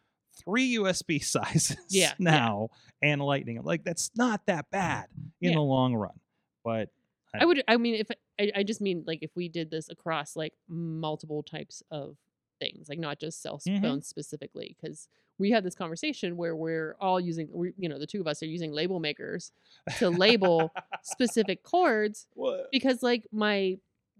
three 0.44 0.76
USB 0.78 1.24
sizes 1.24 1.78
Yeah, 1.90 2.08
yeah. 2.08 2.14
now 2.20 2.70
and 3.02 3.22
Lightning. 3.22 3.62
Like 3.64 3.84
that's 3.84 4.12
not 4.16 4.42
that 4.48 4.72
bad 4.72 5.08
in 5.42 5.50
Yeah. 5.52 5.56
the 5.56 5.62
long 5.62 5.94
run. 5.96 6.20
But 6.64 6.90
I 7.34 7.46
would 7.46 7.64
I 7.68 7.78
mean 7.78 7.96
if 7.96 8.08
I, 8.40 8.52
I 8.58 8.64
just 8.64 8.82
mean 8.82 9.04
like 9.08 9.20
if 9.22 9.32
we 9.36 9.48
did 9.50 9.72
this 9.72 9.90
across 9.90 10.36
like 10.36 10.54
multiple 10.68 11.44
types 11.44 11.82
of 11.92 12.18
things, 12.62 12.90
like 12.90 13.00
not 13.00 13.20
just 13.20 13.42
cell 13.42 13.62
Mhm. 13.66 13.82
phones 13.82 14.08
specifically, 14.08 14.78
because 14.82 15.10
we 15.40 15.52
had 15.52 15.66
this 15.66 15.76
conversation 15.76 16.38
where 16.38 16.56
we're 16.56 16.96
all 17.02 17.20
using 17.20 17.50
we 17.52 17.74
you 17.78 17.90
know 17.90 18.00
the 18.00 18.08
two 18.08 18.22
of 18.22 18.28
us 18.28 18.44
are 18.44 18.48
using 18.48 18.72
label 18.72 19.02
makers 19.02 19.52
to 19.96 20.10
label 20.10 20.74
specific 21.02 21.64
cords 21.64 22.28
What? 22.34 22.72
because 22.72 23.04
like 23.04 23.28
my 23.32 23.78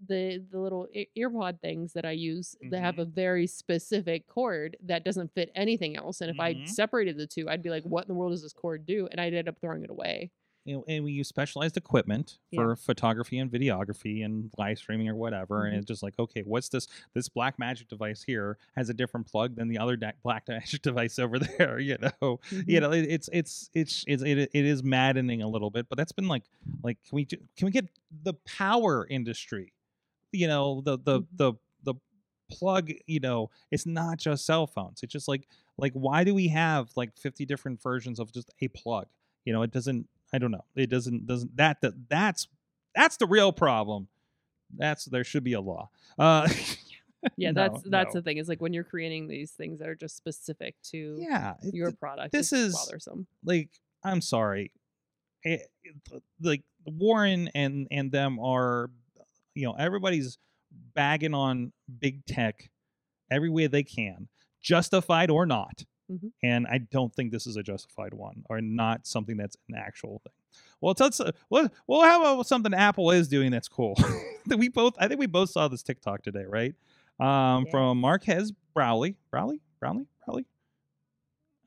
the 0.08 0.44
the 0.50 0.58
little 0.58 0.88
earpod 1.16 1.60
things 1.60 1.92
that 1.92 2.04
I 2.04 2.10
use 2.12 2.56
they 2.62 2.80
have 2.80 2.98
Mm-hmm. 2.98 3.00
a 3.00 3.04
very 3.04 3.46
specific 3.46 4.26
cord 4.26 4.76
that 4.82 5.04
doesn't 5.04 5.32
fit 5.34 5.50
anything 5.54 5.96
else 5.96 6.20
and 6.20 6.30
if 6.30 6.40
I 6.40 6.56
Mhm. 6.56 6.64
separated 6.64 7.16
the 7.18 7.26
two 7.28 7.48
I'd 7.48 7.62
be 7.62 7.70
like 7.70 7.84
what 7.84 8.04
in 8.04 8.08
the 8.08 8.14
world 8.14 8.32
does 8.32 8.42
this 8.42 8.52
cord 8.52 8.84
do 8.86 9.06
and 9.12 9.20
I'd 9.20 9.34
end 9.34 9.48
up 9.48 9.60
throwing 9.60 9.84
it 9.84 9.90
away 9.90 10.32
you 10.64 10.76
know, 10.76 10.84
and 10.86 11.02
we 11.04 11.12
use 11.12 11.28
specialized 11.28 11.76
equipment 11.76 12.38
Yeah. 12.50 12.60
for 12.60 12.76
photography 12.76 13.38
and 13.38 13.50
videography 13.50 14.24
and 14.24 14.50
live 14.56 14.78
streaming 14.78 15.08
or 15.08 15.16
whatever. 15.16 15.64
And 15.64 15.74
Mhm. 15.74 15.78
it's 15.78 15.86
just 15.86 16.02
like, 16.02 16.18
okay, 16.18 16.42
what's 16.42 16.68
this? 16.68 16.86
This 17.14 17.28
Black 17.28 17.58
Magic 17.58 17.88
device 17.88 18.22
here 18.22 18.58
has 18.76 18.88
a 18.88 18.94
different 18.94 19.26
plug 19.26 19.56
than 19.56 19.68
the 19.68 19.78
other 19.78 19.96
da- 19.96 20.12
Black 20.22 20.46
Magic 20.48 20.82
device 20.82 21.18
over 21.18 21.38
there. 21.58 21.80
You 21.80 21.98
know, 21.98 22.40
you 22.50 22.62
Mhm. 22.62 22.80
know, 22.80 22.92
it, 22.92 23.06
it's 23.08 23.28
it's 23.32 23.70
it's 23.74 24.04
it's 24.06 24.22
it, 24.22 24.38
it 24.38 24.64
is 24.64 24.82
maddening 24.84 25.42
a 25.42 25.48
little 25.48 25.70
bit. 25.70 25.88
But 25.88 25.98
that's 25.98 26.12
been 26.12 26.28
like 26.28 26.44
like 26.82 26.98
can 27.08 27.16
we 27.16 27.24
ju- 27.24 27.42
can 27.56 27.66
we 27.66 27.72
get 27.72 27.88
the 28.22 28.34
power 28.46 29.06
industry? 29.08 29.72
You 30.30 30.46
know, 30.46 30.80
the 30.80 30.96
the 30.98 31.20
Mhm. 31.22 31.26
the 31.36 31.52
the 31.82 31.94
plug. 32.50 32.90
You 33.06 33.18
know, 33.20 33.50
it's 33.72 33.86
not 33.86 34.18
just 34.18 34.46
cell 34.46 34.66
phones. 34.68 35.02
It's 35.02 35.12
just 35.12 35.26
like 35.26 35.48
like 35.76 35.92
why 35.94 36.22
do 36.22 36.34
we 36.34 36.48
have 36.48 36.90
like 36.96 37.16
50 37.16 37.46
different 37.46 37.82
versions 37.82 38.20
of 38.20 38.30
just 38.30 38.50
a 38.60 38.68
plug 38.68 39.06
you 39.46 39.52
know 39.54 39.62
it 39.62 39.70
doesn't 39.72 40.06
i 40.32 40.38
don't 40.38 40.50
know. 40.50 40.64
It 40.74 40.88
doesn't 40.90 41.26
doesn't 41.26 41.56
that, 41.56 41.80
that 41.82 41.94
that's 42.08 42.48
that's 42.94 43.16
the 43.16 43.26
real 43.26 43.52
problem. 43.52 44.08
That's 44.76 45.04
there 45.06 45.24
should 45.24 45.44
be 45.44 45.52
a 45.54 45.60
law. 45.60 45.90
Uh 46.18 46.48
yeah 47.36 47.52
no, 47.52 47.68
that's 47.68 47.82
that's 47.88 48.14
no. 48.14 48.20
the 48.20 48.24
thing 48.24 48.38
is 48.38 48.48
like 48.48 48.60
when 48.60 48.72
you're 48.72 48.82
creating 48.84 49.28
these 49.28 49.52
things 49.52 49.78
that 49.78 49.88
are 49.88 49.94
just 49.94 50.16
specific 50.16 50.74
to 50.90 51.16
yeah 51.20 51.54
it- 51.62 51.74
your 51.74 51.92
product 51.92 52.32
this 52.32 52.52
is- 52.52 52.74
bothersome. 52.74 53.26
like 53.44 53.70
i'm 54.04 54.20
sorry. 54.20 54.72
It, 55.44 55.62
it- 55.84 56.22
like 56.40 56.62
warren 56.86 57.48
and 57.54 57.86
and 57.90 58.10
them 58.10 58.38
are 58.40 58.90
you 59.54 59.64
know 59.66 59.74
everybody's 59.78 60.38
bagging 60.94 61.34
on 61.34 61.72
big 62.00 62.24
tech 62.26 62.70
every 63.30 63.50
way 63.50 63.66
they 63.66 63.82
can 63.82 64.28
justified 64.62 65.30
or 65.30 65.44
not 65.46 65.84
Mhm. 66.12 66.32
and 66.42 66.66
i 66.66 66.78
don't 66.78 67.14
think 67.14 67.32
this 67.32 67.46
is 67.46 67.56
a 67.56 67.62
justified 67.62 68.12
one 68.14 68.44
or 68.50 68.60
not 68.60 69.06
something 69.06 69.36
that's 69.36 69.56
an 69.68 69.74
actual 69.76 70.20
thing. 70.24 70.32
Well 70.80 70.94
let's 70.98 71.20
well, 71.48 71.70
well 71.86 72.02
how 72.02 72.20
about 72.20 72.46
something 72.46 72.74
apple 72.74 73.10
is 73.12 73.28
doing 73.28 73.50
that's 73.52 73.68
cool? 73.68 73.94
That 74.46 74.58
we 74.58 74.68
both 74.68 74.94
i 74.98 75.08
think 75.08 75.18
we 75.20 75.26
both 75.26 75.50
saw 75.50 75.68
this 75.68 75.82
tiktok 75.82 76.22
today 76.22 76.44
right? 76.46 76.74
Um 77.20 77.66
from 77.70 77.98
Marques 78.00 78.50
browley 78.74 79.16
browley 79.30 79.60
browley 79.80 80.06
browley? 80.26 80.44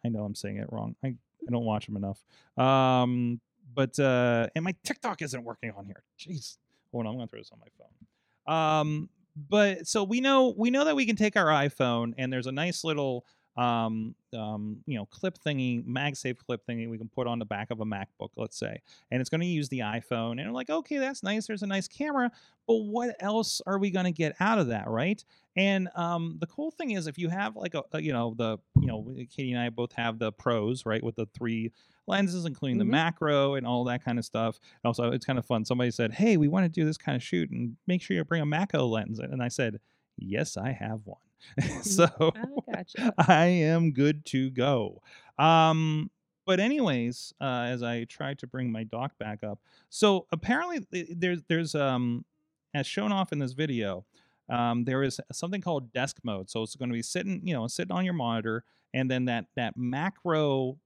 I 0.05 0.09
know 0.09 0.23
i'm 0.23 0.35
saying 0.35 0.57
it 0.57 0.67
wrong. 0.71 0.95
I, 1.03 1.07
I 1.07 1.51
don't 1.51 1.65
watch 1.65 1.87
him 1.87 1.95
enough. 1.95 2.23
Um 2.57 3.39
but 3.73 3.97
uh 3.99 4.47
and 4.55 4.63
my 4.63 4.75
tiktok 4.83 5.21
isn't 5.21 5.43
working 5.43 5.71
on 5.71 5.85
here. 5.85 6.03
Jeez. 6.19 6.57
Hold 6.91 7.05
on 7.07 7.11
i'm 7.13 7.17
gonna 7.17 7.27
throw 7.27 7.39
this 7.39 7.51
on 7.51 7.59
my 7.59 7.67
phone. 7.77 8.55
Um 8.55 9.09
but 9.49 9.85
so 9.87 10.03
we 10.03 10.21
know 10.21 10.53
we 10.57 10.69
know 10.69 10.85
that 10.85 10.95
we 10.95 11.05
can 11.05 11.15
take 11.15 11.35
our 11.35 11.47
iphone 11.65 12.13
and 12.17 12.31
there's 12.31 12.47
a 12.47 12.51
nice 12.53 12.83
little 12.83 13.25
um, 13.57 14.15
um, 14.33 14.77
you 14.85 14.97
know, 14.97 15.05
clip 15.05 15.37
thingy, 15.37 15.83
MagSafe 15.85 16.37
clip 16.37 16.61
thingy 16.67 16.89
we 16.89 16.97
can 16.97 17.07
put 17.07 17.25
on 17.25 17.39
the 17.39 17.45
back 17.45 17.71
of 17.71 17.79
a 17.79 17.85
MacBook, 17.85 18.29
let's 18.35 18.57
say, 18.57 18.81
and 19.11 19.21
it's 19.21 19.29
going 19.29 19.41
to 19.41 19.47
use 19.47 19.69
the 19.69 19.79
iPhone. 19.79 20.41
And 20.41 20.51
like, 20.53 20.69
okay, 20.69 20.97
that's 20.97 21.23
nice. 21.23 21.47
There's 21.47 21.63
a 21.63 21.67
nice 21.67 21.87
camera, 21.87 22.29
but 22.67 22.75
what 22.75 23.15
else 23.21 23.61
are 23.65 23.77
we 23.79 23.91
going 23.91 24.05
to 24.05 24.11
get 24.11 24.35
out 24.41 24.59
of 24.59 24.67
that, 24.67 24.89
right? 24.89 25.23
And 25.55 25.87
um, 25.95 26.35
the 26.41 26.47
cool 26.47 26.69
thing 26.71 26.91
is, 26.91 27.07
if 27.07 27.17
you 27.17 27.29
have 27.29 27.55
like 27.55 27.75
a, 27.75 27.83
a, 27.93 28.01
you 28.01 28.11
know, 28.11 28.35
the, 28.37 28.57
you 28.81 28.87
know, 28.87 29.15
Katie 29.33 29.53
and 29.53 29.61
I 29.61 29.69
both 29.69 29.93
have 29.93 30.19
the 30.19 30.33
pros, 30.33 30.85
right, 30.85 31.01
with 31.01 31.15
the 31.15 31.27
three 31.27 31.71
lenses, 32.07 32.45
including 32.45 32.75
Mhm. 32.75 32.79
the 32.79 32.85
macro 32.85 33.55
and 33.55 33.65
all 33.65 33.85
that 33.85 34.03
kind 34.03 34.19
of 34.19 34.25
stuff. 34.25 34.59
Also, 34.83 35.11
it's 35.11 35.25
kind 35.25 35.39
of 35.39 35.45
fun. 35.45 35.63
Somebody 35.65 35.89
said, 35.91 36.11
"Hey, 36.13 36.37
we 36.37 36.47
want 36.47 36.65
to 36.65 36.69
do 36.69 36.85
this 36.85 36.97
kind 36.97 37.15
of 37.15 37.23
shoot, 37.23 37.49
and 37.49 37.77
make 37.87 38.01
sure 38.01 38.15
you 38.15 38.23
bring 38.25 38.41
a 38.41 38.45
macro 38.45 38.85
lens." 38.85 39.17
And 39.17 39.41
I 39.41 39.47
said, 39.47 39.79
"Yes, 40.17 40.55
I 40.57 40.71
have 40.71 41.01
one." 41.05 41.17
so 41.81 42.07
I 42.35 42.73
gotcha. 42.73 43.13
I 43.27 43.45
am 43.45 43.91
good 43.91 44.25
to 44.27 44.49
go. 44.49 45.01
Um, 45.37 46.09
but 46.45 46.59
anyways, 46.59 47.33
uh, 47.41 47.65
as 47.67 47.81
I 47.83 48.05
try 48.05 48.33
to 48.35 48.47
bring 48.47 48.71
my 48.71 48.83
doc 48.83 49.17
back 49.17 49.43
up, 49.43 49.59
so 49.89 50.27
apparently 50.31 50.79
th- 50.91 51.09
there's 51.17 51.41
there's 51.47 51.75
um 51.75 52.25
as 52.73 52.85
shown 52.85 53.11
off 53.11 53.31
in 53.31 53.39
this 53.39 53.53
video, 53.53 54.05
um, 54.49 54.83
there 54.83 55.01
is 55.03 55.19
something 55.31 55.61
called 55.61 55.91
desk 55.93 56.17
mode. 56.23 56.49
So 56.49 56.61
it's 56.61 56.75
going 56.75 56.89
to 56.89 56.93
be 56.93 57.01
sitting, 57.01 57.41
you 57.43 57.53
know, 57.53 57.67
sitting 57.67 57.91
on 57.95 58.05
your 58.05 58.13
monitor, 58.13 58.63
and 58.93 59.09
then 59.09 59.25
that 59.25 59.45
that 59.55 59.75
macro 59.77 60.77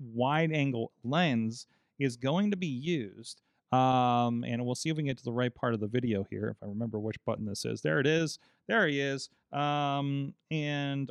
wide 0.00 0.52
angle 0.52 0.92
lens 1.04 1.66
is 1.98 2.16
going 2.16 2.50
to 2.50 2.56
be 2.56 2.66
used. 2.66 3.40
Um, 3.74 4.44
and 4.44 4.64
we'll 4.64 4.74
see 4.74 4.90
if 4.90 4.96
we 4.96 5.02
can 5.02 5.08
get 5.08 5.18
to 5.18 5.24
the 5.24 5.32
right 5.32 5.54
part 5.54 5.74
of 5.74 5.80
the 5.80 5.86
video 5.86 6.26
here. 6.30 6.48
If 6.48 6.62
I 6.62 6.66
remember 6.66 6.98
which 6.98 7.16
button 7.24 7.44
this 7.44 7.64
is, 7.64 7.80
there 7.80 7.98
it 7.98 8.06
is. 8.06 8.38
There 8.68 8.86
he 8.86 9.00
is. 9.00 9.30
Um, 9.52 10.34
and 10.50 11.10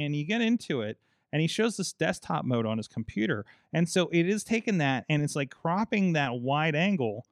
and 0.00 0.16
you 0.16 0.24
get 0.24 0.40
into 0.40 0.80
it 0.80 0.98
and 1.32 1.40
he 1.40 1.46
shows 1.46 1.76
this 1.76 1.92
desktop 1.92 2.44
mode 2.44 2.66
on 2.66 2.78
his 2.78 2.88
computer 2.88 3.44
and 3.72 3.88
so 3.88 4.08
it 4.12 4.28
is 4.28 4.42
taking 4.42 4.78
that 4.78 5.04
and 5.08 5.22
it's 5.22 5.36
like 5.36 5.50
cropping 5.50 6.14
that 6.14 6.34
wide 6.34 6.74
angle 6.74 7.24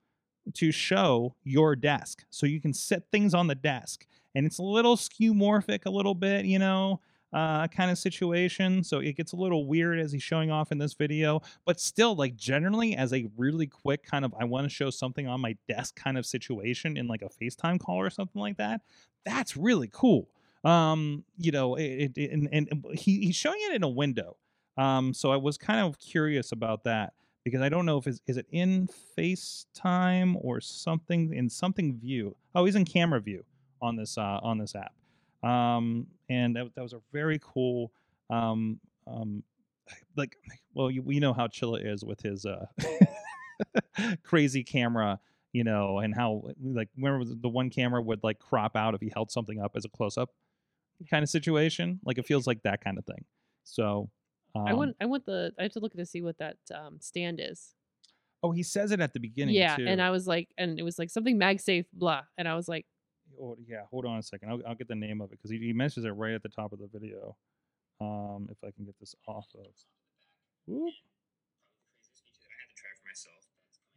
to 0.55 0.71
show 0.71 1.35
your 1.43 1.75
desk 1.75 2.25
so 2.31 2.47
you 2.47 2.61
can 2.61 2.73
set 2.73 3.11
things 3.11 3.35
on 3.35 3.49
the 3.49 3.55
desk 3.57 4.07
and 4.37 4.47
it's 4.47 4.59
a 4.59 4.63
little 4.63 4.97
skeuomorphic 4.97 5.87
a 5.87 5.91
little 5.91 6.15
bit 6.15 6.45
you 6.45 6.59
know 6.59 7.01
uh, 7.33 7.67
kind 7.69 7.91
of 7.91 7.99
situation 7.99 8.85
so 8.85 8.99
it 8.99 9.17
gets 9.17 9.33
a 9.33 9.37
little 9.37 9.67
weird 9.67 9.99
as 9.99 10.13
he's 10.13 10.23
showing 10.23 10.51
off 10.51 10.71
in 10.71 10.79
this 10.79 10.95
video 10.95 11.41
but 11.65 11.81
still 11.81 12.15
like 12.15 12.37
generally 12.37 12.95
as 12.95 13.13
a 13.13 13.27
really 13.37 13.67
quick 13.67 14.05
kind 14.05 14.25
of 14.25 14.35
i 14.39 14.45
want 14.45 14.65
to 14.65 14.71
show 14.71 14.91
something 14.91 15.27
on 15.27 15.41
my 15.41 15.57
desk 15.69 15.97
kind 15.97 16.19
of 16.19 16.27
situation 16.27 16.97
in 16.97 17.07
like 17.07 17.23
a 17.23 17.29
facetime 17.29 17.81
call 17.81 17.97
or 17.97 18.11
something 18.11 18.41
like 18.41 18.57
that 18.57 18.83
that's 19.25 19.57
really 19.57 19.89
cool. 19.93 20.29
Um 20.65 21.25
you 21.39 21.53
know 21.53 21.75
it, 21.77 22.17
it 22.17 22.31
and, 22.31 22.49
and 22.53 22.85
he, 22.95 23.27
he's 23.27 23.37
showing 23.37 23.59
it 23.63 23.75
in 23.75 23.83
a 23.83 23.89
window 23.89 24.37
um 24.77 25.13
so 25.13 25.33
i 25.33 25.37
was 25.37 25.59
kind 25.59 25.81
of 25.81 25.99
curious 25.99 26.53
about 26.53 26.85
that 26.85 27.13
because 27.45 27.61
i 27.61 27.69
don't 27.69 27.85
know 27.85 27.99
if 27.99 28.07
it's 28.07 28.21
is 28.27 28.37
it 28.37 28.47
in 28.51 28.89
facetime 29.19 30.37
or 30.41 30.61
something 30.61 31.35
in 31.35 31.51
something 31.51 31.99
view 31.99 32.37
oh 32.55 32.65
he's 32.65 32.77
in 32.77 32.85
camera 32.85 33.21
view 33.21 33.45
on 33.81 33.97
this 33.97 34.17
uh 34.17 34.39
on 34.43 34.59
this 34.59 34.75
app 34.75 34.93
um 35.43 36.07
and 36.29 36.57
that, 36.57 36.75
that 36.75 36.83
was 36.83 36.93
a 36.93 37.01
very 37.13 37.41
cool 37.43 37.93
um 38.31 38.79
um 39.07 39.43
like 40.17 40.37
well 40.75 40.91
you, 40.91 41.03
we 41.03 41.19
know 41.19 41.33
how 41.33 41.47
chilla 41.47 41.85
is 41.85 42.05
with 42.05 42.21
his 42.21 42.47
uh 42.47 42.67
crazy 44.23 44.63
camera 44.63 45.19
you 45.53 45.65
know 45.65 45.99
and 45.99 46.15
how 46.15 46.43
like 46.63 46.89
remember 46.97 47.25
the 47.41 47.49
one 47.49 47.71
camera 47.71 48.01
would 48.01 48.23
like 48.23 48.39
crop 48.39 48.77
out 48.77 48.95
if 48.95 49.01
he 49.01 49.11
held 49.15 49.31
something 49.31 49.61
up 49.61 49.73
as 49.77 49.85
a 49.85 49.89
close-up 49.89 50.31
kind 51.11 51.23
of 51.23 51.29
situation 51.29 51.99
like 52.05 52.19
it 52.19 52.27
feels 52.27 52.47
like 52.47 52.63
that 52.63 52.83
kind 52.83 52.97
of 52.99 53.05
thing 53.05 53.25
so 53.65 54.09
um, 54.55 54.67
I 54.67 54.75
want 54.75 54.97
I 55.01 55.07
want 55.07 55.25
the 55.25 55.53
I 55.59 55.63
have 55.63 55.73
to 55.73 55.81
look 55.81 55.93
to 55.95 56.05
see 56.07 56.21
what 56.23 56.39
that 56.39 56.59
um, 56.75 56.99
stand 57.01 57.41
is. 57.43 57.75
oh 58.43 58.53
he 58.53 58.63
says 58.63 58.93
it 58.93 59.01
at 59.01 59.13
the 59.15 59.19
beginning 59.21 59.55
Yeah, 59.55 59.77
too. 59.77 59.87
and 59.87 60.01
I 60.01 60.11
was 60.11 60.27
like, 60.27 60.49
and 60.59 60.79
it 60.79 60.83
was 60.83 60.99
like 60.99 61.09
something 61.11 61.39
MagSafe 61.39 61.87
blah, 61.93 62.23
and 62.37 62.47
I 62.47 62.55
was 62.55 62.69
like, 62.69 62.85
oh, 63.41 63.57
yeah 63.67 63.83
hold 63.91 64.05
on 64.07 64.19
a 64.19 64.23
second 64.23 64.51
i'll, 64.51 64.61
I'll 64.67 64.75
get 64.75 64.89
the 64.89 64.95
name 64.95 65.21
of 65.21 65.31
it 65.33 65.39
because 65.39 65.51
he, 65.51 65.59
he 65.59 65.73
mentions 65.73 66.05
it 66.05 66.11
right 66.11 66.35
at 66.35 66.43
the 66.43 66.49
top 66.49 66.73
of 66.73 66.79
the 66.79 66.89
video 66.93 67.37
um 68.01 68.49
if 68.51 68.59
i 68.65 68.71
can 68.71 68.85
get 68.85 68.95
this 68.99 69.15
off 69.29 69.47
of 69.55 69.67
Whoop. 70.67 70.93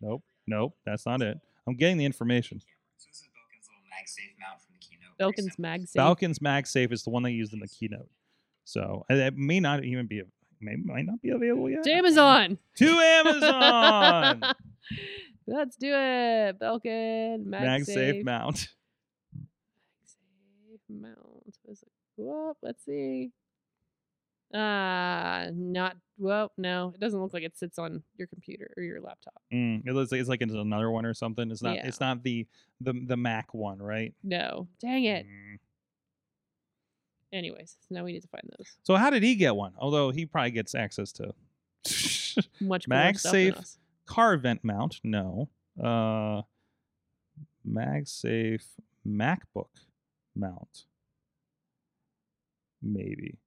nope 0.02 0.24
nope 0.48 0.74
that's 0.86 1.06
not 1.06 1.22
it 1.22 1.40
i'm 1.68 1.76
getting 1.76 1.98
the 1.98 2.06
information 2.06 2.60
So 2.98 3.08
this 3.10 3.18
is 3.18 3.28
Belkin's 3.28 3.68
little 3.68 3.84
MagSafe 3.92 4.36
mount 4.40 4.62
from 4.62 4.74
the 4.74 4.80
keynote. 4.80 5.18
Belkin's 5.20 5.56
MagSafe. 5.58 5.96
Belkin's 5.96 6.40
MagSafe 6.40 6.92
is 6.92 7.04
the 7.04 7.10
one 7.10 7.24
they 7.24 7.32
used 7.32 7.54
in 7.54 7.60
the 7.60 7.68
keynote. 7.68 8.10
So 8.64 9.06
it 9.10 9.36
may 9.36 9.60
not 9.60 9.84
even 9.84 10.08
be, 10.08 10.24
may 10.60 10.76
might 10.84 11.06
not 11.06 11.22
be 11.22 11.30
available 11.30 11.70
yet. 11.70 11.84
to 11.84 11.92
Amazon. 11.92 12.58
To 12.78 12.86
Amazon. 12.88 14.42
Let's 15.48 15.76
do 15.76 15.92
it. 15.94 16.60
Belkin 16.60 17.46
MagSafe. 17.46 17.86
MagSafe 17.88 18.24
mount. 18.26 18.68
MagSafe 20.92 21.02
mount. 21.02 21.58
Is 21.68 21.82
it? 21.82 21.92
Whoop, 22.18 22.58
let's 22.62 22.84
see. 22.86 23.32
Uh 24.54 25.48
not 25.54 25.98
well, 26.18 26.52
no, 26.58 26.94
it 26.96 27.02
doesn't 27.02 27.20
look 27.20 27.34
like 27.34 27.44
it 27.44 27.58
sits 27.58 27.78
on 27.78 28.04
your 28.16 28.28
computer 28.28 28.72
or 28.78 28.84
your 28.84 29.02
laptop. 29.02 29.42
Mm, 29.54 29.86
it 29.86 29.94
looks 29.94 30.12
like 30.12 30.22
it's 30.22 30.30
like 30.30 30.42
it's 30.42 30.54
another 30.54 30.90
one 30.90 31.06
or 31.06 31.14
something. 31.14 31.52
It's 31.52 31.62
not. 31.62 31.76
Yeah. 31.76 31.88
It's 31.88 32.00
not 32.00 32.24
the 32.24 32.48
the 32.80 32.94
the 33.06 33.18
Mac 33.18 33.54
one, 33.54 33.82
right? 33.82 34.14
No. 34.24 34.68
Dang 34.80 35.04
it. 35.04 35.26
Mm. 35.26 35.60
Anyways, 37.34 37.76
so 37.82 37.96
now 37.96 38.06
we 38.06 38.14
need 38.14 38.22
to 38.22 38.30
find 38.30 38.50
those. 38.58 38.78
So 38.84 38.96
how 38.96 39.10
did 39.10 39.24
he 39.24 39.36
get 39.36 39.56
one? 39.56 39.74
Although 39.78 40.12
he 40.12 40.26
probably 40.26 40.52
gets 40.52 40.74
access 40.74 41.12
to 41.14 41.34
Much 42.62 42.88
MagSafe 42.88 43.78
car 44.06 44.38
vent 44.38 44.64
mount. 44.64 45.02
No. 45.04 45.50
Uh, 45.82 46.44
MagSafe 47.68 48.64
MacBook 49.06 49.68
mount. 50.36 50.86
Maybe. 52.82 53.40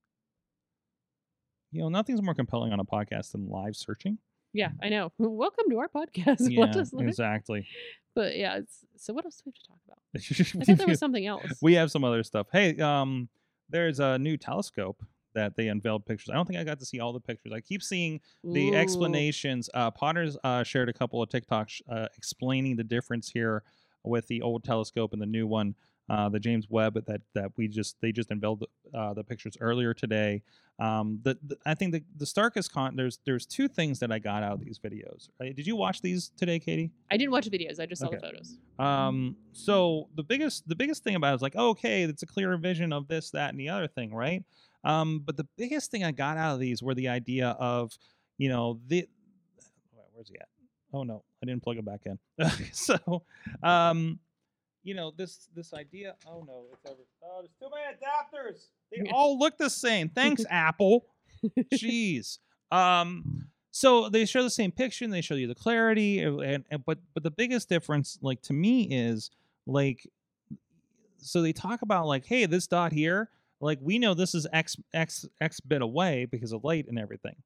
You 1.70 1.82
know, 1.82 1.88
nothing's 1.88 2.22
more 2.22 2.34
compelling 2.34 2.72
on 2.72 2.80
a 2.80 2.84
podcast 2.84 3.32
than 3.32 3.48
live 3.48 3.76
searching. 3.76 4.18
Yeah, 4.52 4.70
I 4.82 4.88
know. 4.88 5.12
Welcome 5.18 5.66
to 5.70 5.78
our 5.78 5.88
podcast. 5.88 6.38
Yeah, 6.50 7.06
exactly. 7.06 7.66
But 8.14 8.36
yeah, 8.36 8.56
it's, 8.56 8.84
so 8.96 9.12
what 9.12 9.24
else 9.24 9.36
do 9.36 9.42
we 9.46 9.50
have 9.50 9.54
to 9.54 9.68
talk 9.68 9.78
about? 9.86 9.98
I 10.62 10.64
thought 10.64 10.78
there 10.78 10.88
was 10.88 10.98
something 10.98 11.26
else. 11.26 11.46
we 11.60 11.74
have 11.74 11.90
some 11.90 12.04
other 12.04 12.22
stuff. 12.22 12.48
Hey, 12.50 12.76
um, 12.78 13.28
there's 13.68 14.00
a 14.00 14.18
new 14.18 14.36
telescope 14.36 15.04
that 15.34 15.54
they 15.56 15.68
unveiled 15.68 16.04
pictures. 16.06 16.30
I 16.30 16.34
don't 16.34 16.46
think 16.46 16.58
I 16.58 16.64
got 16.64 16.80
to 16.80 16.86
see 16.86 16.98
all 16.98 17.12
the 17.12 17.20
pictures. 17.20 17.52
I 17.54 17.60
keep 17.60 17.82
seeing 17.82 18.20
the 18.42 18.70
Ooh. 18.70 18.74
explanations. 18.74 19.70
Uh, 19.72 19.90
Potter's 19.90 20.36
uh, 20.42 20.64
shared 20.64 20.88
a 20.88 20.92
couple 20.92 21.22
of 21.22 21.28
TikToks 21.28 21.82
uh, 21.88 22.08
explaining 22.16 22.76
the 22.76 22.82
difference 22.82 23.30
here 23.30 23.62
with 24.02 24.26
the 24.26 24.42
old 24.42 24.64
telescope 24.64 25.12
and 25.12 25.20
the 25.22 25.26
new 25.26 25.46
one, 25.46 25.74
uh, 26.08 26.28
the 26.28 26.40
James 26.40 26.66
Webb 26.68 26.94
that 27.06 27.20
that 27.34 27.52
we 27.56 27.68
just 27.68 27.96
they 28.00 28.12
just 28.12 28.30
unveiled 28.30 28.64
uh, 28.94 29.14
the 29.14 29.24
pictures 29.24 29.56
earlier 29.60 29.92
today. 29.92 30.42
Um, 30.78 31.20
the, 31.22 31.36
the 31.46 31.56
I 31.66 31.74
think 31.74 31.92
the 31.92 32.02
the 32.16 32.26
starkest 32.26 32.72
con 32.72 32.96
there's 32.96 33.18
there's 33.26 33.44
two 33.46 33.68
things 33.68 33.98
that 33.98 34.10
I 34.12 34.18
got 34.18 34.42
out 34.42 34.52
of 34.52 34.60
these 34.64 34.78
videos. 34.78 35.28
Right? 35.40 35.54
Did 35.54 35.66
you 35.66 35.76
watch 35.76 36.00
these 36.00 36.30
today, 36.36 36.58
Katie? 36.58 36.90
I 37.10 37.16
didn't 37.16 37.32
watch 37.32 37.46
the 37.48 37.58
videos. 37.58 37.80
I 37.80 37.86
just 37.86 38.00
saw 38.00 38.10
the 38.10 38.18
photos. 38.18 38.56
Um, 38.78 39.36
so 39.52 40.08
the 40.14 40.22
biggest 40.22 40.68
the 40.68 40.76
biggest 40.76 41.04
thing 41.04 41.14
about 41.14 41.32
it 41.32 41.36
is 41.36 41.42
like, 41.42 41.56
okay, 41.56 42.02
it's 42.02 42.22
a 42.22 42.26
clearer 42.26 42.56
vision 42.56 42.92
of 42.92 43.08
this, 43.08 43.30
that, 43.30 43.50
and 43.50 43.60
the 43.60 43.68
other 43.68 43.88
thing, 43.88 44.14
right? 44.14 44.44
Um, 44.84 45.22
but 45.24 45.36
the 45.36 45.46
biggest 45.56 45.90
thing 45.90 46.04
I 46.04 46.12
got 46.12 46.36
out 46.36 46.54
of 46.54 46.60
these 46.60 46.82
were 46.82 46.94
the 46.94 47.08
idea 47.08 47.48
of, 47.58 47.92
you 48.38 48.48
know, 48.48 48.80
the 48.86 49.06
where's 50.12 50.28
he 50.28 50.38
at? 50.38 50.48
Oh 50.92 51.02
no, 51.02 51.22
I 51.42 51.46
didn't 51.46 51.62
plug 51.62 51.76
it 51.76 51.84
back 51.84 52.06
in. 52.06 52.18
so, 52.72 53.24
um, 53.62 54.18
you 54.88 54.94
know, 54.94 55.12
this 55.16 55.48
this 55.54 55.74
idea. 55.74 56.14
Oh 56.26 56.44
no, 56.46 56.64
it's 56.72 56.90
over. 56.90 57.02
Oh, 57.22 57.42
there's 57.42 57.52
too 57.60 57.68
many 57.74 57.96
adapters. 57.96 58.68
They 58.90 59.10
all 59.12 59.38
look 59.38 59.58
the 59.58 59.68
same. 59.68 60.08
Thanks, 60.08 60.44
Apple. 60.50 61.04
Jeez. 61.74 62.38
Um, 62.72 63.48
so 63.70 64.08
they 64.08 64.24
show 64.24 64.42
the 64.42 64.50
same 64.50 64.72
picture 64.72 65.04
and 65.04 65.12
they 65.12 65.20
show 65.20 65.34
you 65.34 65.46
the 65.46 65.54
clarity 65.54 66.20
and, 66.20 66.40
and, 66.40 66.64
and- 66.70 66.84
but 66.84 66.98
but 67.14 67.22
the 67.22 67.30
biggest 67.30 67.68
difference 67.68 68.18
like 68.22 68.40
to 68.42 68.52
me 68.54 68.82
is 68.90 69.30
like 69.66 70.06
so 71.18 71.42
they 71.42 71.52
talk 71.52 71.82
about 71.82 72.06
like 72.06 72.24
hey 72.26 72.46
this 72.46 72.66
dot 72.66 72.92
here 72.92 73.28
like 73.60 73.78
we 73.82 73.98
know 73.98 74.14
this 74.14 74.34
is 74.34 74.46
x 74.52 74.76
x 74.94 75.26
x 75.40 75.60
bit 75.60 75.82
away 75.82 76.24
because 76.24 76.52
of 76.52 76.64
light 76.64 76.86
and 76.88 76.98
everything 76.98 77.36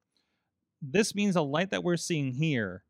this 0.80 1.14
means 1.14 1.34
the 1.34 1.42
light 1.42 1.70
that 1.70 1.82
we're 1.84 1.96
seeing 1.96 2.32
here 2.32 2.82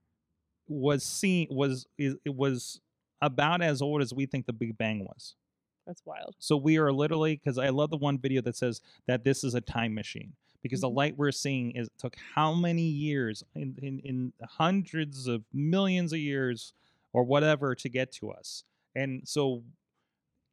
was 0.68 1.02
seen 1.04 1.46
was 1.50 1.86
it 1.98 2.18
was 2.26 2.80
about 3.22 3.62
as 3.62 3.82
old 3.82 4.02
as 4.02 4.14
we 4.14 4.26
think 4.26 4.46
the 4.46 4.52
big 4.54 4.78
bang 4.78 5.00
was 5.06 5.36
That's 5.86 6.02
wild. 6.06 6.36
so 6.38 6.56
we 6.56 6.78
are 6.78 6.92
literally 6.92 7.36
because 7.36 7.58
I 7.58 7.70
love 7.70 7.90
the 7.90 7.96
one 7.98 8.18
video 8.18 8.42
that 8.42 8.56
says 8.56 8.80
that 9.06 9.24
this 9.24 9.44
is 9.44 9.54
a 9.54 9.60
time 9.62 9.94
machine 9.94 10.34
because 10.62 10.82
the 10.82 10.90
Mhm. 10.90 10.94
light 10.96 11.16
we're 11.18 11.32
seeing 11.32 11.72
is 11.72 11.88
took 11.98 12.16
how 12.34 12.54
many 12.54 12.82
years 12.82 13.42
in, 13.54 13.76
in 13.82 14.00
in 14.00 14.32
hundreds 14.44 15.26
of 15.28 15.44
millions 15.52 16.12
of 16.12 16.20
years 16.20 16.74
or 17.12 17.24
whatever 17.24 17.74
to 17.76 17.88
get 17.88 18.12
to 18.12 18.30
us. 18.32 18.64
And 18.94 19.26
so 19.28 19.64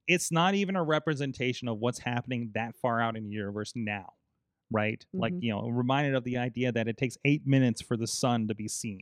it's 0.08 0.32
not 0.32 0.56
even 0.56 0.76
a 0.76 0.84
representation 0.84 1.68
of 1.68 1.80
what's 1.80 2.00
happening 2.00 2.52
that 2.56 2.76
far 2.76 3.02
out 3.02 3.16
in 3.16 3.24
the 3.26 3.30
universe 3.32 3.74
now, 3.76 4.14
right? 4.72 5.06
Like, 5.18 5.34
Mhm. 5.34 5.42
you 5.42 5.52
know, 5.52 5.70
reminded 5.70 6.16
of 6.16 6.24
the 6.24 6.38
idea 6.38 6.72
that 6.72 6.88
it 6.88 6.98
takes 6.98 7.18
eight 7.26 7.46
minutes 7.48 7.82
for 7.82 7.98
the 7.98 8.08
sun 8.08 8.48
to 8.48 8.56
be 8.56 8.68
seen, 8.68 9.02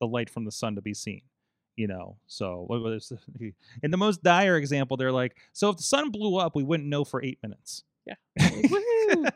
the 0.00 0.08
light 0.08 0.30
from 0.30 0.44
the 0.44 0.52
sun 0.52 0.74
to 0.76 0.82
be 0.82 0.94
seen. 0.94 1.22
You 1.78 1.86
know, 1.86 2.16
so 2.26 2.64
what 2.66 2.82
was 2.82 3.12
in 3.84 3.90
the 3.92 3.96
most 3.96 4.20
dire 4.24 4.56
example? 4.56 4.96
They're 4.96 5.12
like, 5.12 5.36
so 5.52 5.70
if 5.70 5.76
the 5.76 5.84
sun 5.84 6.10
blew 6.10 6.36
up, 6.36 6.56
we 6.56 6.64
wouldn't 6.64 6.88
know 6.88 7.04
for 7.04 7.22
eight 7.22 7.38
minutes. 7.40 7.84
Yeah. 8.04 8.16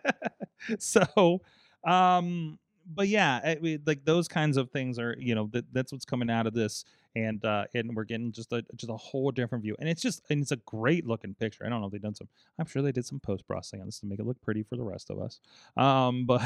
So, 0.78 1.40
um, 1.84 2.58
but 2.86 3.08
yeah, 3.08 3.40
I 3.44 3.58
mean, 3.60 3.82
like 3.86 4.04
those 4.04 4.28
kinds 4.28 4.56
of 4.56 4.70
things 4.70 4.98
are, 4.98 5.16
you 5.18 5.34
know, 5.34 5.48
that, 5.52 5.64
that's 5.72 5.92
what's 5.92 6.04
coming 6.04 6.30
out 6.30 6.46
of 6.46 6.54
this, 6.54 6.84
and 7.14 7.44
uh, 7.44 7.64
and 7.74 7.94
we're 7.94 8.04
getting 8.04 8.32
just 8.32 8.52
a 8.52 8.64
just 8.76 8.90
a 8.90 8.96
whole 8.96 9.30
different 9.30 9.62
view, 9.62 9.76
and 9.78 9.88
it's 9.88 10.02
just 10.02 10.22
and 10.30 10.42
it's 10.42 10.52
a 10.52 10.56
great 10.56 11.06
looking 11.06 11.34
picture. 11.34 11.64
I 11.64 11.68
don't 11.68 11.80
know 11.80 11.86
if 11.86 11.92
they've 11.92 12.02
done 12.02 12.14
some. 12.14 12.28
I'm 12.58 12.66
sure 12.66 12.82
they 12.82 12.92
did 12.92 13.06
some 13.06 13.20
post 13.20 13.46
processing 13.46 13.80
on 13.80 13.86
this 13.86 14.00
to 14.00 14.06
make 14.06 14.20
it 14.20 14.26
look 14.26 14.40
pretty 14.40 14.62
for 14.62 14.76
the 14.76 14.84
rest 14.84 15.10
of 15.10 15.20
us. 15.20 15.40
Um, 15.76 16.26
but 16.26 16.42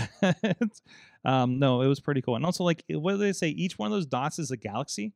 um, 1.24 1.58
no, 1.58 1.82
it 1.82 1.88
was 1.88 2.00
pretty 2.00 2.22
cool, 2.22 2.36
and 2.36 2.44
also 2.44 2.64
like 2.64 2.84
what 2.88 3.12
do 3.12 3.18
they 3.18 3.32
say? 3.32 3.48
Each 3.48 3.78
one 3.78 3.86
of 3.86 3.92
those 3.92 4.06
dots 4.06 4.38
is 4.38 4.50
a 4.50 4.56
galaxy. 4.56 5.12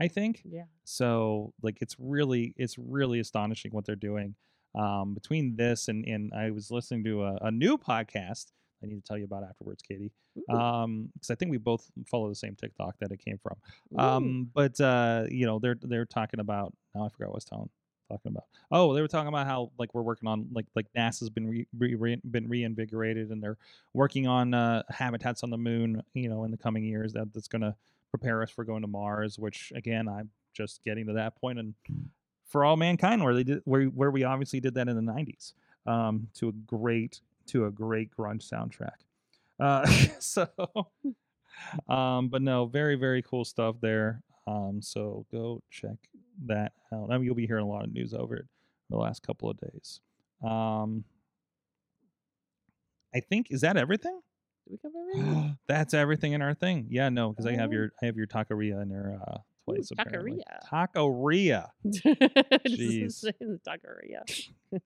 I 0.00 0.08
think. 0.08 0.42
yeah. 0.44 0.64
So 0.84 1.52
like 1.62 1.78
it's 1.80 1.96
really 1.98 2.54
it's 2.56 2.76
really 2.78 3.20
astonishing 3.20 3.72
what 3.72 3.84
they're 3.84 3.96
doing. 3.96 4.34
Um, 4.74 5.14
between 5.14 5.56
this 5.56 5.88
and 5.88 6.04
and 6.06 6.32
I 6.34 6.50
was 6.50 6.70
listening 6.70 7.04
to 7.04 7.24
a, 7.24 7.38
a 7.42 7.50
new 7.50 7.78
podcast 7.78 8.52
I 8.84 8.86
need 8.86 8.96
to 8.96 9.08
tell 9.08 9.18
you 9.18 9.24
about 9.24 9.44
afterwards, 9.44 9.82
Katie. 9.82 10.12
Ooh, 10.38 10.54
Um, 10.54 11.08
because 11.14 11.30
I 11.30 11.34
think 11.34 11.50
we 11.50 11.58
both 11.58 11.90
follow 12.06 12.28
the 12.28 12.34
same 12.34 12.54
TikTok 12.54 12.96
that 13.00 13.10
it 13.10 13.24
came 13.24 13.38
from. 13.38 13.56
Um, 13.98 14.50
but 14.52 14.78
uh, 14.80 15.24
you 15.30 15.46
know, 15.46 15.58
they're 15.58 15.78
they're 15.80 16.04
talking 16.04 16.40
about 16.40 16.74
now 16.94 17.06
I 17.06 17.08
forgot 17.08 17.28
what 17.28 17.34
I 17.34 17.36
was 17.36 17.44
telling 17.44 17.70
talking 18.10 18.32
about. 18.32 18.44
Oh, 18.70 18.94
they 18.94 19.00
were 19.00 19.08
talking 19.08 19.28
about 19.28 19.46
how 19.46 19.70
like 19.78 19.94
we're 19.94 20.02
working 20.02 20.28
on 20.28 20.48
like 20.52 20.66
like 20.74 20.86
NASA's 20.96 21.30
been 21.30 21.48
re, 21.48 21.66
re, 21.78 21.94
re, 21.94 22.20
been 22.30 22.48
reinvigorated 22.48 23.30
and 23.30 23.42
they're 23.42 23.58
working 23.94 24.26
on 24.26 24.52
uh, 24.52 24.82
habitats 24.90 25.42
on 25.42 25.50
the 25.50 25.58
moon. 25.58 26.02
You 26.12 26.28
know, 26.28 26.44
in 26.44 26.50
the 26.50 26.58
coming 26.58 26.84
years 26.84 27.12
that 27.14 27.32
that's 27.32 27.48
going 27.48 27.62
to 27.62 27.74
prepare 28.14 28.42
us 28.44 28.50
for 28.50 28.64
going 28.64 28.82
to 28.82 28.88
Mars. 28.88 29.38
Which 29.38 29.72
again, 29.74 30.06
I'm 30.08 30.30
just 30.52 30.84
getting 30.84 31.06
to 31.06 31.14
that 31.14 31.34
point 31.36 31.58
and 31.58 31.74
for 32.46 32.64
all 32.64 32.76
mankind 32.76 33.24
where 33.24 33.34
they 33.34 33.42
did 33.42 33.60
where 33.64 33.86
where 33.86 34.12
we 34.12 34.22
obviously 34.22 34.60
did 34.60 34.74
that 34.74 34.88
in 34.88 34.94
the 34.94 35.12
90s 35.12 35.54
um, 35.86 36.28
to 36.34 36.48
a 36.48 36.52
great 36.52 37.20
to 37.46 37.66
a 37.66 37.70
great 37.70 38.10
grunge 38.16 38.48
soundtrack. 38.48 39.02
Uh, 39.58 39.84
so, 40.20 40.48
um, 41.88 42.28
but 42.28 42.40
no, 42.40 42.66
very 42.66 42.94
very 42.94 43.22
cool 43.22 43.44
stuff 43.44 43.76
there. 43.80 44.22
Um, 44.46 44.80
so 44.80 45.26
go 45.32 45.60
check 45.70 45.96
that 46.46 46.72
out. 46.92 47.10
I 47.10 47.16
mean, 47.16 47.24
you'll 47.24 47.34
be 47.34 47.46
hearing 47.46 47.64
a 47.64 47.68
lot 47.68 47.84
of 47.84 47.92
news 47.92 48.14
over 48.14 48.36
it 48.36 48.46
the 48.90 48.96
last 48.96 49.22
couple 49.22 49.50
of 49.50 49.58
days. 49.58 50.00
Um, 50.44 51.04
I 53.12 53.20
think 53.20 53.48
is 53.50 53.62
that 53.62 53.76
everything. 53.76 54.20
We 54.70 54.78
cover 54.78 54.94
everything? 55.16 55.58
That's 55.68 55.94
everything 55.94 56.32
in 56.32 56.42
our 56.42 56.54
thing. 56.54 56.86
Yeah, 56.90 57.08
no, 57.08 57.30
because 57.30 57.46
I 57.46 57.52
have 57.54 57.70
Oh. 57.70 57.74
your 57.74 57.92
I 58.02 58.06
have 58.06 58.16
your 58.16 58.26
taqueria 58.26 58.80
in 58.82 58.88
there 58.88 59.18
uh, 59.26 59.38
twice. 59.64 59.90
apparently. 59.96 60.42
Taqueria. 60.70 61.68
Jeez. 61.86 63.24
Taqueria. 63.66 64.48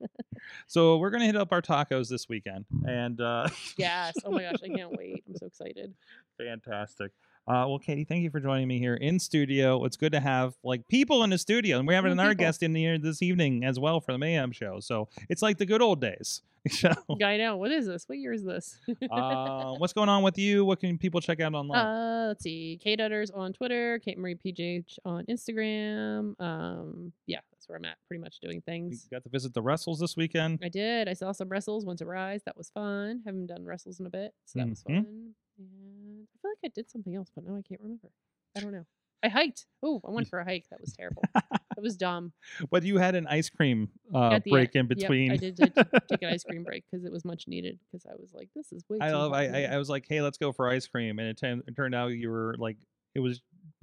So 0.67 0.99
we're 0.99 1.11
gonna 1.11 1.25
hit 1.27 1.35
up 1.37 1.49
our 1.51 1.61
tacos 1.63 2.09
this 2.09 2.29
weekend, 2.29 2.65
and 2.87 3.21
uh, 3.21 3.49
Yes. 3.77 4.15
Oh 4.25 4.31
my 4.31 4.43
gosh, 4.43 4.57
I 4.63 4.69
can't 4.69 4.93
wait. 4.93 5.25
I'm 5.27 5.35
so 5.37 5.47
excited. 5.47 5.95
fantastic. 6.37 7.11
Uh, 7.49 7.65
well, 7.67 7.79
Katie, 7.79 8.05
thank 8.05 8.23
you 8.23 8.31
for 8.31 8.41
joining 8.41 8.69
me 8.69 8.79
here 8.79 8.95
in 8.95 9.19
studio. 9.19 9.85
It's 9.87 9.97
good 9.97 10.13
to 10.13 10.21
have 10.21 10.55
like 10.63 10.87
people 10.89 11.25
in 11.25 11.31
the 11.31 11.39
studio, 11.39 11.79
and 11.79 11.89
we're 11.89 11.95
having 11.95 12.13
another 12.13 12.31
people. 12.33 12.45
guest 12.45 12.63
in 12.63 12.75
here 12.75 12.99
this 12.99 13.23
evening 13.23 13.65
as 13.65 13.79
well 13.79 14.01
for 14.01 14.13
the 14.13 14.19
Mayhem 14.19 14.53
show. 14.53 14.81
So 14.81 15.09
it's 15.31 15.41
like 15.41 15.57
the 15.59 15.67
good 15.67 15.81
old 15.83 16.01
days. 16.01 16.43
So, 16.71 16.91
I 17.25 17.39
know. 17.39 17.57
What 17.57 17.71
is 17.73 17.87
this? 17.87 18.05
What 18.09 18.19
year 18.19 18.33
is 18.35 18.45
this? 18.45 18.77
uh, 19.11 19.73
what's 19.79 19.95
going 19.95 20.11
on 20.11 20.23
with 20.23 20.37
you? 20.37 20.67
What 20.67 20.81
can 20.81 20.99
people 20.99 21.19
check 21.21 21.41
out 21.41 21.55
online? 21.55 21.79
Uh, 21.79 22.25
let's 22.29 22.43
see. 22.43 22.79
Kate 22.83 23.01
Utters 23.01 23.31
on 23.31 23.55
Twitter, 23.55 23.99
Kate 24.01 24.19
Marie 24.19 24.35
PJH 24.35 24.99
on 25.07 25.25
Instagram. 25.31 26.39
Um, 26.39 27.13
yeah, 27.27 27.39
that's 27.53 27.67
where 27.71 27.79
I'm 27.79 27.85
at. 27.87 27.97
Pretty 28.07 28.21
much 28.21 28.41
doing 28.43 28.61
things. 28.61 29.07
you 29.11 29.17
got 29.17 29.23
to 29.23 29.31
visit 29.31 29.55
the 29.55 29.63
wrestles 29.63 29.99
this 30.01 30.15
weekend. 30.15 30.59
I 30.63 30.69
did. 30.69 31.09
I 31.09 31.15
saw 31.15 31.33
some 31.33 31.49
wrestles. 31.49 31.87
Went 31.87 32.01
to 32.01 32.07
Rise. 32.07 32.43
That 32.45 32.57
was 32.57 32.69
fun. 32.69 33.23
Haven't 33.25 33.47
done 33.47 33.65
wrestles 33.65 33.99
in 34.01 34.05
a 34.07 34.11
bit, 34.11 34.35
so 34.45 34.59
that 34.59 34.69
was 34.69 34.83
Mhm. 34.83 34.95
fun. 35.05 35.35
And 35.59 36.27
I 36.27 36.39
feel 36.41 36.51
like 36.51 36.59
I 36.65 36.69
did 36.75 36.91
something 36.91 37.15
else, 37.15 37.29
but 37.35 37.45
now 37.45 37.57
I 37.57 37.63
can't 37.63 37.81
remember. 37.81 38.09
I 38.57 38.61
don't 38.61 38.73
know. 38.73 38.85
I 39.23 39.29
hiked. 39.29 39.67
Oh, 39.83 40.01
I 40.07 40.13
went 40.13 40.29
for 40.29 40.39
a 40.39 40.45
hike. 40.45 40.67
That 40.71 40.81
was 40.81 40.93
terrible. 40.93 41.23
that 41.35 41.83
was 41.83 41.97
dumb. 41.97 42.33
But 42.71 42.85
you 42.85 42.99
had 42.99 43.17
an 43.17 43.27
ice 43.27 43.51
cream 43.51 43.89
uh, 44.15 44.31
At 44.31 44.45
the 44.45 44.51
break 44.53 44.77
in 44.77 44.87
Yep, 44.89 44.97
between. 44.97 45.33
I 45.33 45.37
did, 45.37 45.57
did 45.57 45.75
take 46.09 46.23
an 46.23 46.29
ice 46.33 46.45
cream 46.45 46.63
break 46.63 46.85
because 46.89 47.05
it 47.05 47.11
was 47.11 47.25
much 47.25 47.49
needed. 47.49 47.81
Because 47.91 48.07
I 48.07 48.15
was 48.15 48.33
like, 48.33 48.49
this 48.55 48.71
is 48.73 48.85
way. 48.89 48.99
I 49.01 49.09
too 49.09 49.17
love. 49.17 49.33
I, 49.33 49.49
for 49.49 49.55
I. 49.57 49.65
I 49.65 49.77
was 49.79 49.89
like, 49.89 50.07
hey, 50.09 50.23
let's 50.23 50.39
go 50.39 50.53
for 50.53 50.69
ice 50.71 50.87
cream, 50.87 51.19
and 51.19 51.29
it, 51.29 51.37
turned 51.37 51.65
it 51.67 51.75
turned 51.75 51.97
out 51.97 52.09
you 52.13 52.31
were 52.31 52.55
like, 52.59 52.77
it 53.17 53.21
was 53.21 53.41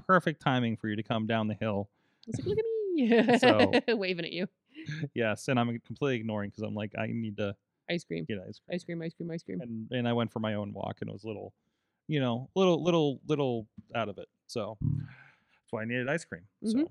perfect 0.08 0.42
timing 0.42 0.78
for 0.78 0.88
you 0.88 0.96
to 0.96 1.04
come 1.04 1.28
down 1.28 1.48
the 1.50 1.56
hill. 1.56 1.90
I 2.26 2.32
was 2.32 2.38
like, 2.40 2.48
look 2.48 2.58
at 2.58 2.66
me, 2.94 3.38
So- 3.90 3.96
waving 3.98 4.24
at 4.26 4.32
you. 4.32 4.48
Yes, 5.14 5.48
and 5.50 5.60
I'm 5.60 5.80
completely 5.86 6.16
ignoring 6.18 6.50
because 6.52 6.64
I'm 6.64 6.76
like, 6.76 6.94
I 6.98 7.08
need 7.08 7.36
to 7.38 7.56
Ice 7.90 8.04
cream, 8.06 8.24
get 8.26 8.38
ice 8.48 8.60
cream. 8.66 8.76
ice 8.76 8.84
cream, 8.86 9.02
ice 9.02 9.14
cream, 9.14 9.32
ice 9.32 9.44
cream. 9.44 9.60
and 9.62 9.88
and 9.92 10.08
I 10.08 10.14
went 10.14 10.32
for 10.32 10.40
my 10.40 10.54
own 10.56 10.72
walk 10.74 10.98
and 11.02 11.10
it 11.10 11.14
was 11.14 11.24
a 11.24 11.28
little, 11.28 11.54
you 12.08 12.20
know, 12.20 12.50
little 12.56 12.84
little 12.84 13.20
little 13.28 13.68
out 13.96 14.10
of 14.10 14.18
it. 14.18 14.28
So 14.48 14.78
that's 14.82 15.72
why 15.72 15.82
I 15.82 15.86
needed 15.86 16.08
ice 16.10 16.26
cream. 16.26 16.44
So 16.64 16.78
Mhm. 16.78 16.88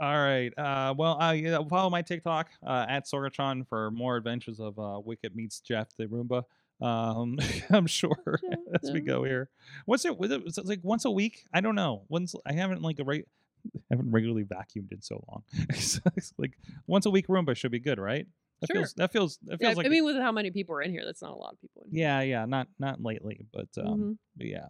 all 0.00 0.18
right. 0.22 0.52
Uh, 0.58 0.94
well, 0.96 1.20
uh, 1.20 1.32
yeah, 1.32 1.58
follow 1.68 1.90
my 1.90 2.02
TikTok 2.02 2.48
uh, 2.66 2.86
at 2.88 3.06
Sorgatron 3.06 3.66
for 3.68 3.90
more 3.90 4.16
adventures 4.16 4.60
of 4.60 4.78
uh, 4.78 5.00
Wicket 5.04 5.34
meets 5.34 5.60
Jeff 5.60 5.88
the 5.96 6.06
Roomba. 6.06 6.44
Um, 6.80 7.38
I'm 7.70 7.86
sure 7.86 8.16
Jeff 8.42 8.58
as 8.82 8.90
we 8.92 9.00
go 9.00 9.24
here. 9.24 9.50
What's 9.86 10.04
it? 10.04 10.18
Was 10.18 10.30
it, 10.30 10.42
was 10.44 10.56
it 10.58 10.66
like 10.66 10.80
once 10.82 11.04
a 11.04 11.10
week? 11.10 11.44
I 11.52 11.60
don't 11.60 11.74
know. 11.74 12.04
Once 12.08 12.34
I 12.46 12.52
haven't 12.54 12.82
like 12.82 12.98
a 12.98 13.04
right. 13.04 13.26
haven't 13.90 14.10
regularly 14.10 14.44
vacuumed 14.44 14.90
in 14.90 15.02
so 15.02 15.22
long. 15.28 15.42
It's 15.68 16.00
like 16.38 16.56
once 16.86 17.04
a 17.04 17.10
week 17.10 17.26
Roomba 17.28 17.54
should 17.54 17.70
be 17.70 17.78
good, 17.80 17.98
right? 17.98 18.26
That 18.60 18.66
Sure. 18.66 18.76
feels 18.76 18.94
that 18.94 19.12
feels 19.12 19.38
that 19.44 19.60
Yeah, 19.60 19.68
feels 19.68 19.76
like 19.78 19.86
I 19.86 19.88
a- 19.88 19.90
mean, 19.90 20.04
with 20.04 20.16
how 20.16 20.32
many 20.32 20.50
people 20.50 20.74
are 20.74 20.82
in 20.82 20.90
here, 20.90 21.02
that's 21.04 21.22
not 21.22 21.32
a 21.32 21.36
lot 21.36 21.52
of 21.54 21.60
people 21.60 21.82
in 21.86 21.90
here. 21.92 22.00
yeah, 22.02 22.20
yeah, 22.20 22.44
not 22.46 22.68
not 22.78 23.02
lately, 23.02 23.46
but 23.52 23.68
um, 23.78 24.00
Mhm. 24.00 24.18
but 24.36 24.46
yeah. 24.46 24.66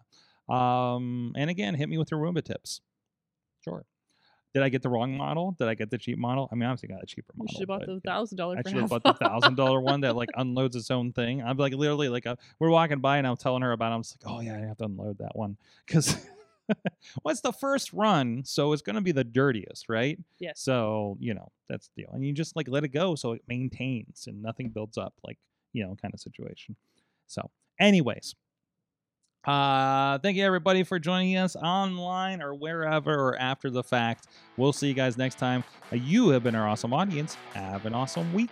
Um, 0.49 1.33
and 1.37 1.49
again, 1.49 1.75
hit 1.75 1.87
me 1.89 1.97
with 1.97 2.11
your 2.11 2.19
Roomba 2.19 2.43
tips. 2.43 2.81
Sure. 3.63 3.85
Did 4.53 4.63
I 4.63 4.69
get 4.69 4.81
the 4.81 4.89
wrong 4.89 5.15
model? 5.15 5.55
Did 5.57 5.69
I 5.69 5.75
get 5.75 5.89
the 5.91 5.97
cheap 5.97 6.17
model? 6.17 6.49
I 6.51 6.55
mean, 6.55 6.67
obviously 6.67 6.89
got 6.89 7.01
a 7.01 7.05
cheaper 7.05 7.31
model. 7.37 7.47
You 7.49 7.53
should 7.53 7.59
have 7.61 7.67
bought 7.79 7.85
the 7.85 8.01
thousand 8.01 8.37
dollar. 8.37 8.57
I 8.57 8.69
should 8.69 8.79
have 8.81 8.89
bought 8.89 9.03
the 9.03 9.13
thousand 9.13 9.55
dollar 9.55 9.79
one 9.79 10.01
that 10.01 10.15
like 10.15 10.29
unloads 10.35 10.75
its 10.75 10.91
own 10.91 11.13
thing. 11.13 11.41
I'm 11.41 11.55
like 11.57 11.73
literally 11.73 12.09
like 12.09 12.25
uh, 12.25 12.35
we're 12.59 12.69
walking 12.69 12.99
by 12.99 13.17
and 13.17 13.25
I'm 13.27 13.37
telling 13.37 13.61
her 13.61 13.71
about. 13.71 13.91
it. 13.93 13.95
I'm 13.95 14.01
just 14.03 14.21
like, 14.25 14.33
oh 14.33 14.41
yeah, 14.41 14.57
I 14.57 14.65
have 14.67 14.77
to 14.79 14.85
unload 14.85 15.19
that 15.19 15.35
one 15.37 15.55
because 15.85 16.17
well, 17.23 17.31
it's 17.31 17.41
the 17.41 17.51
first 17.51 17.91
run, 17.93 18.43
so 18.45 18.73
it's 18.73 18.81
gonna 18.81 19.01
be 19.01 19.11
the 19.11 19.23
dirtiest, 19.23 19.89
right? 19.89 20.17
Yes. 20.39 20.61
So 20.61 21.17
you 21.19 21.33
know 21.33 21.51
that's 21.69 21.89
the 21.89 22.03
deal, 22.03 22.11
and 22.13 22.25
you 22.25 22.33
just 22.33 22.55
like 22.55 22.67
let 22.67 22.83
it 22.83 22.89
go 22.89 23.15
so 23.15 23.33
it 23.33 23.41
maintains 23.47 24.27
and 24.27 24.41
nothing 24.41 24.69
builds 24.69 24.97
up, 24.97 25.13
like 25.23 25.37
you 25.73 25.83
know, 25.83 25.95
kind 26.01 26.13
of 26.13 26.19
situation. 26.19 26.75
So, 27.27 27.49
anyways, 27.79 28.35
uh, 29.45 30.19
thank 30.19 30.37
you 30.37 30.45
everybody 30.45 30.83
for 30.83 30.99
joining 30.99 31.37
us 31.37 31.55
online 31.55 32.41
or 32.41 32.53
wherever 32.53 33.13
or 33.13 33.39
after 33.39 33.69
the 33.69 33.83
fact. 33.83 34.27
We'll 34.57 34.73
see 34.73 34.87
you 34.87 34.93
guys 34.93 35.17
next 35.17 35.39
time. 35.39 35.63
Uh, 35.91 35.95
you 35.95 36.29
have 36.29 36.43
been 36.43 36.55
our 36.55 36.67
awesome 36.67 36.93
audience. 36.93 37.35
Have 37.53 37.85
an 37.85 37.93
awesome 37.93 38.31
week. 38.33 38.51